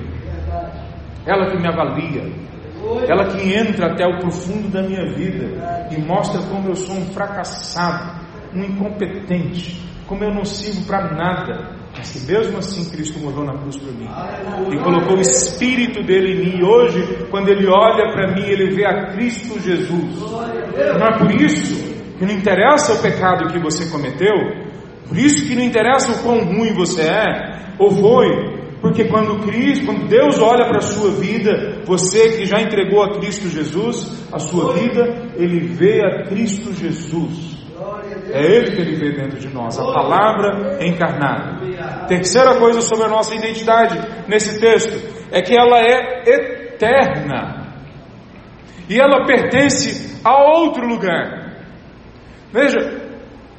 ela 1.27 1.51
que 1.51 1.57
me 1.57 1.69
avalia, 1.69 2.33
ela 3.09 3.25
que 3.27 3.55
entra 3.55 3.93
até 3.93 4.07
o 4.07 4.19
profundo 4.19 4.69
da 4.71 4.83
minha 4.83 5.15
vida 5.15 5.89
e 5.91 6.01
mostra 6.03 6.43
como 6.43 6.69
eu 6.69 6.77
sou 6.77 6.97
um 6.97 7.07
fracassado, 7.13 8.21
um 8.55 8.63
incompetente, 8.63 9.83
como 10.07 10.25
eu 10.25 10.35
não 10.35 10.45
sirvo 10.45 10.87
para 10.87 11.15
nada, 11.15 11.84
mas 11.97 12.11
que 12.11 12.33
mesmo 12.33 12.59
assim 12.59 12.85
Cristo 12.91 13.19
morreu 13.21 13.45
na 13.45 13.57
cruz 13.59 13.77
por 13.77 13.93
mim. 13.93 14.09
E 14.73 14.83
colocou 14.83 15.17
o 15.17 15.21
Espírito 15.21 16.03
dele 16.03 16.33
em 16.33 16.45
mim. 16.45 16.59
E 16.59 16.65
hoje, 16.65 17.27
quando 17.31 17.49
ele 17.49 17.67
olha 17.67 18.13
para 18.13 18.35
mim, 18.35 18.43
ele 18.43 18.75
vê 18.75 18.85
a 18.85 19.13
Cristo 19.13 19.61
Jesus. 19.61 20.21
Não 20.21 21.07
é 21.07 21.19
por 21.19 21.31
isso 21.41 21.95
que 22.19 22.25
não 22.25 22.35
interessa 22.35 22.95
o 22.95 23.03
pecado 23.03 23.53
que 23.53 23.59
você 23.59 23.87
cometeu, 23.91 24.35
por 25.09 25.17
isso 25.17 25.47
que 25.47 25.55
não 25.55 25.63
interessa 25.63 26.13
o 26.13 26.23
quão 26.23 26.45
ruim 26.45 26.73
você 26.75 27.03
é, 27.03 27.75
ou 27.79 27.91
foi, 27.91 28.29
porque 28.81 29.05
quando 29.05 29.41
Cristo, 29.41 29.87
quando 29.87 30.09
Deus 30.09 30.41
olha 30.41 30.67
para 30.67 30.79
a 30.79 30.83
sua 30.83 31.11
vida, 31.13 31.83
você 31.85 32.37
que 32.37 32.45
já 32.45 32.61
entregou 32.61 33.03
a 33.03 33.19
Cristo 33.19 33.49
Jesus, 33.49 34.29
a 34.33 34.39
sua 34.39 34.75
vida, 34.75 35.33
ele 35.37 35.61
vê 35.61 36.01
a 36.05 36.25
Cristo 36.25 36.73
Jesus. 36.73 37.64
É 38.31 38.41
Ele 38.41 38.71
que 38.71 38.81
Ele 38.81 38.97
vê 38.97 39.13
dentro 39.13 39.39
de 39.39 39.53
nós, 39.53 39.79
a 39.79 39.85
palavra 39.85 40.79
encarnada. 40.85 42.07
Terceira 42.07 42.55
coisa 42.57 42.81
sobre 42.81 43.05
a 43.05 43.09
nossa 43.09 43.35
identidade 43.35 43.99
nesse 44.29 44.61
texto 44.61 45.27
é 45.31 45.41
que 45.43 45.57
ela 45.57 45.81
é 45.81 46.23
eterna 46.27 47.65
e 48.89 49.01
ela 49.01 49.25
pertence 49.27 50.21
a 50.25 50.37
outro 50.37 50.87
lugar. 50.87 51.45
Veja, 52.53 53.03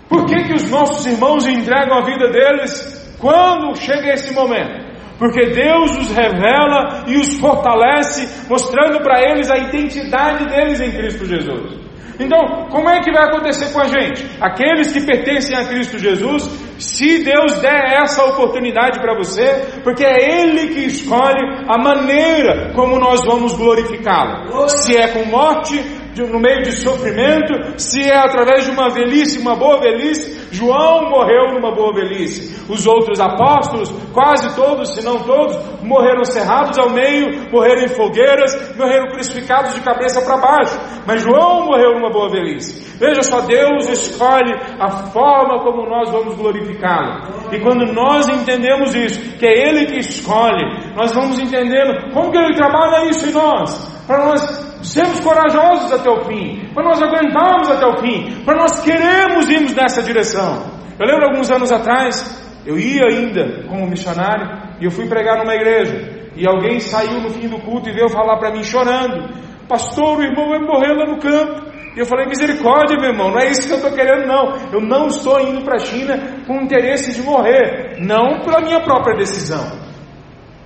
por 0.07 0.25
que, 0.25 0.43
que 0.43 0.53
os 0.53 0.69
nossos 0.69 1.05
irmãos 1.05 1.47
entregam 1.47 1.97
a 1.97 2.05
vida 2.05 2.29
deles 2.29 3.17
quando 3.19 3.75
chega 3.75 4.13
esse 4.13 4.33
momento? 4.33 4.85
Porque 5.17 5.49
Deus 5.49 5.97
os 5.97 6.11
revela 6.11 7.05
e 7.07 7.17
os 7.17 7.39
fortalece, 7.39 8.47
mostrando 8.49 9.01
para 9.01 9.21
eles 9.21 9.49
a 9.49 9.57
identidade 9.57 10.45
deles 10.45 10.81
em 10.81 10.91
Cristo 10.91 11.25
Jesus. 11.25 11.84
Então, 12.19 12.67
como 12.69 12.89
é 12.89 13.01
que 13.01 13.11
vai 13.11 13.25
acontecer 13.25 13.73
com 13.73 13.79
a 13.81 13.85
gente? 13.85 14.25
Aqueles 14.39 14.91
que 14.91 15.01
pertencem 15.01 15.55
a 15.57 15.65
Cristo 15.65 15.99
Jesus, 15.99 16.43
se 16.77 17.23
Deus 17.23 17.59
der 17.59 18.01
essa 18.01 18.23
oportunidade 18.25 18.99
para 18.99 19.15
você, 19.15 19.81
porque 19.83 20.03
é 20.03 20.41
Ele 20.41 20.73
que 20.73 20.85
escolhe 20.85 21.41
a 21.67 21.77
maneira 21.77 22.71
como 22.73 22.97
nós 22.97 23.23
vamos 23.25 23.53
glorificá-lo. 23.53 24.69
Se 24.69 24.95
é 24.95 25.07
com 25.09 25.25
morte, 25.25 25.77
no 26.23 26.39
meio 26.39 26.63
de 26.63 26.71
sofrimento, 26.71 27.77
se 27.77 28.01
é 28.01 28.15
através 28.15 28.65
de 28.65 28.71
uma 28.71 28.89
velhice, 28.89 29.39
uma 29.39 29.55
boa 29.55 29.79
velhice, 29.79 30.35
João 30.51 31.09
morreu 31.09 31.53
numa 31.53 31.75
boa 31.75 31.93
velhice. 31.93 32.55
Os 32.69 32.87
outros 32.87 33.19
apóstolos, 33.19 33.91
quase 34.13 34.55
todos, 34.55 34.95
se 34.95 35.03
não 35.03 35.19
todos, 35.19 35.57
morreram 35.83 36.23
cerrados 36.23 36.77
ao 36.77 36.89
meio, 36.89 37.51
morreram 37.51 37.83
em 37.83 37.89
fogueiras, 37.89 38.75
morreram 38.77 39.11
crucificados 39.11 39.73
de 39.73 39.81
cabeça 39.81 40.21
para 40.21 40.37
baixo. 40.37 40.79
Mas 41.05 41.21
João 41.21 41.65
morreu 41.65 41.93
numa 41.95 42.09
boa 42.09 42.29
velhice. 42.29 42.95
Veja 42.97 43.21
só, 43.23 43.41
Deus 43.41 43.89
escolhe 43.89 44.53
a 44.79 44.89
forma 45.11 45.61
como 45.63 45.87
nós 45.89 46.09
vamos 46.09 46.35
glorificá-lo. 46.35 47.51
E 47.51 47.59
quando 47.59 47.91
nós 47.91 48.27
entendemos 48.29 48.95
isso, 48.95 49.37
que 49.37 49.45
é 49.45 49.67
Ele 49.67 49.85
que 49.87 49.99
escolhe, 49.99 50.63
nós 50.95 51.13
vamos 51.13 51.39
entendendo 51.39 52.13
como 52.13 52.31
que 52.31 52.37
Ele 52.37 52.55
trabalha 52.55 53.09
isso 53.09 53.27
em 53.27 53.33
nós. 53.33 53.94
Para 54.07 54.25
nós 54.25 54.41
sermos 54.83 55.19
corajosos 55.19 55.91
até 55.91 56.09
o 56.09 56.25
fim, 56.25 56.69
para 56.73 56.83
nós 56.83 57.01
aguentarmos 57.01 57.69
até 57.69 57.85
o 57.85 57.97
fim, 57.97 58.43
para 58.43 58.55
nós 58.55 58.79
queremos 58.81 59.49
irmos 59.49 59.73
nessa 59.73 60.03
direção. 60.03 60.63
Eu 60.99 61.07
lembro 61.07 61.25
alguns 61.25 61.49
anos 61.49 61.71
atrás, 61.71 62.61
eu 62.65 62.77
ia 62.77 63.05
ainda 63.09 63.67
como 63.67 63.87
missionário 63.87 64.77
e 64.79 64.85
eu 64.85 64.91
fui 64.91 65.07
pregar 65.07 65.39
numa 65.39 65.55
igreja 65.55 66.29
e 66.35 66.47
alguém 66.47 66.79
saiu 66.79 67.21
no 67.21 67.29
fim 67.29 67.47
do 67.47 67.59
culto 67.59 67.89
e 67.89 67.93
veio 67.93 68.09
falar 68.09 68.37
para 68.37 68.51
mim 68.51 68.63
chorando: 68.63 69.33
Pastor, 69.67 70.19
o 70.19 70.23
irmão 70.23 70.49
vai 70.49 70.59
morrer 70.59 70.93
lá 70.93 71.05
no 71.05 71.19
campo. 71.19 71.65
E 71.95 71.99
eu 71.99 72.05
falei: 72.05 72.27
Misericórdia, 72.27 72.97
meu 72.97 73.11
irmão, 73.11 73.31
não 73.31 73.39
é 73.39 73.49
isso 73.49 73.67
que 73.67 73.73
eu 73.73 73.77
estou 73.77 73.91
querendo, 73.91 74.27
não. 74.27 74.53
Eu 74.71 74.81
não 74.81 75.07
estou 75.07 75.39
indo 75.39 75.63
para 75.63 75.75
a 75.75 75.79
China 75.79 76.43
com 76.45 76.61
interesse 76.61 77.13
de 77.13 77.21
morrer, 77.21 77.97
não 77.99 78.41
pela 78.41 78.59
minha 78.61 78.81
própria 78.81 79.15
decisão. 79.15 79.65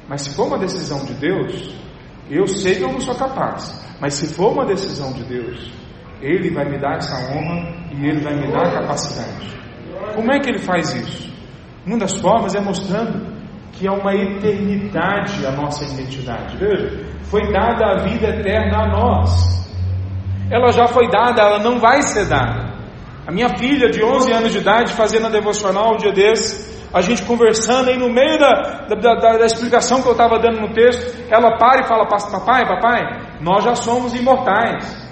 Mas 0.07 0.23
se 0.23 0.35
for 0.35 0.47
uma 0.47 0.57
decisão 0.57 1.05
de 1.05 1.13
Deus, 1.13 1.75
eu 2.29 2.47
sei 2.47 2.75
que 2.75 2.83
eu 2.83 2.91
não 2.91 3.01
sou 3.01 3.15
capaz. 3.15 3.85
Mas 3.99 4.13
se 4.13 4.33
for 4.33 4.53
uma 4.53 4.65
decisão 4.65 5.11
de 5.13 5.23
Deus, 5.23 5.71
Ele 6.21 6.51
vai 6.51 6.65
me 6.65 6.79
dar 6.79 6.97
essa 6.97 7.15
honra 7.31 7.73
e 7.91 8.05
Ele 8.05 8.21
vai 8.21 8.35
me 8.35 8.51
dar 8.51 8.67
a 8.67 8.81
capacidade. 8.81 9.59
Como 10.15 10.31
é 10.31 10.39
que 10.39 10.49
Ele 10.49 10.59
faz 10.59 10.93
isso? 10.93 11.33
Uma 11.85 11.97
das 11.97 12.13
formas 12.19 12.55
é 12.55 12.59
mostrando 12.59 13.29
que 13.71 13.87
é 13.87 13.91
uma 13.91 14.13
eternidade 14.13 15.45
a 15.45 15.51
nossa 15.51 15.83
identidade. 15.85 16.57
Veja, 16.57 17.05
foi 17.23 17.51
dada 17.51 17.93
a 17.93 17.97
vida 18.03 18.27
eterna 18.27 18.83
a 18.83 18.87
nós. 18.87 19.59
Ela 20.51 20.71
já 20.71 20.87
foi 20.87 21.09
dada, 21.09 21.41
ela 21.41 21.59
não 21.59 21.79
vai 21.79 22.01
ser 22.01 22.27
dada. 22.27 22.69
A 23.25 23.31
minha 23.31 23.49
filha 23.57 23.89
de 23.89 24.03
11 24.03 24.31
anos 24.33 24.51
de 24.51 24.57
idade, 24.57 24.93
fazendo 24.93 25.27
a 25.27 25.29
devocional 25.29 25.93
um 25.93 25.97
dia 25.97 26.11
desse, 26.11 26.78
a 26.93 27.01
gente 27.01 27.23
conversando 27.23 27.89
aí 27.89 27.97
no 27.97 28.11
meio 28.11 28.39
da, 28.39 28.85
da, 28.87 29.15
da, 29.15 29.37
da 29.37 29.45
explicação 29.45 30.01
que 30.01 30.07
eu 30.07 30.13
estava 30.13 30.39
dando 30.39 30.61
no 30.61 30.73
texto, 30.73 31.23
ela 31.29 31.57
para 31.57 31.81
e 31.81 31.87
fala, 31.87 32.07
papai, 32.07 32.65
papai, 32.65 33.01
nós 33.41 33.63
já 33.63 33.75
somos 33.75 34.15
imortais. 34.15 35.09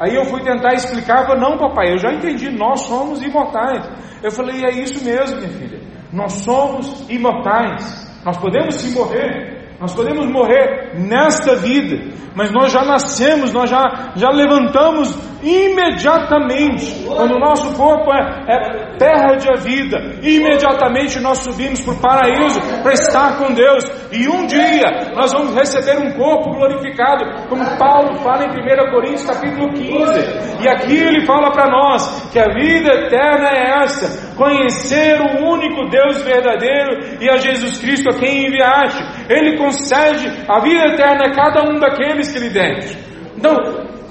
Aí 0.00 0.16
eu 0.16 0.24
fui 0.24 0.42
tentar 0.42 0.74
explicar, 0.74 1.28
não 1.38 1.56
papai, 1.56 1.92
eu 1.92 1.98
já 1.98 2.12
entendi, 2.12 2.50
nós 2.50 2.80
somos 2.82 3.22
imortais. 3.22 3.88
Eu 4.22 4.32
falei, 4.32 4.64
é 4.64 4.70
isso 4.70 5.04
mesmo 5.04 5.36
minha 5.36 5.50
filha, 5.50 5.80
nós 6.12 6.32
somos 6.32 7.08
imortais, 7.08 8.20
nós 8.24 8.36
podemos 8.36 8.74
sim 8.74 8.98
morrer, 8.98 9.76
nós 9.80 9.94
podemos 9.94 10.26
morrer 10.26 10.98
nesta 10.98 11.54
vida, 11.54 12.12
mas 12.34 12.50
nós 12.50 12.72
já 12.72 12.84
nascemos, 12.84 13.52
nós 13.52 13.70
já, 13.70 14.12
já 14.16 14.28
levantamos 14.30 15.16
imediatamente. 15.42 17.04
Quando 17.06 17.34
o 17.34 17.38
nosso 17.38 17.74
corpo 17.76 18.12
é, 18.12 18.44
é, 18.48 18.96
perde 18.96 19.48
a 19.50 19.56
vida, 19.56 19.98
imediatamente 20.22 21.20
nós 21.20 21.38
subimos 21.38 21.80
para 21.80 21.92
o 21.92 22.00
paraíso 22.00 22.60
para 22.82 22.92
estar 22.92 23.38
com 23.38 23.52
Deus. 23.52 23.84
E 24.12 24.28
um 24.28 24.46
dia 24.46 25.10
nós 25.14 25.32
vamos 25.32 25.54
receber 25.54 25.98
um 25.98 26.12
corpo 26.12 26.50
glorificado, 26.54 27.48
como 27.48 27.64
Paulo 27.76 28.16
fala 28.18 28.44
em 28.44 28.50
1 28.50 28.90
Coríntios 28.90 29.24
capítulo 29.24 29.72
15. 29.72 30.62
E 30.62 30.68
aqui 30.68 30.96
ele 30.96 31.26
fala 31.26 31.50
para 31.50 31.70
nós 31.70 32.30
que 32.30 32.38
a 32.38 32.52
vida 32.54 32.92
eterna 32.92 33.48
é 33.48 33.82
esta: 33.82 34.36
conhecer 34.36 35.20
o 35.20 35.50
único 35.50 35.88
Deus 35.88 36.22
verdadeiro 36.22 37.18
e 37.20 37.28
a 37.28 37.36
Jesus 37.36 37.78
Cristo 37.78 38.10
a 38.10 38.18
quem 38.18 38.46
enviaste. 38.46 39.02
Ele 39.28 39.56
concede 39.56 40.28
a 40.48 40.60
vida 40.60 40.92
eterna 40.92 41.26
a 41.26 41.34
cada 41.34 41.68
um 41.68 41.78
daqueles 41.78 42.30
que 42.30 42.38
lhe 42.38 42.50
deste. 42.50 42.98
Então, 43.36 43.56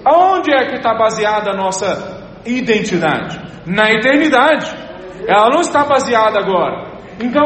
aonde 0.06 0.52
é 0.52 0.66
que 0.66 0.76
está 0.76 0.93
baseada 0.93 1.52
a 1.52 1.56
nossa 1.56 2.39
identidade? 2.45 3.39
Na 3.66 3.91
eternidade. 3.91 4.72
Ela 5.28 5.49
não 5.49 5.62
está 5.62 5.86
baseada 5.86 6.39
agora. 6.39 6.91
Então, 7.20 7.45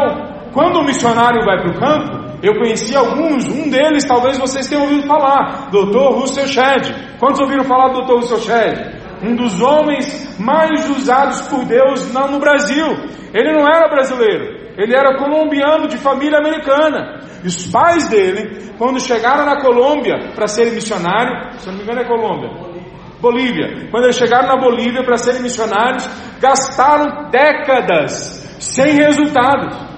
quando 0.53 0.79
o 0.79 0.85
missionário 0.85 1.43
vai 1.43 1.57
para 1.61 1.71
o 1.71 1.79
campo, 1.79 2.25
eu 2.41 2.53
conheci 2.55 2.95
alguns, 2.95 3.45
um 3.45 3.69
deles 3.69 4.05
talvez 4.05 4.37
vocês 4.37 4.69
tenham 4.69 4.83
ouvido 4.83 5.07
falar, 5.07 5.69
Dr. 5.69 6.13
Russell 6.13 6.47
Shedd. 6.47 7.17
Quantos 7.19 7.41
ouviram 7.41 7.63
falar 7.63 7.89
do 7.89 8.01
Dr. 8.03 8.15
Russell 8.15 8.39
Shedd? 8.39 8.95
Um 9.23 9.35
dos 9.35 9.61
homens 9.61 10.37
mais 10.39 10.89
usados 10.89 11.41
por 11.47 11.65
Deus 11.65 12.13
no 12.13 12.39
Brasil. 12.39 12.85
Ele 13.33 13.51
não 13.51 13.67
era 13.67 13.89
brasileiro, 13.89 14.64
ele 14.77 14.95
era 14.95 15.17
colombiano 15.17 15.87
de 15.87 15.97
família 15.97 16.39
americana. 16.39 17.21
E 17.43 17.47
os 17.47 17.67
pais 17.67 18.09
dele, 18.09 18.73
quando 18.77 18.99
chegaram 18.99 19.45
na 19.45 19.61
Colômbia 19.61 20.31
para 20.33 20.47
serem 20.47 20.73
missionários, 20.73 21.61
se 21.61 21.67
não 21.67 21.75
me 21.75 21.83
engano 21.83 22.01
é 22.01 22.05
Colômbia, 22.05 22.49
Bolívia. 23.21 23.89
Quando 23.91 24.05
eles 24.05 24.17
chegaram 24.17 24.47
na 24.47 24.57
Bolívia 24.57 25.03
para 25.03 25.17
serem 25.17 25.41
missionários, 25.41 26.09
gastaram 26.39 27.29
décadas 27.29 28.43
sem 28.59 28.93
resultados 28.93 29.95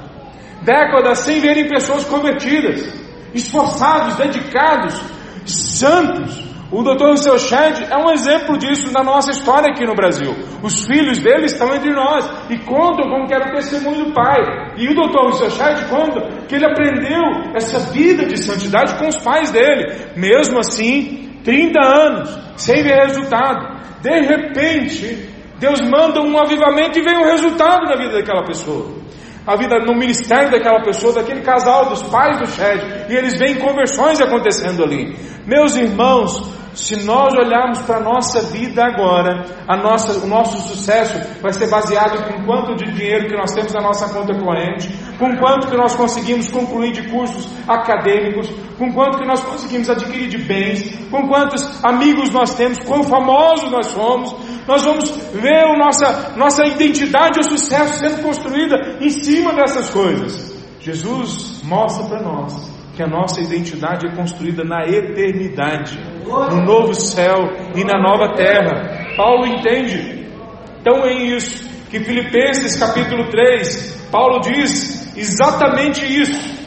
décadas 0.68 1.20
sem 1.20 1.40
verem 1.40 1.70
pessoas 1.70 2.04
convertidas, 2.04 2.86
esforçados, 3.34 4.16
dedicados, 4.16 5.02
santos. 5.46 6.47
O 6.70 6.84
Dr. 6.84 7.16
Seu 7.16 7.40
Shed 7.40 7.88
é 7.90 7.98
um 7.98 8.12
exemplo 8.12 8.58
disso 8.58 8.92
na 8.92 9.02
nossa 9.02 9.32
história 9.32 9.70
aqui 9.72 9.86
no 9.86 9.96
Brasil. 9.96 10.36
Os 10.62 10.86
filhos 10.86 11.18
dele 11.20 11.46
estão 11.46 11.74
entre 11.74 11.94
nós 11.94 12.30
e 12.50 12.58
contam 12.60 13.10
como 13.10 13.26
que 13.26 13.34
era 13.34 13.50
o 13.50 13.56
testemunho 13.56 14.06
do 14.06 14.14
pai. 14.14 14.74
E 14.76 14.90
o 14.90 14.94
Dr. 14.94 15.32
Seu 15.38 15.50
Shed 15.50 15.86
conta 15.90 16.46
que 16.46 16.56
ele 16.56 16.66
aprendeu 16.66 17.54
essa 17.56 17.80
vida 17.92 18.26
de 18.26 18.38
santidade 18.38 19.00
com 19.00 19.08
os 19.08 19.18
pais 19.18 19.50
dele. 19.50 20.12
Mesmo 20.18 20.60
assim, 20.60 21.40
30 21.42 21.80
anos, 21.80 22.40
sem 22.58 22.84
ver 22.84 23.06
resultado. 23.06 23.78
De 24.02 24.20
repente, 24.20 25.30
Deus 25.60 25.80
manda 25.90 26.22
um 26.22 26.38
avivamento 26.38 27.00
e 27.00 27.02
vem 27.02 27.18
o 27.18 27.26
resultado 27.26 27.86
na 27.86 27.96
vida 27.96 28.18
daquela 28.18 28.44
pessoa 28.44 29.08
a 29.48 29.56
vida 29.56 29.80
no 29.80 29.98
ministério 29.98 30.52
daquela 30.52 30.84
pessoa, 30.84 31.14
daquele 31.14 31.42
casal, 31.42 31.86
dos 31.86 32.04
pais 32.04 32.38
do 32.38 32.46
Shed, 32.48 33.08
e 33.10 33.16
eles 33.16 33.40
veem 33.40 33.56
conversões 33.56 34.20
acontecendo 34.20 34.84
ali. 34.84 35.16
Meus 35.46 35.78
irmãos, 35.78 36.54
se 36.78 36.96
nós 37.04 37.34
olharmos 37.34 37.82
para 37.82 37.98
a 37.98 38.00
nossa 38.00 38.40
vida 38.40 38.86
agora, 38.86 39.44
a 39.68 39.76
nossa, 39.76 40.24
o 40.24 40.28
nosso 40.28 40.62
sucesso 40.68 41.20
vai 41.42 41.52
ser 41.52 41.68
baseado 41.68 42.32
com 42.32 42.46
quanto 42.46 42.76
de 42.76 42.92
dinheiro 42.92 43.28
que 43.28 43.36
nós 43.36 43.52
temos 43.52 43.74
na 43.74 43.82
nossa 43.82 44.08
conta 44.14 44.32
corrente, 44.36 44.88
com 45.18 45.36
quanto 45.38 45.68
que 45.68 45.76
nós 45.76 45.96
conseguimos 45.96 46.48
concluir 46.52 46.92
de 46.92 47.10
cursos 47.10 47.50
acadêmicos, 47.68 48.48
com 48.78 48.94
quanto 48.94 49.18
que 49.18 49.26
nós 49.26 49.44
conseguimos 49.44 49.90
adquirir 49.90 50.30
de 50.30 50.38
bens, 50.38 50.96
com 51.10 51.28
quantos 51.28 51.84
amigos 51.84 52.30
nós 52.30 52.54
temos, 52.54 52.78
quão 52.80 53.04
famosos 53.04 53.72
nós 53.72 53.88
somos, 53.88 54.36
nós 54.68 54.86
vamos 54.86 55.10
ver 55.34 55.58
a 55.58 55.78
nossa, 55.80 56.34
nossa 56.38 56.64
identidade 56.64 57.40
e 57.40 57.42
o 57.42 57.58
sucesso 57.58 57.98
sendo 57.98 58.22
construída 58.22 59.00
em 59.02 59.10
cima 59.10 59.52
dessas 59.52 59.90
coisas. 59.90 60.56
Jesus 60.80 61.60
mostra 61.64 62.06
para 62.06 62.22
nós 62.22 62.72
que 62.96 63.02
a 63.02 63.08
nossa 63.08 63.42
identidade 63.42 64.08
é 64.08 64.16
construída 64.16 64.64
na 64.64 64.84
eternidade, 64.86 66.00
no 66.28 66.64
novo 66.64 66.94
céu 66.94 67.38
e 67.76 67.84
na 67.84 68.00
nova 68.00 68.36
terra. 68.36 69.16
Paulo 69.16 69.48
entende 69.48 70.28
tão 70.84 71.06
em 71.08 71.36
isso 71.36 71.68
que 71.90 72.00
Filipenses 72.00 72.78
capítulo 72.78 73.30
3, 73.30 74.10
Paulo 74.12 74.40
diz 74.42 75.16
exatamente 75.18 76.06
isso. 76.06 76.58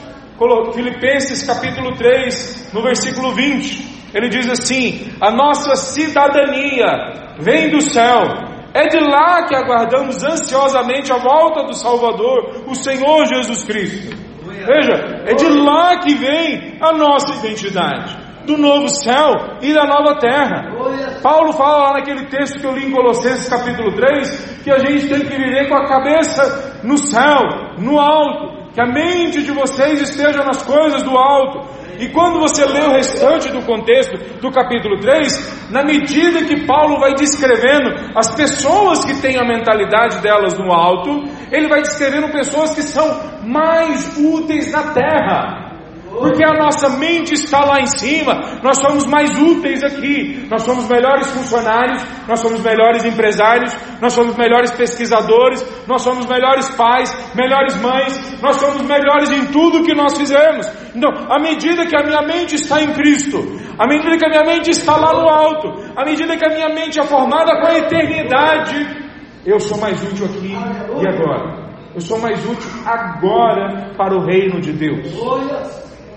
Filipenses 0.72 1.42
capítulo 1.42 1.94
3, 1.96 2.70
no 2.72 2.82
versículo 2.82 3.34
20, 3.34 4.10
ele 4.14 4.28
diz 4.30 4.48
assim: 4.48 5.12
A 5.20 5.30
nossa 5.30 5.76
cidadania 5.76 7.34
vem 7.38 7.70
do 7.70 7.80
céu. 7.82 8.48
É 8.72 8.86
de 8.86 9.00
lá 9.00 9.46
que 9.48 9.54
aguardamos 9.54 10.22
ansiosamente 10.22 11.12
a 11.12 11.18
volta 11.18 11.64
do 11.64 11.74
Salvador, 11.74 12.62
o 12.68 12.74
Senhor 12.74 13.26
Jesus 13.26 13.64
Cristo. 13.64 14.16
Veja, 14.44 15.24
é 15.26 15.34
de 15.34 15.48
lá 15.48 15.98
que 15.98 16.14
vem 16.14 16.78
a 16.80 16.92
nossa 16.92 17.34
identidade, 17.34 18.16
do 18.46 18.56
novo 18.56 18.88
céu 18.88 19.58
e 19.62 19.72
da 19.72 19.84
nova 19.84 20.18
terra. 20.18 21.20
Paulo 21.22 21.52
fala 21.52 21.84
lá 21.84 21.92
naquele 21.94 22.26
texto 22.26 22.60
que 22.60 22.66
eu 22.66 22.72
li 22.72 22.86
em 22.86 22.92
Colossenses 22.92 23.48
capítulo 23.48 23.92
3, 23.94 24.62
que 24.64 24.70
a 24.70 24.78
gente 24.78 25.08
tem 25.08 25.20
que 25.20 25.36
viver 25.36 25.68
com 25.68 25.76
a 25.76 25.86
cabeça 25.86 26.80
no 26.82 26.96
céu, 26.96 27.40
no 27.78 27.98
alto, 27.98 28.72
que 28.72 28.80
a 28.80 28.86
mente 28.86 29.42
de 29.42 29.52
vocês 29.52 30.00
esteja 30.00 30.42
nas 30.44 30.62
coisas 30.62 31.02
do 31.02 31.16
alto, 31.16 31.80
e 32.00 32.08
quando 32.08 32.40
você 32.40 32.64
lê 32.64 32.80
o 32.86 32.92
restante 32.92 33.52
do 33.52 33.62
contexto 33.66 34.16
do 34.40 34.50
capítulo 34.50 34.98
3, 35.00 35.68
na 35.70 35.84
medida 35.84 36.44
que 36.44 36.64
Paulo 36.64 36.98
vai 36.98 37.12
descrevendo 37.12 37.90
as 38.16 38.34
pessoas 38.34 39.04
que 39.04 39.20
têm 39.20 39.36
a 39.36 39.44
mentalidade 39.44 40.22
delas 40.22 40.58
no 40.58 40.72
alto, 40.72 41.10
ele 41.52 41.68
vai 41.68 41.82
descrevendo 41.82 42.32
pessoas 42.32 42.74
que 42.74 42.82
são 42.82 43.06
mais 43.44 44.16
úteis 44.16 44.72
na 44.72 44.94
terra. 44.94 45.69
Porque 46.10 46.44
a 46.44 46.52
nossa 46.54 46.88
mente 46.98 47.34
está 47.34 47.64
lá 47.64 47.80
em 47.80 47.86
cima, 47.86 48.58
nós 48.64 48.78
somos 48.78 49.06
mais 49.06 49.30
úteis 49.40 49.82
aqui, 49.82 50.46
nós 50.50 50.62
somos 50.62 50.88
melhores 50.88 51.30
funcionários, 51.30 52.04
nós 52.26 52.40
somos 52.40 52.60
melhores 52.60 53.04
empresários, 53.04 53.74
nós 54.00 54.12
somos 54.12 54.36
melhores 54.36 54.72
pesquisadores, 54.72 55.64
nós 55.86 56.02
somos 56.02 56.26
melhores 56.26 56.68
pais, 56.70 57.16
melhores 57.34 57.80
mães, 57.80 58.40
nós 58.42 58.56
somos 58.56 58.82
melhores 58.82 59.30
em 59.30 59.46
tudo 59.46 59.84
que 59.84 59.94
nós 59.94 60.18
fizemos. 60.18 60.66
Então, 60.94 61.10
à 61.30 61.38
medida 61.38 61.86
que 61.86 61.96
a 61.96 62.02
minha 62.02 62.22
mente 62.22 62.56
está 62.56 62.82
em 62.82 62.92
Cristo, 62.92 63.38
à 63.78 63.86
medida 63.86 64.18
que 64.18 64.26
a 64.26 64.28
minha 64.28 64.44
mente 64.44 64.70
está 64.70 64.96
lá 64.96 65.12
no 65.12 65.28
alto, 65.28 65.68
à 65.96 66.04
medida 66.04 66.36
que 66.36 66.44
a 66.44 66.50
minha 66.50 66.68
mente 66.70 66.98
é 66.98 67.04
formada 67.04 67.60
com 67.60 67.66
a 67.68 67.78
eternidade, 67.78 69.10
eu 69.46 69.60
sou 69.60 69.78
mais 69.78 70.02
útil 70.02 70.26
aqui 70.26 70.52
e 70.52 71.08
agora. 71.08 71.70
Eu 71.94 72.00
sou 72.00 72.18
mais 72.18 72.44
útil 72.44 72.70
agora 72.84 73.94
para 73.96 74.14
o 74.14 74.24
reino 74.24 74.60
de 74.60 74.72
Deus. 74.72 75.08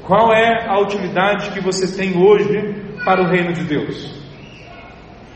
Qual 0.06 0.34
é 0.34 0.68
a 0.68 0.80
utilidade 0.82 1.52
que 1.52 1.62
você 1.62 1.88
tem 1.96 2.22
hoje 2.22 2.60
para 3.06 3.22
o 3.22 3.30
reino 3.30 3.54
de 3.54 3.64
Deus? 3.64 4.14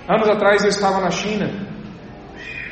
Anos 0.09 0.27
atrás 0.27 0.61
eu 0.63 0.69
estava 0.69 0.99
na 0.99 1.09
China 1.09 1.49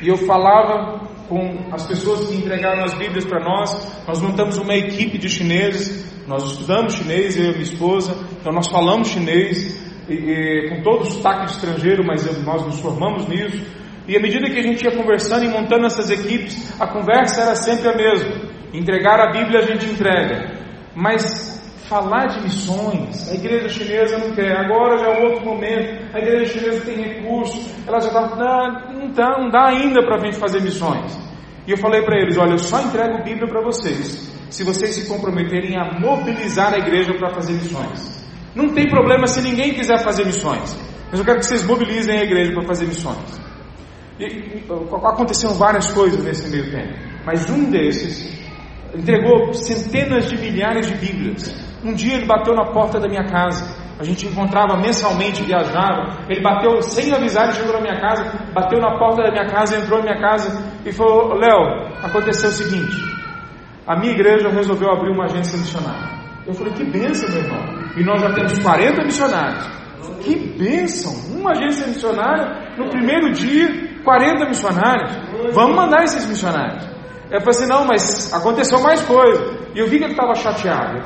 e 0.02 0.08
eu 0.08 0.18
falava 0.18 1.08
com 1.26 1.70
as 1.72 1.86
pessoas 1.86 2.28
que 2.28 2.36
entregaram 2.36 2.84
as 2.84 2.92
Bíblias 2.92 3.24
para 3.24 3.42
nós. 3.42 4.04
Nós 4.06 4.20
montamos 4.20 4.58
uma 4.58 4.74
equipe 4.74 5.16
de 5.16 5.28
chineses, 5.30 6.22
nós 6.26 6.44
estudamos 6.44 6.92
chinês, 6.92 7.34
eu 7.38 7.46
e 7.46 7.50
minha 7.52 7.62
esposa, 7.62 8.14
então 8.38 8.52
nós 8.52 8.68
falamos 8.68 9.08
chinês, 9.08 9.82
e, 10.06 10.12
e, 10.12 10.68
com 10.68 10.82
todo 10.82 11.00
o 11.00 11.06
sotaque 11.06 11.50
estrangeiro, 11.50 12.04
mas 12.06 12.24
nós 12.44 12.64
nos 12.64 12.78
formamos 12.78 13.26
nisso. 13.26 13.64
E 14.06 14.14
à 14.14 14.20
medida 14.20 14.50
que 14.50 14.58
a 14.58 14.62
gente 14.62 14.84
ia 14.84 14.94
conversando 14.94 15.46
e 15.46 15.48
montando 15.48 15.86
essas 15.86 16.10
equipes, 16.10 16.78
a 16.78 16.86
conversa 16.86 17.40
era 17.40 17.56
sempre 17.56 17.88
a 17.88 17.96
mesma. 17.96 18.50
Entregar 18.74 19.18
a 19.18 19.32
Bíblia 19.32 19.60
a 19.60 19.62
gente 19.62 19.86
entrega, 19.86 20.60
mas 20.94 21.56
falar 21.88 22.26
de 22.26 22.42
missões. 22.42 23.30
A 23.30 23.34
igreja 23.34 23.68
chinesa 23.68 24.18
não 24.18 24.34
quer, 24.34 24.56
agora 24.56 24.98
já 24.98 25.06
é 25.06 25.26
outro 25.26 25.44
momento. 25.44 26.14
A 26.14 26.18
igreja 26.18 26.58
chinesa 26.58 26.84
tem 26.84 26.96
recursos, 26.96 27.70
ela 27.86 28.00
já 28.00 28.08
está, 28.08 28.20
não, 28.92 29.10
dá, 29.10 29.38
não 29.38 29.50
dá 29.50 29.68
ainda 29.68 30.02
para 30.04 30.16
a 30.16 30.18
gente 30.18 30.36
fazer 30.36 30.60
missões. 30.60 31.18
E 31.66 31.70
eu 31.70 31.76
falei 31.78 32.02
para 32.02 32.20
eles: 32.20 32.36
olha, 32.36 32.52
eu 32.52 32.58
só 32.58 32.80
entrego 32.80 33.24
Bíblia 33.24 33.48
para 33.48 33.62
vocês, 33.62 34.32
se 34.50 34.64
vocês 34.64 34.94
se 34.94 35.08
comprometerem 35.08 35.76
a 35.76 35.98
mobilizar 35.98 36.74
a 36.74 36.78
igreja 36.78 37.14
para 37.14 37.30
fazer 37.30 37.54
missões. 37.54 38.26
Não 38.54 38.70
tem 38.70 38.88
problema 38.88 39.26
se 39.26 39.42
ninguém 39.42 39.74
quiser 39.74 39.98
fazer 40.02 40.24
missões, 40.24 40.76
mas 41.10 41.18
eu 41.18 41.24
quero 41.24 41.38
que 41.40 41.46
vocês 41.46 41.64
mobilizem 41.64 42.18
a 42.18 42.24
igreja 42.24 42.52
para 42.52 42.66
fazer 42.66 42.86
missões. 42.86 43.46
E, 44.18 44.24
e, 44.24 44.64
aconteceram 45.04 45.54
várias 45.54 45.92
coisas 45.92 46.24
nesse 46.24 46.48
meio 46.48 46.70
tempo, 46.70 46.98
mas 47.26 47.50
um 47.50 47.70
desses 47.70 48.34
entregou 48.94 49.52
centenas 49.52 50.26
de 50.30 50.38
milhares 50.38 50.86
de 50.86 50.94
Bíblias 50.94 51.65
um 51.86 51.94
dia 51.94 52.16
ele 52.16 52.26
bateu 52.26 52.54
na 52.54 52.66
porta 52.72 52.98
da 52.98 53.08
minha 53.08 53.24
casa. 53.24 53.86
A 53.98 54.04
gente 54.04 54.26
encontrava 54.26 54.76
mensalmente, 54.76 55.42
viajava. 55.42 56.18
Ele 56.28 56.42
bateu, 56.42 56.82
sem 56.82 57.14
avisar, 57.14 57.44
ele 57.44 57.54
chegou 57.54 57.72
na 57.72 57.80
minha 57.80 57.98
casa, 57.98 58.24
bateu 58.52 58.78
na 58.78 58.98
porta 58.98 59.22
da 59.22 59.30
minha 59.30 59.46
casa, 59.46 59.78
entrou 59.78 59.98
na 60.00 60.04
minha 60.04 60.20
casa 60.20 60.62
e 60.84 60.92
falou: 60.92 61.34
Léo, 61.34 61.88
aconteceu 62.02 62.50
o 62.50 62.52
seguinte: 62.52 62.96
a 63.86 63.96
minha 63.96 64.12
igreja 64.12 64.48
resolveu 64.50 64.90
abrir 64.90 65.12
uma 65.12 65.24
agência 65.24 65.56
missionária. 65.56 66.16
Eu 66.46 66.52
falei: 66.52 66.72
que 66.74 66.84
bênção, 66.84 67.28
meu 67.30 67.42
irmão. 67.42 67.86
E 67.96 68.04
nós 68.04 68.20
já 68.20 68.32
temos 68.34 68.58
40 68.58 69.04
missionários. 69.04 69.76
Que 70.22 70.36
bênção! 70.58 71.12
Uma 71.38 71.52
agência 71.52 71.86
missionária, 71.86 72.74
no 72.76 72.88
primeiro 72.90 73.32
dia, 73.32 74.02
40 74.04 74.46
missionários. 74.46 75.10
Vamos 75.52 75.76
mandar 75.76 76.02
esses 76.04 76.26
missionários. 76.26 76.84
Eu 77.30 77.40
falei 77.40 77.50
assim: 77.50 77.66
não, 77.66 77.86
mas 77.86 78.32
aconteceu 78.32 78.80
mais 78.80 79.00
coisa. 79.02 79.56
E 79.74 79.78
eu 79.78 79.88
vi 79.88 79.98
que 79.98 80.04
ele 80.04 80.12
estava 80.12 80.34
chateado. 80.34 81.02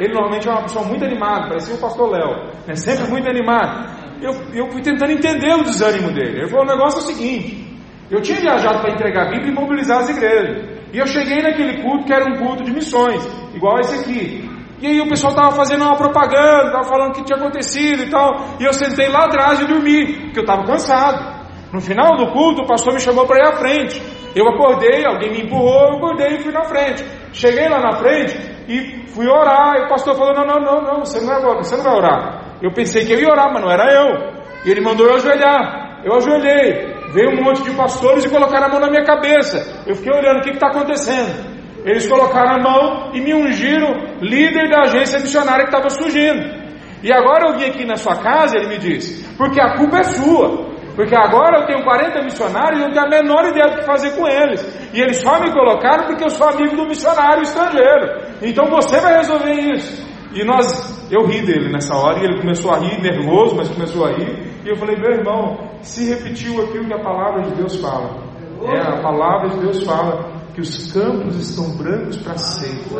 Ele 0.00 0.14
normalmente 0.14 0.48
é 0.48 0.50
uma 0.50 0.62
pessoa 0.62 0.82
muito 0.86 1.04
animada, 1.04 1.48
parecia 1.48 1.74
o 1.74 1.78
pastor 1.78 2.10
Léo, 2.10 2.46
né? 2.66 2.74
sempre 2.74 3.06
muito 3.10 3.28
animado. 3.28 4.00
Eu, 4.22 4.32
eu 4.54 4.70
fui 4.72 4.80
tentando 4.80 5.12
entender 5.12 5.52
o 5.52 5.62
desânimo 5.62 6.10
dele. 6.10 6.38
Ele 6.38 6.48
falou: 6.48 6.64
o 6.64 6.68
negócio 6.68 7.00
é 7.00 7.02
o 7.02 7.06
seguinte: 7.06 7.78
eu 8.10 8.22
tinha 8.22 8.40
viajado 8.40 8.80
para 8.80 8.94
entregar 8.94 9.26
a 9.26 9.30
Bíblia 9.30 9.52
e 9.52 9.54
mobilizar 9.54 9.98
as 9.98 10.08
igrejas. 10.08 10.80
E 10.90 10.98
eu 10.98 11.06
cheguei 11.06 11.42
naquele 11.42 11.82
culto 11.82 12.06
que 12.06 12.14
era 12.14 12.24
um 12.24 12.38
culto 12.38 12.64
de 12.64 12.72
missões, 12.72 13.22
igual 13.54 13.78
esse 13.78 14.00
aqui. 14.00 14.48
E 14.80 14.86
aí 14.86 15.00
o 15.02 15.08
pessoal 15.08 15.34
estava 15.34 15.52
fazendo 15.52 15.84
uma 15.84 15.94
propaganda, 15.94 16.68
estava 16.68 16.84
falando 16.84 17.10
o 17.10 17.12
que 17.12 17.24
tinha 17.24 17.38
acontecido 17.38 18.02
e 18.02 18.08
tal. 18.08 18.56
E 18.58 18.64
eu 18.64 18.72
sentei 18.72 19.10
lá 19.10 19.26
atrás 19.26 19.60
e 19.60 19.66
dormi, 19.66 20.14
porque 20.22 20.38
eu 20.38 20.44
estava 20.44 20.64
cansado. 20.64 21.40
No 21.70 21.80
final 21.80 22.16
do 22.16 22.32
culto, 22.32 22.62
o 22.62 22.66
pastor 22.66 22.94
me 22.94 23.00
chamou 23.00 23.26
para 23.26 23.44
ir 23.44 23.48
à 23.48 23.56
frente. 23.58 24.02
Eu 24.34 24.48
acordei, 24.48 25.04
alguém 25.04 25.30
me 25.30 25.42
empurrou, 25.42 25.90
eu 25.90 25.96
acordei 25.98 26.36
e 26.36 26.42
fui 26.42 26.52
na 26.52 26.64
frente. 26.64 27.04
Cheguei 27.32 27.68
lá 27.68 27.80
na 27.80 27.96
frente 27.98 28.36
e 28.68 29.06
fui 29.08 29.26
orar. 29.26 29.76
E 29.76 29.84
o 29.84 29.88
pastor 29.88 30.16
falou: 30.16 30.34
Não, 30.34 30.44
não, 30.44 30.60
não, 30.60 30.82
não, 30.82 31.04
você 31.04 31.20
não, 31.20 31.32
é, 31.32 31.56
você 31.56 31.76
não 31.76 31.84
vai 31.84 31.94
orar. 31.94 32.58
Eu 32.62 32.72
pensei 32.72 33.04
que 33.04 33.12
eu 33.12 33.20
ia 33.20 33.30
orar, 33.30 33.52
mas 33.52 33.62
não 33.62 33.70
era 33.70 33.92
eu. 33.92 34.40
E 34.64 34.70
ele 34.70 34.80
mandou 34.80 35.06
eu 35.06 35.14
ajoelhar. 35.14 36.02
Eu 36.04 36.14
ajoelhei. 36.16 36.90
Veio 37.12 37.30
um 37.30 37.42
monte 37.42 37.62
de 37.62 37.70
pastores 37.72 38.24
e 38.24 38.28
colocaram 38.30 38.66
a 38.66 38.68
mão 38.68 38.80
na 38.80 38.90
minha 38.90 39.04
cabeça. 39.04 39.84
Eu 39.86 39.96
fiquei 39.96 40.12
olhando 40.12 40.38
o 40.38 40.42
que 40.42 40.50
está 40.50 40.68
acontecendo. 40.68 41.60
Eles 41.84 42.06
colocaram 42.08 42.56
a 42.56 42.58
mão 42.58 43.10
e 43.14 43.20
me 43.20 43.34
ungiram 43.34 44.18
líder 44.20 44.68
da 44.68 44.82
agência 44.82 45.18
missionária 45.18 45.64
que 45.64 45.74
estava 45.74 45.88
surgindo. 45.88 46.60
E 47.02 47.10
agora 47.12 47.48
eu 47.48 47.58
vim 47.58 47.64
aqui 47.64 47.84
na 47.86 47.96
sua 47.96 48.16
casa, 48.16 48.56
ele 48.56 48.68
me 48.68 48.78
disse, 48.78 49.24
porque 49.36 49.60
a 49.60 49.76
culpa 49.76 49.98
é 49.98 50.02
sua. 50.04 50.69
Porque 50.94 51.14
agora 51.16 51.60
eu 51.60 51.66
tenho 51.66 51.84
40 51.84 52.22
missionários 52.22 52.80
e 52.80 52.84
não 52.84 52.92
tenho 52.92 53.06
a 53.06 53.08
menor 53.08 53.44
ideia 53.46 53.70
do 53.70 53.78
que 53.78 53.86
fazer 53.86 54.10
com 54.16 54.26
eles. 54.26 54.60
E 54.92 55.00
eles 55.00 55.18
só 55.22 55.40
me 55.40 55.52
colocaram 55.52 56.06
porque 56.06 56.24
eu 56.24 56.30
sou 56.30 56.48
amigo 56.48 56.76
do 56.76 56.86
missionário 56.86 57.42
estrangeiro. 57.42 58.20
Então 58.42 58.66
você 58.66 59.00
vai 59.00 59.16
resolver 59.16 59.52
isso. 59.52 60.08
E 60.32 60.44
nós, 60.44 61.10
eu 61.10 61.26
ri 61.26 61.42
dele 61.42 61.72
nessa 61.72 61.94
hora 61.96 62.20
e 62.20 62.24
ele 62.24 62.40
começou 62.40 62.72
a 62.72 62.78
rir, 62.78 63.00
nervoso, 63.00 63.56
mas 63.56 63.68
começou 63.68 64.06
a 64.06 64.12
rir. 64.12 64.62
E 64.64 64.68
eu 64.68 64.76
falei, 64.76 64.96
meu 64.96 65.10
irmão, 65.10 65.70
se 65.82 66.08
repetiu 66.08 66.62
aquilo 66.62 66.86
que 66.86 66.94
a 66.94 67.02
palavra 67.02 67.42
de 67.42 67.54
Deus 67.56 67.76
fala. 67.76 68.30
É, 68.62 68.80
a 68.80 69.00
palavra 69.00 69.48
de 69.50 69.60
Deus 69.60 69.82
fala 69.84 70.40
que 70.54 70.60
os 70.60 70.92
campos 70.92 71.36
estão 71.36 71.76
brancos 71.76 72.16
para 72.18 72.36
sempre, 72.36 72.94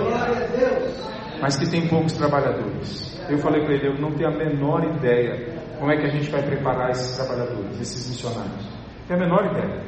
mas 1.40 1.58
que 1.58 1.70
tem 1.70 1.86
poucos 1.86 2.14
trabalhadores. 2.14 3.19
Eu 3.30 3.38
falei 3.38 3.64
para 3.64 3.74
ele, 3.74 3.88
eu 3.88 4.00
não 4.00 4.10
tenho 4.12 4.28
a 4.28 4.36
menor 4.36 4.84
ideia 4.96 5.60
como 5.78 5.90
é 5.90 5.96
que 5.96 6.06
a 6.06 6.10
gente 6.10 6.30
vai 6.30 6.42
preparar 6.42 6.90
esses 6.90 7.16
trabalhadores, 7.16 7.80
esses 7.80 8.08
missionários. 8.08 8.68
Tenho 9.06 9.20
a 9.20 9.22
menor 9.24 9.46
ideia. 9.46 9.82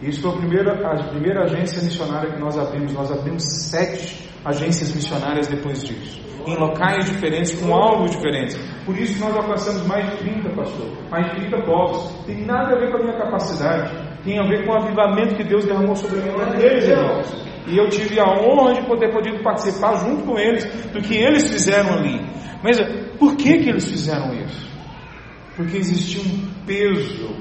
Isso 0.00 0.22
foi 0.22 0.30
a 0.30 0.36
primeira, 0.36 0.72
a 0.72 1.04
primeira 1.08 1.44
agência 1.44 1.82
missionária 1.82 2.30
que 2.30 2.40
nós 2.40 2.58
abrimos. 2.58 2.92
Nós 2.92 3.10
abrimos 3.10 3.42
sete 3.44 4.30
agências 4.44 4.94
missionárias 4.94 5.48
depois 5.48 5.82
disso, 5.82 6.20
em 6.46 6.56
locais 6.56 7.06
diferentes, 7.06 7.60
com 7.60 7.74
alvos 7.74 8.12
diferentes. 8.12 8.56
Por 8.84 8.96
isso 8.96 9.18
nós 9.18 9.34
alcançamos 9.36 9.86
mais 9.86 10.10
de 10.10 10.16
30, 10.18 10.50
pastor, 10.50 10.86
mais 11.10 11.26
de 11.32 11.40
30 11.48 11.62
povos. 11.62 12.24
Tem 12.24 12.44
nada 12.44 12.76
a 12.76 12.78
ver 12.78 12.90
com 12.90 12.98
a 12.98 13.02
minha 13.02 13.18
capacidade 13.18 14.06
tem 14.26 14.40
a 14.40 14.42
ver 14.42 14.66
com 14.66 14.72
o 14.72 14.76
avivamento 14.76 15.36
que 15.36 15.44
Deus 15.44 15.64
derramou 15.64 15.94
sobre 15.94 16.20
mim 16.20 16.36
naqueles 16.36 16.88
irmãos. 16.88 17.46
E 17.68 17.78
eu 17.78 17.88
tive 17.88 18.18
a 18.18 18.24
honra 18.24 18.74
de 18.74 18.82
poder 18.84 19.12
poder 19.12 19.40
participar 19.40 19.94
junto 20.04 20.24
com 20.24 20.36
eles 20.36 20.64
do 20.92 21.00
que 21.00 21.16
eles 21.16 21.48
fizeram 21.48 21.94
ali. 21.94 22.20
Mas 22.62 22.78
por 23.18 23.36
que, 23.36 23.58
que 23.58 23.68
eles 23.68 23.88
fizeram 23.88 24.34
isso? 24.34 24.66
Porque 25.56 25.76
existia 25.76 26.20
um 26.20 26.46
peso 26.66 27.34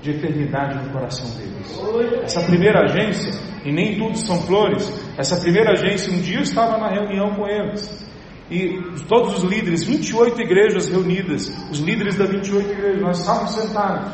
de 0.00 0.10
eternidade 0.10 0.84
no 0.84 0.92
coração 0.92 1.28
deles. 1.36 1.80
Essa 2.22 2.42
primeira 2.42 2.84
agência, 2.84 3.32
e 3.64 3.72
nem 3.72 3.98
tudo 3.98 4.16
são 4.16 4.40
flores, 4.42 4.90
essa 5.18 5.36
primeira 5.40 5.72
agência, 5.72 6.12
um 6.12 6.20
dia 6.20 6.40
estava 6.40 6.78
na 6.78 6.88
reunião 6.88 7.34
com 7.34 7.46
eles. 7.46 8.08
E 8.50 8.80
todos 9.06 9.42
os 9.42 9.44
líderes, 9.44 9.84
28 9.84 10.40
igrejas 10.40 10.88
reunidas, 10.88 11.48
os 11.70 11.80
líderes 11.80 12.16
das 12.16 12.30
28 12.30 12.72
igrejas, 12.72 13.02
nós 13.02 13.18
estávamos 13.20 13.50
sentados. 13.54 14.12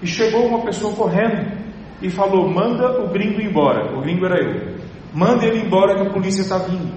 E 0.00 0.06
chegou 0.06 0.46
uma 0.46 0.64
pessoa 0.64 0.94
correndo 0.94 1.64
e 2.00 2.08
falou: 2.08 2.48
manda 2.50 3.02
o 3.02 3.10
gringo 3.10 3.40
embora. 3.42 3.94
O 3.96 4.00
gringo 4.00 4.24
era 4.24 4.42
eu. 4.42 4.78
Manda 5.12 5.44
ele 5.46 5.60
embora 5.66 5.96
que 5.96 6.08
a 6.08 6.10
polícia 6.10 6.42
está 6.42 6.58
vindo. 6.58 6.92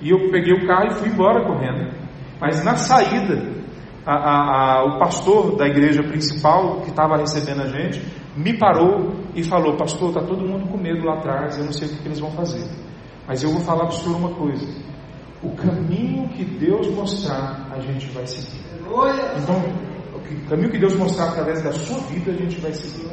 E 0.00 0.10
eu 0.10 0.30
peguei 0.30 0.52
o 0.52 0.66
carro 0.66 0.88
e 0.88 0.94
fui 0.94 1.08
embora 1.08 1.44
correndo. 1.46 1.95
Mas 2.40 2.64
na 2.64 2.76
saída, 2.76 3.56
a, 4.04 4.14
a, 4.14 4.78
a, 4.78 4.84
o 4.84 4.98
pastor 4.98 5.56
da 5.56 5.66
igreja 5.66 6.02
principal 6.02 6.80
que 6.82 6.90
estava 6.90 7.16
recebendo 7.16 7.62
a 7.62 7.68
gente 7.68 8.02
me 8.36 8.56
parou 8.56 9.14
e 9.34 9.42
falou: 9.42 9.76
Pastor, 9.76 10.10
está 10.10 10.22
todo 10.22 10.46
mundo 10.46 10.68
com 10.68 10.76
medo 10.76 11.04
lá 11.04 11.14
atrás, 11.14 11.58
eu 11.58 11.64
não 11.64 11.72
sei 11.72 11.88
o 11.88 11.96
que, 11.96 12.06
eles 12.06 12.20
vão 12.20 12.30
fazer. 12.30 12.64
Mas 13.26 13.42
eu 13.42 13.50
vou 13.50 13.60
falar 13.60 13.86
para 13.86 13.94
o 13.94 13.98
senhor 13.98 14.16
uma 14.16 14.34
coisa: 14.34 14.66
o 15.42 15.50
caminho 15.56 16.28
que 16.28 16.44
Deus 16.44 16.88
mostrar, 16.94 17.68
a 17.72 17.80
gente 17.80 18.06
vai 18.10 18.26
seguir. 18.26 18.64
Então, 19.42 19.56
o 20.14 20.48
caminho 20.48 20.70
que 20.70 20.78
Deus 20.78 20.94
mostrar 20.94 21.30
através 21.30 21.62
da 21.62 21.72
sua 21.72 21.98
vida, 22.08 22.30
a 22.30 22.34
gente 22.34 22.60
vai 22.60 22.72
seguir. 22.72 23.06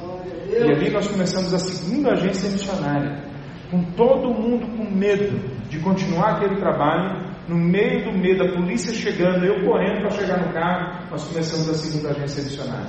E 0.49 0.57
ali 0.57 0.91
nós 0.91 1.07
começamos 1.07 1.53
a 1.53 1.57
segunda 1.57 2.11
agência 2.11 2.49
missionária, 2.49 3.24
com 3.71 3.84
todo 3.95 4.34
mundo 4.34 4.67
com 4.78 4.84
medo 4.84 5.39
de 5.67 5.80
continuar 5.80 6.36
aquele 6.36 6.57
trabalho. 6.57 7.32
No 7.47 7.57
meio 7.57 8.05
do 8.05 8.17
medo, 8.17 8.43
a 8.43 8.53
polícia 8.53 8.93
chegando, 8.93 9.45
eu 9.45 9.65
correndo 9.65 9.99
para 9.99 10.11
chegar 10.11 10.45
no 10.45 10.53
carro, 10.53 11.09
nós 11.11 11.27
começamos 11.27 11.69
a 11.69 11.73
segunda 11.73 12.09
agência 12.11 12.41
missionária. 12.43 12.87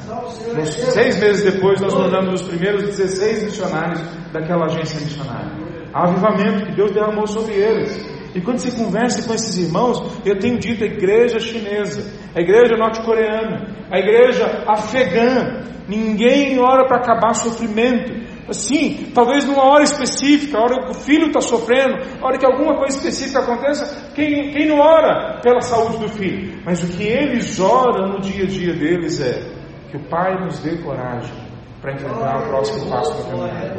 Nos 0.54 0.68
seis 0.68 1.18
meses 1.18 1.52
depois, 1.54 1.80
nós 1.80 1.92
mandamos 1.92 2.40
os 2.40 2.48
primeiros 2.48 2.84
16 2.84 3.44
missionários 3.44 4.00
daquela 4.32 4.66
agência 4.66 5.00
missionária. 5.00 5.50
Avivamento 5.92 6.66
que 6.66 6.76
Deus 6.76 6.92
derramou 6.92 7.26
sobre 7.26 7.54
eles. 7.54 8.14
E 8.34 8.40
quando 8.40 8.58
você 8.58 8.70
conversa 8.70 9.26
com 9.26 9.34
esses 9.34 9.56
irmãos, 9.58 10.20
eu 10.24 10.38
tenho 10.38 10.58
dito 10.58 10.84
a 10.84 10.86
igreja 10.86 11.38
chinesa, 11.40 12.12
a 12.34 12.40
igreja 12.40 12.76
norte-coreana, 12.76 13.74
a 13.90 13.98
igreja 13.98 14.64
afegã, 14.68 15.64
Ninguém 15.88 16.58
ora 16.58 16.86
para 16.86 16.98
acabar 16.98 17.34
sofrimento. 17.34 18.23
Assim, 18.48 19.10
talvez 19.14 19.44
numa 19.44 19.64
hora 19.64 19.84
específica, 19.84 20.58
a 20.58 20.62
hora 20.62 20.84
que 20.84 20.90
o 20.90 20.94
filho 20.94 21.28
está 21.28 21.40
sofrendo, 21.40 21.96
a 22.20 22.26
hora 22.26 22.38
que 22.38 22.44
alguma 22.44 22.76
coisa 22.76 22.96
específica 22.96 23.40
aconteça, 23.40 24.12
quem, 24.14 24.50
quem 24.50 24.68
não 24.68 24.78
ora 24.78 25.40
pela 25.42 25.60
saúde 25.60 25.98
do 25.98 26.08
filho? 26.10 26.60
Mas 26.64 26.82
o 26.82 26.88
que 26.88 27.04
eles 27.04 27.58
oram 27.58 28.12
no 28.12 28.20
dia 28.20 28.44
a 28.44 28.46
dia 28.46 28.74
deles 28.74 29.20
é 29.20 29.42
que 29.90 29.96
o 29.96 30.04
Pai 30.08 30.34
nos 30.44 30.58
dê 30.60 30.76
coragem 30.82 31.32
para 31.80 31.94
enfrentar 31.94 32.42
o 32.42 32.48
próximo 32.48 32.90
passo 32.90 33.14
da 33.16 33.30
caminhada. 33.30 33.74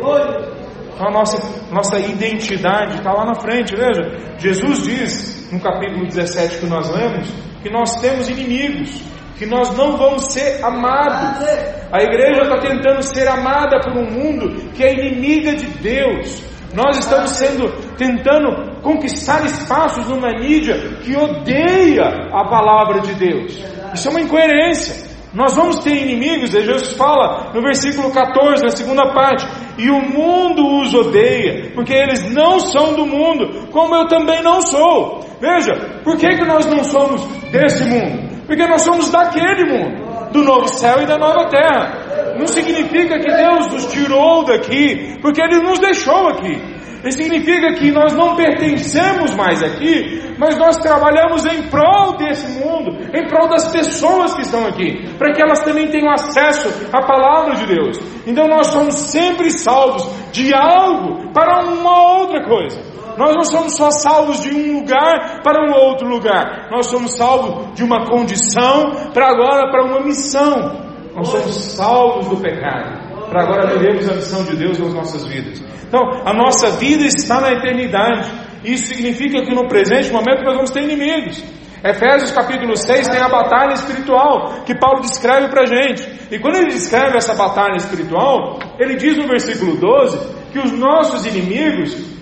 Então 0.95 1.07
a 1.07 1.11
nossa, 1.11 1.37
nossa 1.71 1.99
identidade 1.99 2.97
está 2.97 3.11
lá 3.11 3.25
na 3.25 3.35
frente, 3.35 3.75
veja. 3.75 4.35
Jesus 4.37 4.83
diz, 4.83 5.51
no 5.51 5.59
capítulo 5.59 6.05
17 6.05 6.59
que 6.59 6.65
nós 6.65 6.89
lemos, 6.89 7.29
que 7.61 7.69
nós 7.69 7.99
temos 7.99 8.29
inimigos 8.29 9.01
que 9.37 9.45
nós 9.45 9.75
não 9.75 9.97
vamos 9.97 10.31
ser 10.31 10.63
amados. 10.63 11.45
A 11.91 12.01
igreja 12.01 12.41
está 12.43 12.57
tentando 12.57 13.01
ser 13.03 13.27
amada 13.27 13.79
por 13.81 13.97
um 13.97 14.09
mundo 14.09 14.71
que 14.73 14.83
é 14.83 14.93
inimiga 14.93 15.55
de 15.55 15.67
Deus. 15.67 16.41
Nós 16.73 16.97
estamos 16.97 17.31
sendo 17.31 17.69
tentando 17.95 18.81
conquistar 18.81 19.45
espaços 19.45 20.07
numa 20.09 20.31
mídia 20.39 20.75
que 21.01 21.15
odeia 21.15 22.03
a 22.33 22.49
palavra 22.49 22.99
de 23.01 23.13
Deus. 23.15 23.63
Isso 23.93 24.07
é 24.07 24.11
uma 24.11 24.21
incoerência. 24.21 25.15
Nós 25.33 25.53
vamos 25.53 25.79
ter 25.79 25.93
inimigos, 25.93 26.53
e 26.53 26.61
Jesus 26.61 26.93
fala 26.93 27.51
no 27.53 27.61
versículo 27.61 28.09
14, 28.09 28.63
na 28.63 28.69
segunda 28.69 29.11
parte, 29.13 29.45
e 29.77 29.89
o 29.89 29.99
mundo 29.99 30.79
os 30.79 30.93
odeia, 30.93 31.71
porque 31.75 31.93
eles 31.93 32.31
não 32.33 32.57
são 32.57 32.93
do 32.93 33.05
mundo, 33.05 33.67
como 33.69 33.93
eu 33.95 34.07
também 34.07 34.41
não 34.41 34.61
sou. 34.61 35.19
Veja, 35.41 35.99
por 36.05 36.17
que, 36.17 36.37
que 36.37 36.45
nós 36.45 36.65
não 36.65 36.85
somos 36.85 37.21
desse 37.51 37.83
mundo? 37.83 38.34
Porque 38.45 38.65
nós 38.67 38.81
somos 38.81 39.09
daquele 39.11 39.65
mundo, 39.65 40.31
do 40.31 40.43
novo 40.43 40.67
céu 40.67 41.01
e 41.01 41.05
da 41.05 41.17
nova 41.17 41.49
terra. 41.49 42.35
Não 42.37 42.47
significa 42.47 43.17
que 43.19 43.31
Deus 43.31 43.67
nos 43.71 43.85
tirou 43.87 44.43
daqui, 44.43 45.17
porque 45.21 45.41
Ele 45.41 45.61
nos 45.61 45.79
deixou 45.79 46.27
aqui. 46.29 46.75
Isso 47.05 47.19
significa 47.19 47.73
que 47.73 47.91
nós 47.91 48.13
não 48.13 48.35
pertencemos 48.35 49.35
mais 49.35 49.61
aqui, 49.61 50.33
mas 50.39 50.57
nós 50.57 50.77
trabalhamos 50.77 51.45
em 51.45 51.69
prol 51.69 52.17
desse 52.17 52.59
mundo, 52.59 52.97
em 53.13 53.27
prol 53.27 53.47
das 53.47 53.71
pessoas 53.71 54.33
que 54.33 54.41
estão 54.41 54.65
aqui, 54.65 55.07
para 55.15 55.31
que 55.31 55.41
elas 55.41 55.59
também 55.63 55.87
tenham 55.87 56.11
acesso 56.11 56.67
à 56.91 57.05
palavra 57.05 57.55
de 57.57 57.67
Deus. 57.67 57.99
Então 58.25 58.47
nós 58.47 58.67
somos 58.67 58.95
sempre 58.95 59.51
salvos 59.51 60.09
de 60.31 60.51
algo 60.53 61.31
para 61.31 61.63
uma 61.63 62.21
outra 62.21 62.43
coisa. 62.43 62.94
Nós 63.17 63.35
não 63.35 63.43
somos 63.43 63.75
só 63.75 63.89
salvos 63.89 64.41
de 64.41 64.49
um 64.53 64.79
lugar 64.79 65.41
para 65.43 65.69
um 65.69 65.73
outro 65.73 66.07
lugar. 66.07 66.69
Nós 66.69 66.87
somos 66.87 67.15
salvos 67.15 67.73
de 67.75 67.83
uma 67.83 68.05
condição 68.05 68.91
para 69.13 69.29
agora 69.31 69.71
para 69.71 69.85
uma 69.85 70.01
missão. 70.01 70.83
Nós 71.15 71.27
somos 71.29 71.55
salvos 71.55 72.27
do 72.27 72.37
pecado 72.37 73.05
para 73.29 73.43
agora 73.43 73.73
vivermos 73.73 74.09
a 74.09 74.15
missão 74.15 74.43
de 74.43 74.55
Deus 74.55 74.77
nas 74.79 74.93
nossas 74.93 75.25
vidas. 75.25 75.61
Então, 75.87 76.01
a 76.25 76.33
nossa 76.33 76.71
vida 76.71 77.03
está 77.05 77.39
na 77.39 77.51
eternidade. 77.53 78.29
Isso 78.63 78.87
significa 78.87 79.43
que 79.43 79.53
no 79.53 79.67
presente 79.67 80.11
momento 80.11 80.43
nós 80.43 80.55
vamos 80.55 80.71
ter 80.71 80.83
inimigos. 80.83 81.43
Efésios 81.83 82.31
capítulo 82.31 82.75
6 82.75 83.07
tem 83.07 83.21
a 83.21 83.29
batalha 83.29 83.73
espiritual 83.73 84.63
que 84.65 84.73
Paulo 84.73 85.01
descreve 85.01 85.49
para 85.49 85.61
a 85.61 85.65
gente. 85.65 86.03
E 86.31 86.39
quando 86.39 86.55
ele 86.55 86.71
descreve 86.71 87.15
essa 87.15 87.35
batalha 87.35 87.75
espiritual, 87.77 88.57
ele 88.79 88.95
diz 88.95 89.15
no 89.17 89.27
versículo 89.27 89.77
12 89.77 90.35
que 90.51 90.59
os 90.59 90.71
nossos 90.71 91.25
inimigos 91.27 92.14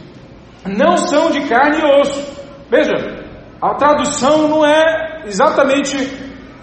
não 0.65 0.97
são 0.97 1.31
de 1.31 1.41
carne 1.47 1.79
e 1.79 2.01
osso. 2.01 2.33
Veja, 2.69 3.23
a 3.61 3.75
tradução 3.75 4.47
não 4.47 4.65
é 4.65 5.23
exatamente 5.25 5.97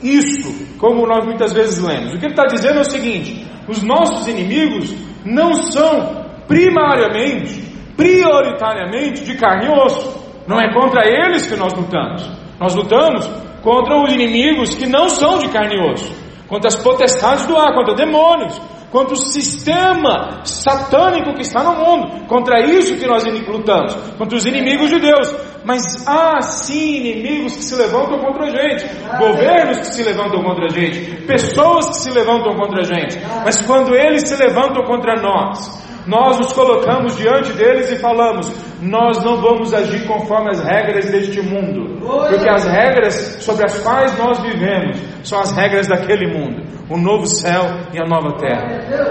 isso, 0.02 0.76
como 0.78 1.06
nós 1.06 1.24
muitas 1.24 1.52
vezes 1.52 1.82
lemos. 1.82 2.14
O 2.14 2.18
que 2.18 2.26
ele 2.26 2.32
está 2.32 2.46
dizendo 2.46 2.78
é 2.78 2.80
o 2.80 2.90
seguinte: 2.90 3.46
os 3.68 3.82
nossos 3.82 4.26
inimigos 4.26 4.94
não 5.24 5.52
são 5.54 6.26
primariamente, 6.46 7.62
prioritariamente 7.96 9.22
de 9.24 9.36
carne 9.36 9.66
e 9.66 9.70
osso. 9.70 10.20
Não 10.46 10.58
é 10.60 10.72
contra 10.72 11.06
eles 11.06 11.46
que 11.46 11.56
nós 11.56 11.72
lutamos. 11.74 12.28
Nós 12.58 12.74
lutamos 12.74 13.26
contra 13.62 14.02
os 14.02 14.12
inimigos 14.12 14.74
que 14.74 14.86
não 14.86 15.08
são 15.08 15.38
de 15.38 15.48
carne 15.48 15.76
e 15.76 15.92
osso, 15.92 16.12
contra 16.48 16.68
as 16.68 16.76
potestades 16.76 17.46
do 17.46 17.56
ar, 17.56 17.74
contra 17.74 17.94
demônios, 17.94 18.60
contra 18.90 19.14
o 19.14 19.16
sistema 19.16 20.40
satânico 20.44 21.34
que 21.34 21.42
está 21.42 21.62
no 21.62 21.76
mundo, 21.76 22.26
contra 22.26 22.60
isso 22.60 22.96
que 22.96 23.06
nós 23.06 23.24
lutamos, 23.24 23.94
contra 24.18 24.36
os 24.36 24.44
inimigos 24.44 24.90
de 24.90 24.98
Deus. 24.98 25.34
Mas 25.64 26.06
há 26.06 26.40
sim 26.40 26.96
inimigos 26.96 27.56
que 27.56 27.62
se 27.62 27.76
levantam 27.76 28.18
contra 28.18 28.46
a 28.46 28.50
gente, 28.50 28.86
governos 29.18 29.78
que 29.78 29.86
se 29.94 30.02
levantam 30.02 30.42
contra 30.42 30.66
a 30.66 30.68
gente, 30.68 31.22
pessoas 31.26 31.88
que 31.88 31.96
se 31.96 32.10
levantam 32.10 32.54
contra 32.56 32.80
a 32.80 32.84
gente. 32.84 33.18
Mas 33.44 33.60
quando 33.66 33.94
eles 33.94 34.28
se 34.28 34.36
levantam 34.36 34.82
contra 34.84 35.20
nós, 35.20 35.80
nós 36.06 36.38
nos 36.38 36.52
colocamos 36.52 37.16
diante 37.16 37.52
deles 37.52 37.90
e 37.92 37.96
falamos: 37.96 38.50
nós 38.80 39.22
não 39.22 39.36
vamos 39.36 39.72
agir 39.74 40.06
conforme 40.06 40.50
as 40.50 40.60
regras 40.64 41.10
deste 41.10 41.40
mundo, 41.42 42.00
porque 42.00 42.48
as 42.48 42.64
regras 42.66 43.14
sobre 43.40 43.64
as 43.64 43.78
quais 43.82 44.18
nós 44.18 44.38
vivemos 44.40 44.98
são 45.22 45.40
as 45.40 45.52
regras 45.52 45.86
daquele 45.86 46.26
mundo, 46.26 46.62
o 46.90 46.98
novo 46.98 47.24
céu 47.24 47.62
e 47.94 48.02
a 48.02 48.04
nova 48.04 48.36
terra. 48.36 48.66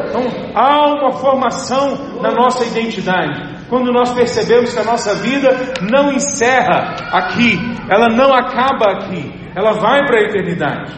Então 0.10 0.22
há 0.54 0.94
uma 0.96 1.14
formação 1.14 2.22
na 2.22 2.32
nossa 2.32 2.66
identidade. 2.66 3.58
Quando 3.70 3.92
nós 3.92 4.12
percebemos 4.14 4.74
que 4.74 4.80
a 4.80 4.84
nossa 4.84 5.16
vida 5.16 5.50
não 5.90 6.12
encerra 6.12 6.96
aqui, 7.14 7.58
ela 7.90 8.10
não 8.10 8.34
acaba 8.34 8.92
aqui, 8.92 9.32
ela 9.56 9.72
vai 9.74 10.06
para 10.06 10.20
a 10.20 10.24
eternidade. 10.24 10.94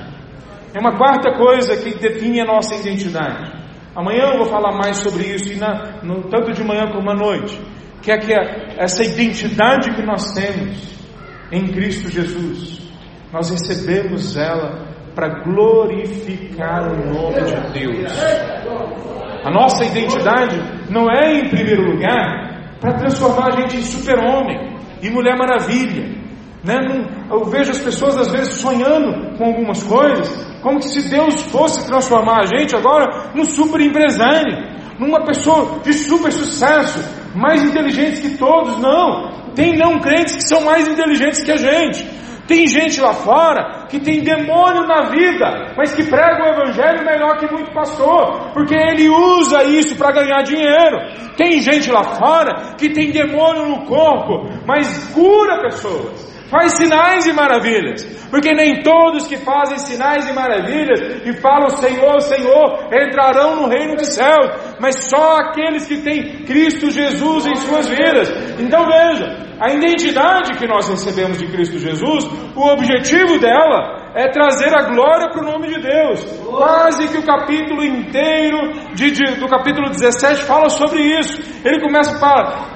É 0.73 0.79
uma 0.79 0.97
quarta 0.97 1.33
coisa 1.37 1.77
que 1.77 1.93
define 1.99 2.41
a 2.41 2.45
nossa 2.45 2.73
identidade. 2.75 3.61
Amanhã 3.93 4.31
eu 4.31 4.37
vou 4.37 4.45
falar 4.45 4.71
mais 4.71 4.97
sobre 4.97 5.23
isso, 5.23 5.51
e 5.51 5.57
na, 5.57 5.99
no, 6.01 6.23
tanto 6.29 6.53
de 6.53 6.63
manhã 6.63 6.87
como 6.91 7.11
à 7.11 7.13
noite. 7.13 7.59
Que 8.01 8.11
é 8.11 8.17
que 8.17 8.33
é 8.33 8.75
essa 8.77 9.03
identidade 9.03 9.93
que 9.93 10.01
nós 10.01 10.33
temos 10.33 10.97
em 11.51 11.67
Cristo 11.67 12.09
Jesus, 12.09 12.81
nós 13.31 13.49
recebemos 13.51 14.37
ela 14.37 14.90
para 15.15 15.43
glorificar 15.43 16.91
o 16.91 17.13
nome 17.13 17.41
de 17.41 17.79
Deus. 17.79 18.11
A 19.43 19.49
nossa 19.49 19.83
identidade 19.85 20.59
não 20.89 21.09
é, 21.09 21.39
em 21.39 21.49
primeiro 21.49 21.91
lugar, 21.91 22.77
para 22.79 22.93
transformar 22.93 23.47
a 23.47 23.61
gente 23.61 23.77
em 23.77 23.81
super-homem 23.81 24.77
e 25.01 25.09
mulher 25.09 25.37
maravilha. 25.37 26.21
Né? 26.63 26.77
Eu 27.29 27.45
vejo 27.45 27.71
as 27.71 27.79
pessoas 27.79 28.17
às 28.17 28.31
vezes 28.31 28.59
sonhando 28.59 29.37
com 29.37 29.45
algumas 29.45 29.81
coisas, 29.83 30.29
como 30.61 30.81
se 30.81 31.09
Deus 31.09 31.41
fosse 31.43 31.87
transformar 31.87 32.41
a 32.41 32.45
gente 32.45 32.75
agora 32.75 33.31
num 33.33 33.45
super 33.45 33.81
empresário, 33.81 34.55
numa 34.99 35.25
pessoa 35.25 35.79
de 35.83 35.93
super 35.93 36.31
sucesso, 36.31 36.99
mais 37.35 37.63
inteligente 37.63 38.21
que 38.21 38.37
todos. 38.37 38.77
Não, 38.77 39.53
tem 39.55 39.75
não 39.75 39.99
crentes 39.99 40.35
que 40.35 40.47
são 40.47 40.61
mais 40.61 40.87
inteligentes 40.87 41.43
que 41.43 41.51
a 41.51 41.57
gente. 41.57 42.07
Tem 42.51 42.67
gente 42.67 42.99
lá 42.99 43.13
fora 43.13 43.87
que 43.87 43.97
tem 43.97 44.19
demônio 44.19 44.85
na 44.85 45.03
vida, 45.03 45.73
mas 45.77 45.95
que 45.95 46.03
prega 46.03 46.43
o 46.43 46.49
evangelho 46.49 47.05
melhor 47.05 47.37
que 47.37 47.49
muito 47.49 47.71
pastor, 47.71 48.51
porque 48.51 48.75
ele 48.75 49.07
usa 49.07 49.63
isso 49.63 49.97
para 49.97 50.11
ganhar 50.11 50.43
dinheiro. 50.43 50.97
Tem 51.37 51.61
gente 51.61 51.89
lá 51.89 52.03
fora 52.03 52.75
que 52.77 52.89
tem 52.89 53.09
demônio 53.09 53.67
no 53.69 53.85
corpo, 53.85 54.49
mas 54.67 55.13
cura 55.13 55.61
pessoas 55.61 56.29
faz 56.51 56.75
sinais 56.75 57.25
e 57.25 57.31
maravilhas, 57.31 58.03
porque 58.29 58.53
nem 58.53 58.83
todos 58.83 59.25
que 59.25 59.37
fazem 59.37 59.77
sinais 59.77 60.29
e 60.29 60.33
maravilhas 60.33 60.99
e 61.25 61.31
falam 61.39 61.69
Senhor, 61.69 62.19
Senhor, 62.19 62.89
entrarão 62.91 63.61
no 63.61 63.69
reino 63.69 63.95
dos 63.95 64.13
céus, 64.13 64.75
mas 64.77 65.09
só 65.09 65.37
aqueles 65.37 65.87
que 65.87 66.01
têm 66.01 66.43
Cristo 66.43 66.91
Jesus 66.91 67.45
em 67.45 67.55
suas 67.55 67.87
vidas. 67.87 68.29
Então 68.59 68.85
veja, 68.85 69.50
a 69.61 69.71
identidade 69.71 70.57
que 70.57 70.65
nós 70.65 70.89
recebemos 70.89 71.37
de 71.37 71.45
Cristo 71.45 71.77
Jesus, 71.77 72.25
o 72.55 72.67
objetivo 72.67 73.37
dela 73.37 74.09
é 74.15 74.27
trazer 74.29 74.75
a 74.75 74.89
glória 74.89 75.29
para 75.29 75.43
o 75.43 75.51
nome 75.51 75.67
de 75.67 75.79
Deus. 75.79 76.19
Quase 76.43 77.07
que 77.07 77.19
o 77.19 77.23
capítulo 77.23 77.83
inteiro 77.83 78.57
de, 78.95 79.11
de, 79.11 79.39
do 79.39 79.47
capítulo 79.47 79.91
17 79.91 80.45
fala 80.45 80.67
sobre 80.67 81.01
isso. 81.01 81.39
Ele 81.63 81.79
começa 81.79 82.17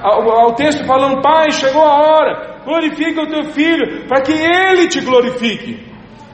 o 0.04 0.54
texto 0.54 0.86
falando: 0.86 1.20
Pai, 1.20 1.50
chegou 1.50 1.82
a 1.82 1.96
hora, 1.96 2.62
glorifica 2.64 3.20
o 3.20 3.28
teu 3.28 3.52
filho, 3.52 4.06
para 4.06 4.22
que 4.22 4.32
ele 4.32 4.86
te 4.86 5.00
glorifique. 5.00 5.84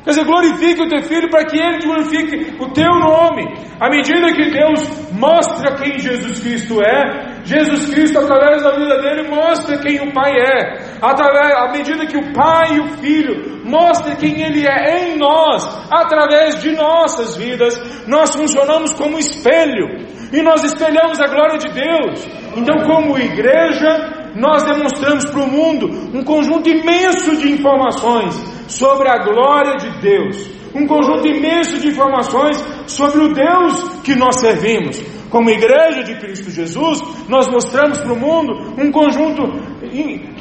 Quer 0.04 0.10
dizer, 0.10 0.24
glorifique 0.24 0.82
o 0.82 0.88
teu 0.88 1.02
filho 1.04 1.30
para 1.30 1.46
que 1.46 1.56
ele 1.56 1.78
glorifique 1.78 2.56
o 2.60 2.68
teu 2.72 2.90
nome. 2.90 3.54
À 3.80 3.88
medida 3.88 4.32
que 4.32 4.50
Deus 4.50 5.12
mostra 5.12 5.76
quem 5.76 5.98
Jesus 5.98 6.40
Cristo 6.40 6.82
é, 6.82 7.31
Jesus 7.44 7.90
Cristo, 7.90 8.18
através 8.18 8.62
da 8.62 8.70
vida 8.76 9.00
dele, 9.00 9.28
mostra 9.28 9.78
quem 9.78 10.00
o 10.00 10.12
Pai 10.12 10.30
é. 10.32 10.78
Através, 11.00 11.54
à 11.56 11.72
medida 11.72 12.06
que 12.06 12.16
o 12.16 12.32
Pai 12.32 12.76
e 12.76 12.80
o 12.80 12.88
Filho 12.98 13.62
mostram 13.64 14.14
quem 14.16 14.42
Ele 14.42 14.66
é 14.66 15.08
em 15.08 15.18
nós, 15.18 15.64
através 15.90 16.60
de 16.62 16.72
nossas 16.72 17.36
vidas, 17.36 17.76
nós 18.06 18.34
funcionamos 18.34 18.92
como 18.92 19.18
espelho. 19.18 20.06
E 20.32 20.40
nós 20.40 20.64
espelhamos 20.64 21.20
a 21.20 21.26
glória 21.26 21.58
de 21.58 21.68
Deus. 21.68 22.26
Então, 22.56 22.76
como 22.86 23.18
igreja, 23.18 24.30
nós 24.34 24.62
demonstramos 24.62 25.24
para 25.26 25.42
o 25.42 25.50
mundo 25.50 25.88
um 26.14 26.22
conjunto 26.22 26.68
imenso 26.68 27.36
de 27.36 27.52
informações 27.52 28.34
sobre 28.68 29.08
a 29.08 29.18
glória 29.18 29.76
de 29.76 30.00
Deus, 30.00 30.50
um 30.74 30.86
conjunto 30.86 31.26
imenso 31.26 31.78
de 31.78 31.88
informações 31.88 32.56
sobre 32.86 33.20
o 33.20 33.34
Deus 33.34 34.00
que 34.02 34.14
nós 34.14 34.40
servimos. 34.40 35.21
Como 35.32 35.50
igreja 35.50 36.04
de 36.04 36.14
Cristo 36.20 36.50
Jesus, 36.50 37.02
nós 37.28 37.48
mostramos 37.48 37.98
para 37.98 38.12
o 38.12 38.16
mundo 38.16 38.52
um 38.78 38.92
conjunto 38.92 39.42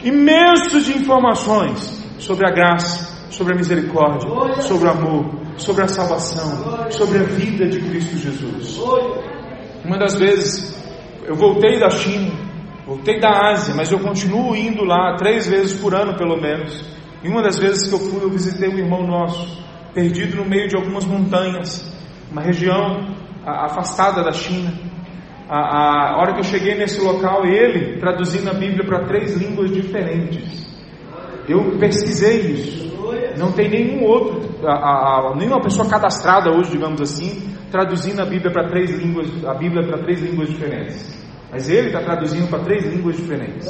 imenso 0.04 0.82
de 0.82 0.98
informações 0.98 2.06
sobre 2.20 2.48
a 2.48 2.52
graça, 2.52 3.32
sobre 3.32 3.56
a 3.56 3.58
misericórdia, 3.58 4.30
sobre 4.62 4.88
o 4.88 4.92
amor, 4.92 5.26
sobre 5.58 5.84
a 5.84 5.88
salvação, 5.88 6.92
sobre 6.92 7.20
a 7.20 7.24
vida 7.24 7.68
de 7.68 7.80
Cristo 7.80 8.18
Jesus. 8.18 8.78
Uma 9.84 9.98
das 9.98 10.20
vezes 10.20 10.78
eu 11.26 11.36
voltei 11.36 11.80
da 11.80 11.90
China 11.90 12.52
Voltei 12.86 13.22
da 13.22 13.52
Ásia, 13.52 13.74
mas 13.74 13.90
eu 13.90 14.00
continuo 14.00 14.54
indo 14.54 14.84
lá 14.84 15.16
três 15.16 15.48
vezes 15.48 15.80
por 15.80 15.96
ano, 15.96 16.18
pelo 16.18 16.36
menos. 16.36 16.84
E 17.24 17.30
uma 17.30 17.42
das 17.42 17.58
vezes 17.58 17.88
que 17.88 17.94
eu 17.94 18.00
fui, 18.00 18.22
eu 18.22 18.30
visitei 18.30 18.68
um 18.68 18.78
irmão 18.78 19.08
nosso, 19.08 19.64
perdido 19.94 20.36
no 20.36 20.46
meio 20.46 20.68
de 20.68 20.76
algumas 20.76 21.06
montanhas, 21.06 21.90
uma 22.30 22.42
região 22.42 23.16
afastada 23.46 24.24
da 24.24 24.32
China. 24.32 24.72
A, 25.50 26.14
a 26.14 26.18
hora 26.18 26.34
que 26.34 26.40
eu 26.40 26.44
cheguei 26.44 26.76
nesse 26.76 27.02
local, 27.02 27.46
ele 27.46 28.00
traduzindo 28.00 28.50
a 28.50 28.54
Bíblia 28.54 28.86
para 28.86 29.06
três 29.06 29.36
línguas 29.36 29.72
diferentes. 29.72 30.66
Eu 31.48 31.78
pesquisei 31.78 32.40
isso. 32.52 32.92
Não 33.38 33.52
tem 33.52 33.70
nenhum 33.70 34.06
outro, 34.06 34.66
a, 34.66 35.32
a, 35.32 35.36
nenhuma 35.36 35.62
pessoa 35.62 35.88
cadastrada 35.90 36.56
hoje, 36.56 36.72
digamos 36.72 37.02
assim, 37.02 37.54
traduzindo 37.70 38.22
a 38.22 38.26
Bíblia 38.26 38.52
para 38.52 38.70
três 38.70 38.92
línguas, 38.92 39.28
a 39.46 39.54
Bíblia 39.54 39.86
para 39.86 39.98
três 40.04 40.22
línguas 40.22 40.50
diferentes. 40.50 41.22
Mas 41.52 41.70
ele 41.70 41.88
está 41.88 42.00
traduzindo 42.02 42.50
para 42.50 42.60
três 42.60 42.86
línguas 42.86 43.18
diferentes. 43.18 43.68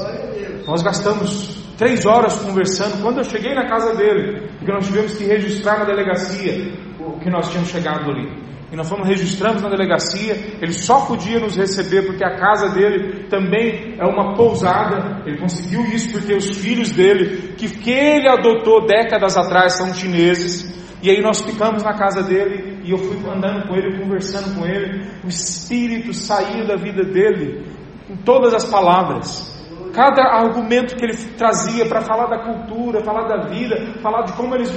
Nós 0.67 0.83
gastamos 0.83 1.65
três 1.77 2.05
horas 2.05 2.37
conversando. 2.39 3.01
Quando 3.01 3.17
eu 3.19 3.23
cheguei 3.23 3.55
na 3.55 3.67
casa 3.67 3.95
dele, 3.95 4.49
porque 4.59 4.71
nós 4.71 4.85
tivemos 4.85 5.17
que 5.17 5.23
registrar 5.23 5.79
na 5.79 5.85
delegacia 5.85 6.73
o 6.99 7.19
que 7.19 7.29
nós 7.29 7.49
tínhamos 7.49 7.69
chegado 7.69 8.11
ali. 8.11 8.29
E 8.71 8.75
nós 8.75 8.87
fomos 8.87 9.05
registramos 9.05 9.61
na 9.61 9.69
delegacia. 9.69 10.33
Ele 10.61 10.71
só 10.71 11.05
podia 11.05 11.39
nos 11.39 11.57
receber 11.57 12.05
porque 12.05 12.23
a 12.23 12.37
casa 12.37 12.69
dele 12.69 13.27
também 13.27 13.97
é 13.99 14.05
uma 14.05 14.33
pousada. 14.33 15.23
Ele 15.25 15.37
conseguiu 15.37 15.81
isso 15.87 16.13
porque 16.13 16.33
os 16.33 16.57
filhos 16.57 16.89
dele, 16.91 17.53
que, 17.57 17.67
que 17.67 17.91
ele 17.91 18.29
adotou 18.29 18.85
décadas 18.85 19.35
atrás, 19.35 19.73
são 19.73 19.93
chineses. 19.93 20.71
E 21.03 21.09
aí 21.09 21.21
nós 21.21 21.41
ficamos 21.41 21.83
na 21.83 21.93
casa 21.93 22.23
dele 22.23 22.79
e 22.85 22.91
eu 22.91 22.97
fui 22.97 23.17
andando 23.29 23.67
com 23.67 23.75
ele, 23.75 23.99
conversando 23.99 24.55
com 24.55 24.65
ele. 24.65 25.05
O 25.23 25.27
Espírito 25.27 26.13
saía 26.13 26.63
da 26.63 26.77
vida 26.77 27.03
dele 27.03 27.65
em 28.09 28.15
todas 28.17 28.53
as 28.53 28.63
palavras. 28.65 29.51
Cada 29.93 30.23
argumento 30.23 30.95
que 30.95 31.03
ele 31.03 31.17
trazia 31.37 31.85
para 31.85 31.99
falar 31.99 32.27
da 32.27 32.39
cultura, 32.45 33.03
falar 33.03 33.27
da 33.27 33.49
vida, 33.49 33.99
falar 34.01 34.21
de 34.21 34.31
como 34.33 34.55
eles 34.55 34.71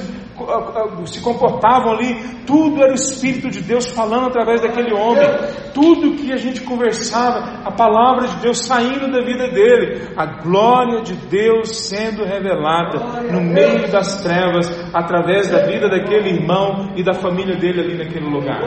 se 1.07 1.20
comportavam 1.20 1.93
ali, 1.93 2.14
tudo 2.45 2.82
era 2.82 2.91
o 2.91 2.95
Espírito 2.95 3.51
de 3.51 3.61
Deus 3.61 3.91
falando 3.91 4.28
através 4.28 4.61
daquele 4.61 4.93
homem. 4.93 5.24
Tudo 5.72 6.16
que 6.16 6.32
a 6.32 6.37
gente 6.37 6.61
conversava, 6.62 7.62
a 7.64 7.70
palavra 7.70 8.28
de 8.28 8.37
Deus 8.37 8.59
saindo 8.59 9.11
da 9.11 9.24
vida 9.24 9.49
dele, 9.49 10.09
a 10.16 10.26
glória 10.43 11.03
de 11.03 11.14
Deus 11.14 11.76
sendo 11.89 12.24
revelada 12.24 13.22
no 13.30 13.41
meio 13.41 13.91
das 13.91 14.22
trevas, 14.22 14.68
através 14.93 15.49
da 15.49 15.66
vida 15.66 15.89
daquele 15.89 16.30
irmão 16.30 16.93
e 16.97 17.05
da 17.05 17.14
família 17.14 17.57
dele 17.57 17.80
ali 17.80 17.99
naquele 17.99 18.28
lugar. 18.28 18.61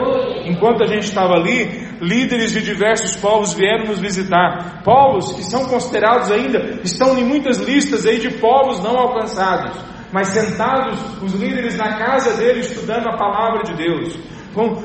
Enquanto 0.46 0.82
a 0.82 0.86
gente 0.86 1.04
estava 1.04 1.34
ali, 1.34 1.86
líderes 2.00 2.52
de 2.52 2.62
diversos 2.62 3.16
povos 3.16 3.52
vieram 3.52 3.86
nos 3.86 3.98
visitar. 3.98 4.82
Povos 4.82 5.32
que 5.32 5.42
são 5.42 5.66
considerados 5.66 6.30
ainda, 6.30 6.80
estão 6.82 7.18
em 7.18 7.24
muitas 7.24 7.58
listas 7.58 8.06
aí 8.06 8.18
de 8.18 8.30
povos 8.38 8.82
não 8.82 8.96
alcançados 8.96 9.97
mas 10.12 10.28
sentados 10.28 10.98
os 11.22 11.32
líderes 11.34 11.76
na 11.76 11.98
casa 11.98 12.36
dele 12.36 12.60
estudando 12.60 13.08
a 13.08 13.16
palavra 13.16 13.62
de 13.64 13.74
Deus. 13.74 14.18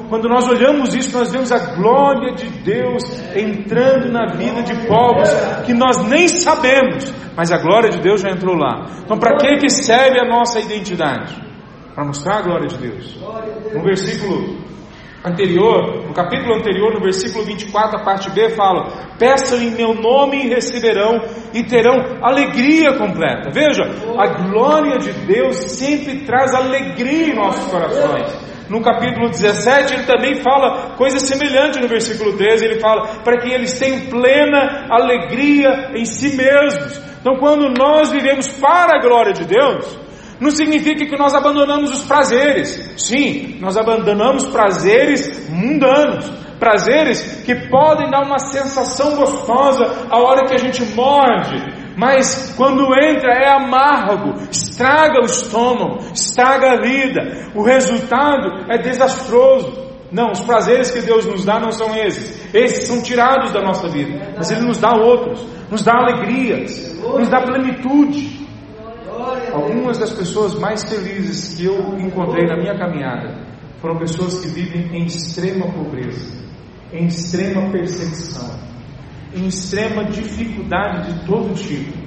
Quando 0.09 0.29
nós 0.29 0.47
olhamos 0.47 0.93
isso, 0.93 1.17
nós 1.17 1.31
vemos 1.31 1.51
a 1.51 1.73
glória 1.75 2.35
de 2.35 2.47
Deus 2.63 3.03
entrando 3.35 4.11
na 4.11 4.27
vida 4.35 4.61
de 4.61 4.75
povos 4.87 5.29
que 5.65 5.73
nós 5.73 6.05
nem 6.07 6.27
sabemos, 6.27 7.11
mas 7.35 7.51
a 7.51 7.57
glória 7.57 7.89
de 7.89 7.99
Deus 7.99 8.21
já 8.21 8.29
entrou 8.29 8.55
lá. 8.55 8.85
Então, 9.03 9.17
para 9.17 9.35
que 9.37 9.57
que 9.57 9.69
serve 9.69 10.19
a 10.19 10.25
nossa 10.25 10.59
identidade? 10.59 11.41
Para 11.95 12.05
mostrar 12.05 12.39
a 12.39 12.41
glória 12.41 12.67
de 12.67 12.77
Deus. 12.77 13.19
No 13.73 13.81
versículo 13.83 14.57
anterior, 15.25 16.05
no 16.05 16.13
capítulo 16.13 16.55
anterior, 16.55 16.93
no 16.93 16.99
versículo 16.99 17.45
24, 17.45 17.99
a 17.99 18.03
parte 18.03 18.29
B 18.29 18.49
fala: 18.49 18.91
Peçam 19.17 19.59
em 19.59 19.71
meu 19.71 19.93
nome 19.93 20.45
e 20.45 20.49
receberão, 20.49 21.21
e 21.53 21.63
terão 21.63 21.95
alegria 22.21 22.97
completa. 22.97 23.49
Veja, 23.51 23.83
a 24.17 24.27
glória 24.43 24.97
de 24.97 25.11
Deus 25.25 25.55
sempre 25.55 26.25
traz 26.25 26.53
alegria 26.53 27.27
em 27.27 27.35
nossos 27.35 27.65
corações. 27.71 28.53
No 28.69 28.81
capítulo 28.81 29.29
17, 29.29 29.93
ele 29.93 30.03
também 30.03 30.35
fala 30.35 30.95
coisa 30.95 31.19
semelhante 31.19 31.79
no 31.79 31.87
versículo 31.87 32.37
13. 32.37 32.65
Ele 32.65 32.79
fala 32.79 33.21
para 33.23 33.37
que 33.37 33.51
eles 33.51 33.77
tenham 33.77 34.07
plena 34.09 34.87
alegria 34.89 35.91
em 35.93 36.05
si 36.05 36.35
mesmos. 36.35 36.99
Então, 37.19 37.35
quando 37.37 37.69
nós 37.77 38.11
vivemos 38.11 38.47
para 38.59 38.97
a 38.97 39.01
glória 39.01 39.33
de 39.33 39.45
Deus, 39.45 40.02
não 40.43 40.51
significa 40.51 41.05
que 41.05 41.17
nós 41.17 41.33
abandonamos 41.33 41.89
os 41.89 42.01
prazeres. 42.01 42.93
Sim, 42.97 43.59
nós 43.61 43.77
abandonamos 43.77 44.45
prazeres 44.47 45.49
mundanos, 45.49 46.29
prazeres 46.59 47.43
que 47.45 47.55
podem 47.69 48.11
dar 48.11 48.25
uma 48.25 48.39
sensação 48.39 49.15
gostosa 49.15 49.85
a 50.09 50.19
hora 50.19 50.45
que 50.45 50.53
a 50.53 50.57
gente 50.57 50.83
morde, 50.93 51.95
mas 51.95 52.53
quando 52.57 52.93
entra 52.93 53.31
é 53.31 53.53
amargo, 53.53 54.37
estraga 54.51 55.21
o 55.21 55.25
estômago, 55.25 55.99
estraga 56.13 56.73
a 56.73 56.81
vida, 56.81 57.49
o 57.55 57.63
resultado 57.63 58.69
é 58.69 58.77
desastroso. 58.77 59.81
Não, 60.11 60.31
os 60.31 60.41
prazeres 60.41 60.91
que 60.91 61.01
Deus 61.01 61.25
nos 61.25 61.45
dá 61.45 61.57
não 61.57 61.71
são 61.71 61.95
esses, 61.95 62.53
esses 62.53 62.85
são 62.85 63.01
tirados 63.01 63.51
da 63.53 63.61
nossa 63.61 63.87
vida, 63.87 64.33
mas 64.37 64.51
Ele 64.51 64.67
nos 64.67 64.77
dá 64.77 64.91
outros, 64.91 65.41
nos 65.71 65.83
dá 65.83 65.93
alegrias, 65.93 66.99
nos 67.01 67.29
dá 67.29 67.41
plenitude. 67.41 68.42
Algumas 69.53 69.97
das 69.97 70.11
pessoas 70.11 70.55
mais 70.55 70.83
felizes 70.83 71.55
que 71.55 71.65
eu 71.65 71.97
encontrei 71.99 72.45
na 72.45 72.57
minha 72.57 72.77
caminhada 72.77 73.35
foram 73.79 73.97
pessoas 73.97 74.39
que 74.39 74.47
vivem 74.47 74.95
em 74.95 75.05
extrema 75.05 75.71
pobreza, 75.71 76.33
em 76.91 77.05
extrema 77.05 77.69
perseguição, 77.69 78.57
em 79.35 79.47
extrema 79.47 80.05
dificuldade 80.05 81.11
de 81.11 81.25
todo 81.25 81.53
tipo, 81.53 81.97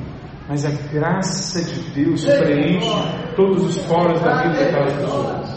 mas 0.48 0.64
a 0.64 0.70
graça 0.92 1.62
de 1.62 1.80
Deus 1.90 2.24
preenche 2.24 2.88
todos 3.34 3.64
os 3.64 3.78
poros 3.86 4.20
da 4.20 4.42
vida 4.42 4.64
daquelas 4.64 4.92
pessoas. 4.94 5.56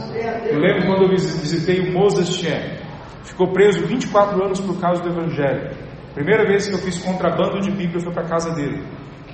Eu 0.51 0.59
lembro 0.59 0.87
quando 0.87 1.03
eu 1.03 1.09
visitei 1.09 1.79
o 1.89 1.93
Moses 1.93 2.33
Chen, 2.33 2.79
ficou 3.23 3.53
preso 3.53 3.85
24 3.85 4.43
anos 4.43 4.59
por 4.59 4.79
causa 4.79 5.01
do 5.01 5.09
Evangelho. 5.09 5.71
Primeira 6.13 6.45
vez 6.45 6.67
que 6.67 6.73
eu 6.73 6.79
fiz 6.79 6.97
contrabando 6.99 7.61
de 7.61 7.71
Bíblia 7.71 8.01
foi 8.01 8.11
para 8.11 8.23
a 8.23 8.27
casa 8.27 8.51
dele. 8.53 8.83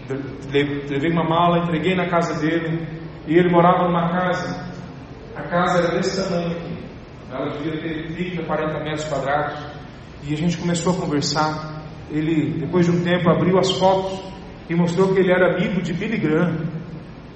Levei 0.10 1.12
uma 1.12 1.24
mala, 1.24 1.66
entreguei 1.66 1.96
na 1.96 2.08
casa 2.08 2.40
dele, 2.40 2.88
e 3.28 3.38
ele 3.38 3.50
morava 3.50 3.88
numa 3.88 4.10
casa. 4.10 4.72
A 5.36 5.44
casa 5.44 5.80
era 5.80 5.96
desse 5.96 6.22
tamanho 6.22 6.52
aqui. 6.52 6.76
Ela 7.32 7.50
devia 7.58 7.82
ter 7.82 8.14
30, 8.14 8.44
40 8.44 8.84
metros 8.84 9.06
quadrados. 9.06 9.66
E 10.24 10.34
a 10.34 10.38
gente 10.38 10.58
começou 10.58 10.94
a 10.94 11.02
conversar 11.02 11.84
ele, 12.10 12.60
depois 12.60 12.86
de 12.86 12.92
um 12.92 13.04
tempo, 13.04 13.30
abriu 13.30 13.58
as 13.58 13.72
fotos 13.72 14.20
e 14.70 14.76
mostrou 14.76 15.14
que 15.14 15.20
ele 15.20 15.32
era 15.32 15.56
amigo 15.56 15.82
de 15.82 15.94
Billy 15.94 16.18
Graham. 16.18 16.58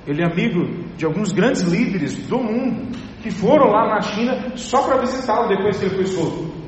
Ele 0.08 0.22
é 0.22 0.26
amigo 0.26 0.86
de 0.96 1.06
alguns 1.06 1.32
grandes 1.32 1.62
líderes 1.64 2.16
do 2.28 2.38
mundo 2.38 2.96
que 3.22 3.32
foram 3.32 3.72
lá 3.72 3.96
na 3.96 4.02
China 4.02 4.56
só 4.56 4.82
para 4.84 5.02
visitá-lo 5.02 5.50
depois 5.50 5.78
que 5.78 5.86
ele 5.86 5.96
foi 5.96 6.06
solto. 6.06 6.59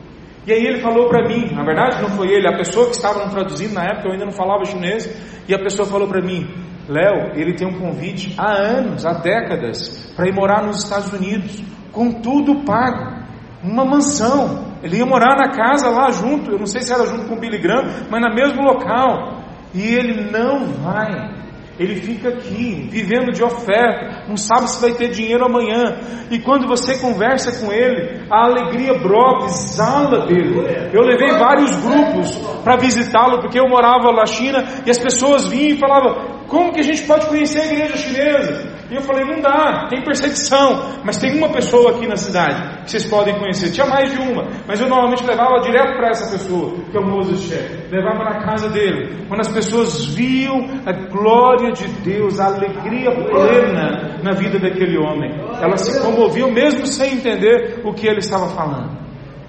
E 0.46 0.52
aí 0.52 0.66
ele 0.66 0.82
falou 0.82 1.08
para 1.08 1.28
mim, 1.28 1.54
na 1.54 1.64
verdade 1.64 2.02
não 2.02 2.10
foi 2.10 2.30
ele, 2.30 2.48
a 2.48 2.58
pessoa 2.58 2.88
que 2.88 2.96
estava 2.96 3.30
traduzindo 3.30 3.74
na 3.74 3.84
época, 3.84 4.08
eu 4.08 4.14
ainda 4.14 4.26
não 4.26 4.32
falava 4.32 4.66
chinês, 4.66 5.08
e 5.48 5.54
a 5.54 5.60
pessoa 5.60 5.88
falou 5.88 6.08
para 6.08 6.22
mim, 6.22 6.48
Léo, 6.90 7.34
ele 7.36 7.54
tem 7.54 7.68
um 7.68 7.80
convite 7.80 8.34
há 8.38 8.52
anos, 8.52 9.06
há 9.06 9.14
décadas, 9.14 10.12
para 10.16 10.28
ir 10.28 10.34
morar 10.34 10.64
nos 10.66 10.84
Estados 10.84 11.14
Unidos, 11.14 11.64
com 11.92 12.12
tudo 12.22 12.64
pago, 12.66 13.22
uma 13.64 13.86
mansão, 13.86 14.72
ele 14.84 14.98
ia 14.98 15.06
morar 15.06 15.38
na 15.38 15.52
casa 15.52 15.90
lá 15.90 16.10
junto, 16.10 16.52
eu 16.52 16.58
não 16.58 16.66
sei 16.66 16.82
se 16.82 16.92
era 16.92 17.06
junto 17.06 17.28
com 17.28 17.36
o 17.36 17.40
Billy 17.40 17.60
Graham, 17.60 17.86
mas 18.10 18.22
no 18.22 18.34
mesmo 18.34 18.62
local. 18.64 19.42
E 19.74 19.82
ele 19.82 20.30
não 20.30 20.66
vai. 20.66 21.41
Ele 21.82 21.96
fica 21.96 22.30
aqui, 22.30 22.88
vivendo 22.92 23.32
de 23.32 23.44
oferta, 23.44 24.26
não 24.28 24.38
sabe 24.38 24.70
se 24.70 24.80
vai 24.80 24.94
ter 24.94 25.10
dinheiro 25.10 25.44
amanhã. 25.44 26.00
E 26.30 26.38
quando 26.38 26.68
você 26.68 27.00
conversa 27.00 27.60
com 27.60 27.74
ele, 27.74 28.22
a 28.30 28.46
alegria 28.46 28.94
brota, 29.00 29.46
exala 29.48 30.28
dele. 30.28 30.54
Eu 30.94 31.02
levei 31.02 31.32
vários 31.40 31.72
grupos 31.82 32.36
para 32.64 32.78
visitá-lo, 32.78 33.42
porque 33.42 33.60
eu 33.60 33.68
morava 33.68 34.12
na 34.12 34.28
China 34.28 34.64
e 34.86 34.92
as 34.92 35.00
pessoas 35.00 35.48
vinham 35.48 35.76
e 35.76 35.80
falavam: 35.80 36.44
como 36.48 36.72
que 36.72 36.82
a 36.82 36.84
gente 36.84 37.02
pode 37.02 37.26
conhecer 37.26 37.62
a 37.62 37.66
igreja 37.66 37.98
chinesa? 37.98 38.71
E 38.92 38.96
eu 38.96 39.02
falei, 39.04 39.24
não 39.24 39.40
dá, 39.40 39.88
tem 39.90 40.04
perseguição, 40.04 41.00
mas 41.02 41.16
tem 41.16 41.38
uma 41.38 41.48
pessoa 41.48 41.92
aqui 41.92 42.06
na 42.06 42.18
cidade 42.18 42.84
que 42.84 42.92
vocês 42.92 43.06
podem 43.06 43.40
conhecer. 43.40 43.72
Tinha 43.72 43.88
mais 43.88 44.12
de 44.12 44.20
uma, 44.20 44.46
mas 44.68 44.82
eu 44.82 44.90
normalmente 44.90 45.26
levava 45.26 45.62
direto 45.62 45.96
para 45.96 46.10
essa 46.10 46.30
pessoa, 46.30 46.74
que 46.92 46.98
é 46.98 47.00
o 47.00 47.06
Moses 47.06 47.40
Che. 47.40 47.88
Levava 47.90 48.26
na 48.26 48.44
casa 48.44 48.70
dele. 48.70 49.26
Quando 49.30 49.40
as 49.40 49.48
pessoas 49.48 50.04
viam 50.14 50.68
a 50.86 50.92
glória 51.08 51.72
de 51.72 51.88
Deus, 52.02 52.38
a 52.38 52.48
alegria 52.48 53.12
plena 53.12 54.20
na 54.22 54.34
vida 54.34 54.60
daquele 54.60 54.98
homem, 54.98 55.40
elas 55.62 55.80
se 55.80 56.02
comoviam 56.02 56.52
mesmo 56.52 56.86
sem 56.86 57.14
entender 57.14 57.80
o 57.86 57.94
que 57.94 58.06
ele 58.06 58.20
estava 58.20 58.50
falando. 58.50 59.00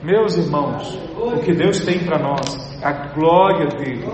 Meus 0.05 0.37
irmãos, 0.37 0.97
o 1.17 1.41
que 1.41 1.53
Deus 1.53 1.81
tem 1.81 1.99
para 2.05 2.21
nós, 2.21 2.81
a 2.81 2.93
glória 3.13 3.67
dele 3.77 4.05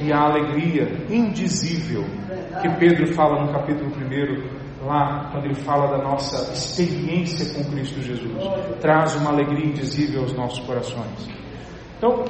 e 0.00 0.10
a 0.10 0.18
alegria 0.18 0.88
indizível 1.10 2.04
que 2.60 2.68
Pedro 2.78 3.06
fala 3.14 3.44
no 3.44 3.52
capítulo 3.52 3.90
1, 3.90 4.86
lá, 4.86 5.28
quando 5.30 5.46
ele 5.46 5.54
fala 5.54 5.96
da 5.96 6.04
nossa 6.04 6.52
experiência 6.52 7.54
com 7.54 7.70
Cristo 7.70 8.00
Jesus, 8.02 8.32
traz 8.80 9.14
uma 9.16 9.30
alegria 9.30 9.66
indizível 9.66 10.22
aos 10.22 10.32
nossos 10.34 10.60
corações. 10.66 11.28
Então, 11.96 12.24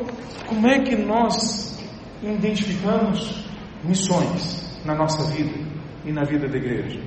como 0.47 0.67
é 0.67 0.81
que 0.81 0.97
nós 0.97 1.79
identificamos 2.23 3.49
missões 3.85 4.81
na 4.85 4.95
nossa 4.95 5.23
vida 5.33 5.59
e 6.05 6.13
na 6.13 6.25
vida 6.25 6.49
da 6.49 6.57
igreja? 6.57 7.01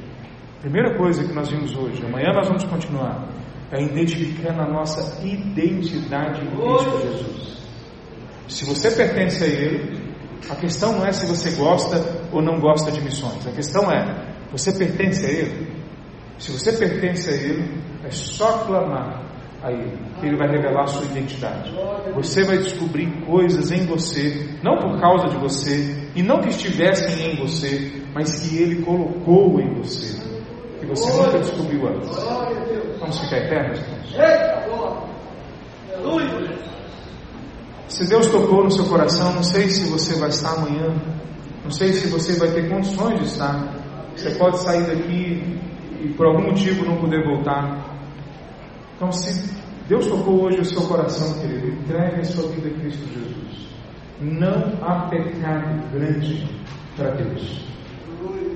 Primeira 0.61 0.97
coisa 0.97 1.25
que 1.25 1.33
nós 1.33 1.49
vimos 1.49 1.75
hoje, 1.75 2.05
amanhã 2.05 2.31
nós 2.33 2.47
vamos 2.47 2.63
continuar, 2.63 3.27
é 3.71 3.83
identificando 3.83 4.61
a 4.61 4.69
nossa 4.69 5.25
identidade 5.25 6.41
em 6.41 6.49
Cristo 6.51 7.01
Jesus. 7.01 7.63
Se 8.47 8.65
você 8.65 8.91
pertence 8.91 9.43
a 9.43 9.47
Ele, 9.47 10.13
a 10.49 10.55
questão 10.55 10.93
não 10.93 11.05
é 11.05 11.11
se 11.11 11.25
você 11.25 11.51
gosta 11.51 12.22
ou 12.33 12.41
não 12.41 12.59
gosta 12.59 12.91
de 12.91 12.99
missões. 13.01 13.45
A 13.47 13.51
questão 13.51 13.91
é: 13.91 14.33
você 14.51 14.71
pertence 14.71 15.25
a 15.25 15.29
Ele? 15.29 15.67
Se 16.39 16.51
você 16.51 16.73
pertence 16.73 17.29
a 17.29 17.33
Ele, 17.33 17.81
é 18.03 18.11
só 18.11 18.65
clamar 18.65 19.23
a 19.61 19.71
Ele, 19.71 19.97
que 20.19 20.25
Ele 20.25 20.35
vai 20.35 20.49
revelar 20.49 20.83
a 20.83 20.87
sua 20.87 21.05
identidade. 21.05 21.73
Você 22.15 22.43
vai 22.43 22.57
descobrir 22.57 23.09
coisas 23.25 23.71
em 23.71 23.85
você, 23.85 24.49
não 24.61 24.77
por 24.77 24.99
causa 24.99 25.29
de 25.29 25.37
você, 25.37 26.09
e 26.15 26.21
não 26.21 26.41
que 26.41 26.49
estivessem 26.49 27.31
em 27.31 27.35
você, 27.37 28.03
mas 28.13 28.41
que 28.41 28.57
Ele 28.57 28.83
colocou 28.83 29.59
em 29.61 29.73
você, 29.75 30.21
que 30.79 30.85
você 30.85 31.11
nunca 31.13 31.39
descobriu 31.39 31.87
antes. 31.87 32.09
Vamos 32.99 33.19
ficar 33.19 33.37
eternos, 33.37 33.79
irmãos? 33.79 34.03
Se 37.87 38.09
Deus 38.09 38.27
tocou 38.27 38.63
no 38.63 38.71
seu 38.71 38.85
coração, 38.85 39.33
não 39.33 39.43
sei 39.43 39.69
se 39.69 39.87
você 39.87 40.15
vai 40.15 40.29
estar 40.29 40.53
amanhã, 40.53 40.95
não 41.63 41.71
sei 41.71 41.93
se 41.93 42.07
você 42.07 42.37
vai 42.37 42.51
ter 42.51 42.69
condições 42.69 43.19
de 43.19 43.25
estar. 43.25 43.73
Você 44.15 44.31
pode 44.35 44.59
sair 44.59 44.85
daqui 44.85 45.59
e 46.01 46.13
por 46.13 46.27
algum 46.27 46.43
motivo 46.43 46.85
não 46.85 46.97
poder 46.97 47.23
voltar. 47.23 47.93
Então, 48.95 49.11
se 49.11 49.53
Deus 49.87 50.07
tocou 50.07 50.43
hoje 50.43 50.59
o 50.59 50.65
seu 50.65 50.81
coração, 50.87 51.39
querido, 51.39 51.67
entregue 51.67 52.21
a 52.21 52.23
sua 52.23 52.49
vida 52.49 52.67
a 52.67 52.79
Cristo 52.79 53.05
Jesus. 53.05 53.69
Não 54.21 54.77
há 54.81 55.09
pecado 55.09 55.91
grande 55.91 56.47
para 56.95 57.11
Deus. 57.11 57.65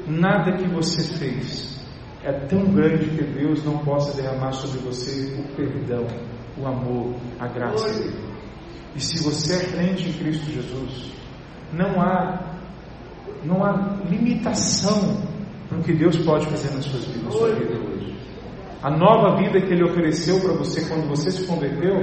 Nada 0.07 0.57
que 0.57 0.67
você 0.69 1.03
fez 1.17 1.85
é 2.23 2.31
tão 2.47 2.63
grande 2.73 3.09
que 3.09 3.23
Deus 3.23 3.63
não 3.63 3.77
possa 3.79 4.21
derramar 4.21 4.51
sobre 4.53 4.79
você 4.79 5.33
o 5.39 5.55
perdão, 5.55 6.05
o 6.57 6.65
amor, 6.65 7.15
a 7.39 7.47
graça. 7.47 8.09
E 8.95 9.01
se 9.01 9.23
você 9.23 9.55
é 9.55 9.65
crente 9.65 10.09
em 10.09 10.13
Cristo 10.13 10.45
Jesus, 10.51 11.11
não 11.73 12.01
há, 12.01 12.46
não 13.43 13.63
há 13.63 13.97
limitação 14.09 15.17
para 15.67 15.77
o 15.77 15.83
que 15.83 15.93
Deus 15.93 16.17
pode 16.17 16.45
fazer 16.47 16.73
na 16.73 16.81
sua 16.81 16.99
vida, 16.99 17.23
na 17.23 17.31
sua 17.31 17.53
vida 17.53 17.73
hoje. 17.73 18.17
A 18.81 18.91
nova 18.91 19.35
vida 19.37 19.59
que 19.59 19.73
Ele 19.73 19.83
ofereceu 19.83 20.39
para 20.39 20.53
você 20.53 20.85
quando 20.87 21.07
você 21.09 21.31
se 21.31 21.45
converteu, 21.45 21.97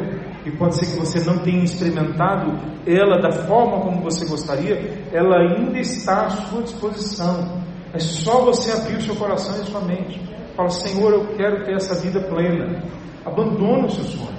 e 0.45 0.51
pode 0.51 0.77
ser 0.77 0.87
que 0.87 0.99
você 0.99 1.21
não 1.25 1.39
tenha 1.39 1.65
experimentado 1.65 2.53
ela 2.87 3.21
da 3.21 3.33
forma 3.47 3.81
como 3.81 4.03
você 4.03 4.27
gostaria, 4.27 5.05
ela 5.13 5.39
ainda 5.39 5.79
está 5.79 6.27
à 6.27 6.31
sua 6.31 6.63
disposição. 6.63 7.63
É 7.93 7.99
só 7.99 8.45
você 8.45 8.73
abrir 8.73 8.97
o 8.97 9.03
seu 9.03 9.17
coração 9.17 9.55
e 9.63 9.71
sua 9.71 9.81
mente. 9.81 10.21
Fala, 10.57 10.69
Senhor, 10.69 11.13
eu 11.13 11.27
quero 11.37 11.65
ter 11.65 11.75
essa 11.75 11.95
vida 12.01 12.21
plena. 12.21 12.83
Abandona 13.25 13.87
os 13.87 13.95
seus 13.95 14.09
sonhos. 14.09 14.35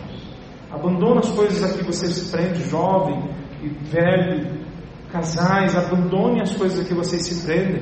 Abandona 0.72 1.22
as 1.22 1.32
coisas 1.32 1.64
a 1.64 1.78
que 1.78 1.84
você 1.84 2.07
se 2.07 2.32
prende, 2.32 2.70
jovem 2.70 3.30
e 3.64 3.70
velho, 3.70 4.55
casais, 5.16 5.76
abandone 5.76 6.42
as 6.42 6.54
coisas 6.56 6.86
que 6.86 6.94
vocês 6.94 7.26
se 7.26 7.46
prendem. 7.46 7.82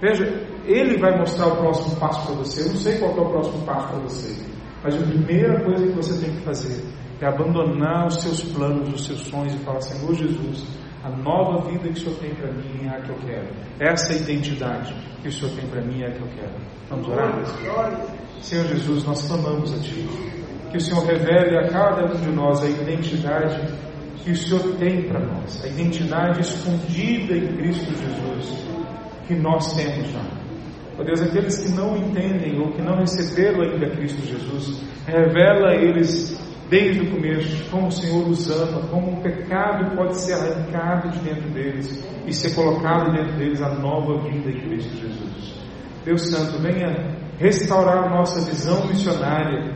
Veja, 0.00 0.24
ele 0.64 0.98
vai 0.98 1.18
mostrar 1.18 1.48
o 1.48 1.56
próximo 1.56 1.96
passo 1.96 2.24
para 2.26 2.36
você. 2.36 2.62
Eu 2.62 2.68
não 2.68 2.76
sei 2.76 2.98
qual 2.98 3.16
é 3.16 3.20
o 3.20 3.30
próximo 3.30 3.64
passo 3.64 3.88
para 3.88 3.98
você, 3.98 4.46
mas 4.82 4.94
a 4.94 5.04
primeira 5.04 5.64
coisa 5.64 5.86
que 5.86 5.92
você 5.92 6.24
tem 6.24 6.36
que 6.36 6.42
fazer 6.42 6.84
é 7.20 7.26
abandonar 7.26 8.06
os 8.06 8.22
seus 8.22 8.42
planos, 8.52 8.94
os 8.94 9.06
seus 9.06 9.22
sonhos 9.22 9.54
e 9.54 9.58
falar: 9.58 9.80
Senhor 9.80 10.14
Jesus, 10.14 10.66
a 11.02 11.10
nova 11.10 11.68
vida 11.68 11.88
que 11.88 11.90
o 11.90 11.96
Senhor 11.96 12.18
tem 12.20 12.34
para 12.34 12.52
mim 12.52 12.86
é 12.86 12.88
a 12.90 13.00
que 13.00 13.10
eu 13.10 13.16
quero. 13.16 13.48
Essa 13.80 14.14
identidade 14.14 14.94
que 15.20 15.28
o 15.28 15.32
Senhor 15.32 15.50
tem 15.56 15.68
para 15.68 15.80
mim 15.80 16.02
é 16.02 16.06
a 16.06 16.12
que 16.12 16.20
eu 16.20 16.28
quero. 16.28 16.54
Vamos 16.90 17.08
orar? 17.08 17.34
Senhor 18.40 18.66
Jesus, 18.66 19.04
nós 19.04 19.26
clamamos 19.26 19.74
a 19.74 19.78
Ti. 19.80 20.08
Que 20.70 20.76
o 20.76 20.80
Senhor 20.80 21.02
revele 21.04 21.58
a 21.58 21.68
cada 21.68 22.04
um 22.04 22.20
de 22.20 22.30
nós 22.30 22.62
a 22.62 22.68
identidade 22.68 23.87
que 24.24 24.32
o 24.32 24.36
Senhor 24.36 24.76
tem 24.76 25.02
para 25.02 25.20
nós, 25.20 25.64
a 25.64 25.68
identidade 25.68 26.40
escondida 26.40 27.36
em 27.36 27.46
Cristo 27.56 27.86
Jesus 27.86 28.68
que 29.26 29.34
nós 29.34 29.74
temos 29.74 30.10
já. 30.10 30.22
Ó 30.98 31.04
Deus, 31.04 31.20
aqueles 31.20 31.58
que 31.58 31.68
não 31.76 31.96
entendem 31.96 32.58
ou 32.60 32.72
que 32.72 32.82
não 32.82 32.96
receberam 32.96 33.62
ainda 33.62 33.90
Cristo 33.90 34.20
Jesus, 34.26 34.82
revela 35.06 35.70
a 35.70 35.76
eles 35.76 36.36
desde 36.68 37.02
o 37.02 37.10
começo 37.10 37.70
como 37.70 37.86
o 37.86 37.92
Senhor 37.92 38.28
os 38.28 38.50
ama, 38.50 38.82
como 38.88 39.12
o 39.12 39.22
pecado 39.22 39.94
pode 39.96 40.16
ser 40.16 40.34
arrancado 40.34 41.10
de 41.10 41.18
dentro 41.20 41.48
deles 41.50 42.04
e 42.26 42.32
ser 42.32 42.54
colocado 42.54 43.12
dentro 43.12 43.36
deles 43.36 43.62
a 43.62 43.74
nova 43.74 44.20
vida 44.28 44.50
em 44.50 44.60
Cristo 44.60 44.96
Jesus. 44.96 45.54
Deus 46.04 46.30
Santo, 46.30 46.60
venha 46.60 47.16
restaurar 47.38 48.04
a 48.04 48.10
nossa 48.10 48.40
visão 48.50 48.86
missionária, 48.86 49.74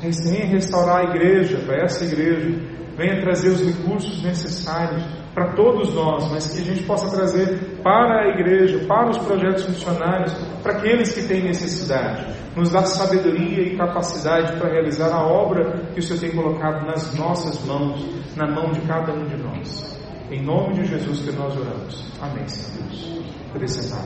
venha 0.00 0.46
restaurar 0.46 1.00
a 1.00 1.10
igreja, 1.10 1.58
para 1.66 1.82
essa 1.84 2.04
igreja, 2.04 2.77
venha 2.98 3.20
trazer 3.20 3.50
os 3.50 3.64
recursos 3.64 4.20
necessários 4.24 5.04
para 5.32 5.52
todos 5.54 5.94
nós, 5.94 6.28
mas 6.32 6.52
que 6.52 6.60
a 6.60 6.64
gente 6.64 6.82
possa 6.82 7.08
trazer 7.14 7.78
para 7.80 8.24
a 8.24 8.28
igreja, 8.30 8.84
para 8.88 9.10
os 9.10 9.18
projetos 9.18 9.68
missionários, 9.68 10.34
para 10.64 10.72
aqueles 10.72 11.14
que 11.14 11.22
têm 11.22 11.44
necessidade. 11.44 12.26
Nos 12.56 12.70
dá 12.70 12.82
sabedoria 12.82 13.62
e 13.62 13.76
capacidade 13.76 14.58
para 14.58 14.68
realizar 14.68 15.14
a 15.14 15.24
obra 15.24 15.86
que 15.94 16.00
o 16.00 16.02
Senhor 16.02 16.18
tem 16.18 16.32
colocado 16.32 16.84
nas 16.86 17.14
nossas 17.14 17.64
mãos, 17.64 18.04
na 18.36 18.50
mão 18.50 18.72
de 18.72 18.80
cada 18.80 19.12
um 19.12 19.24
de 19.26 19.36
nós. 19.36 19.96
Em 20.28 20.42
nome 20.42 20.74
de 20.74 20.86
Jesus 20.86 21.20
que 21.20 21.30
nós 21.30 21.56
oramos. 21.56 22.04
Amém, 22.20 22.48
Senhor 22.48 22.88
Deus. 22.88 23.22
Poder 23.52 23.68
sentar. 23.68 24.04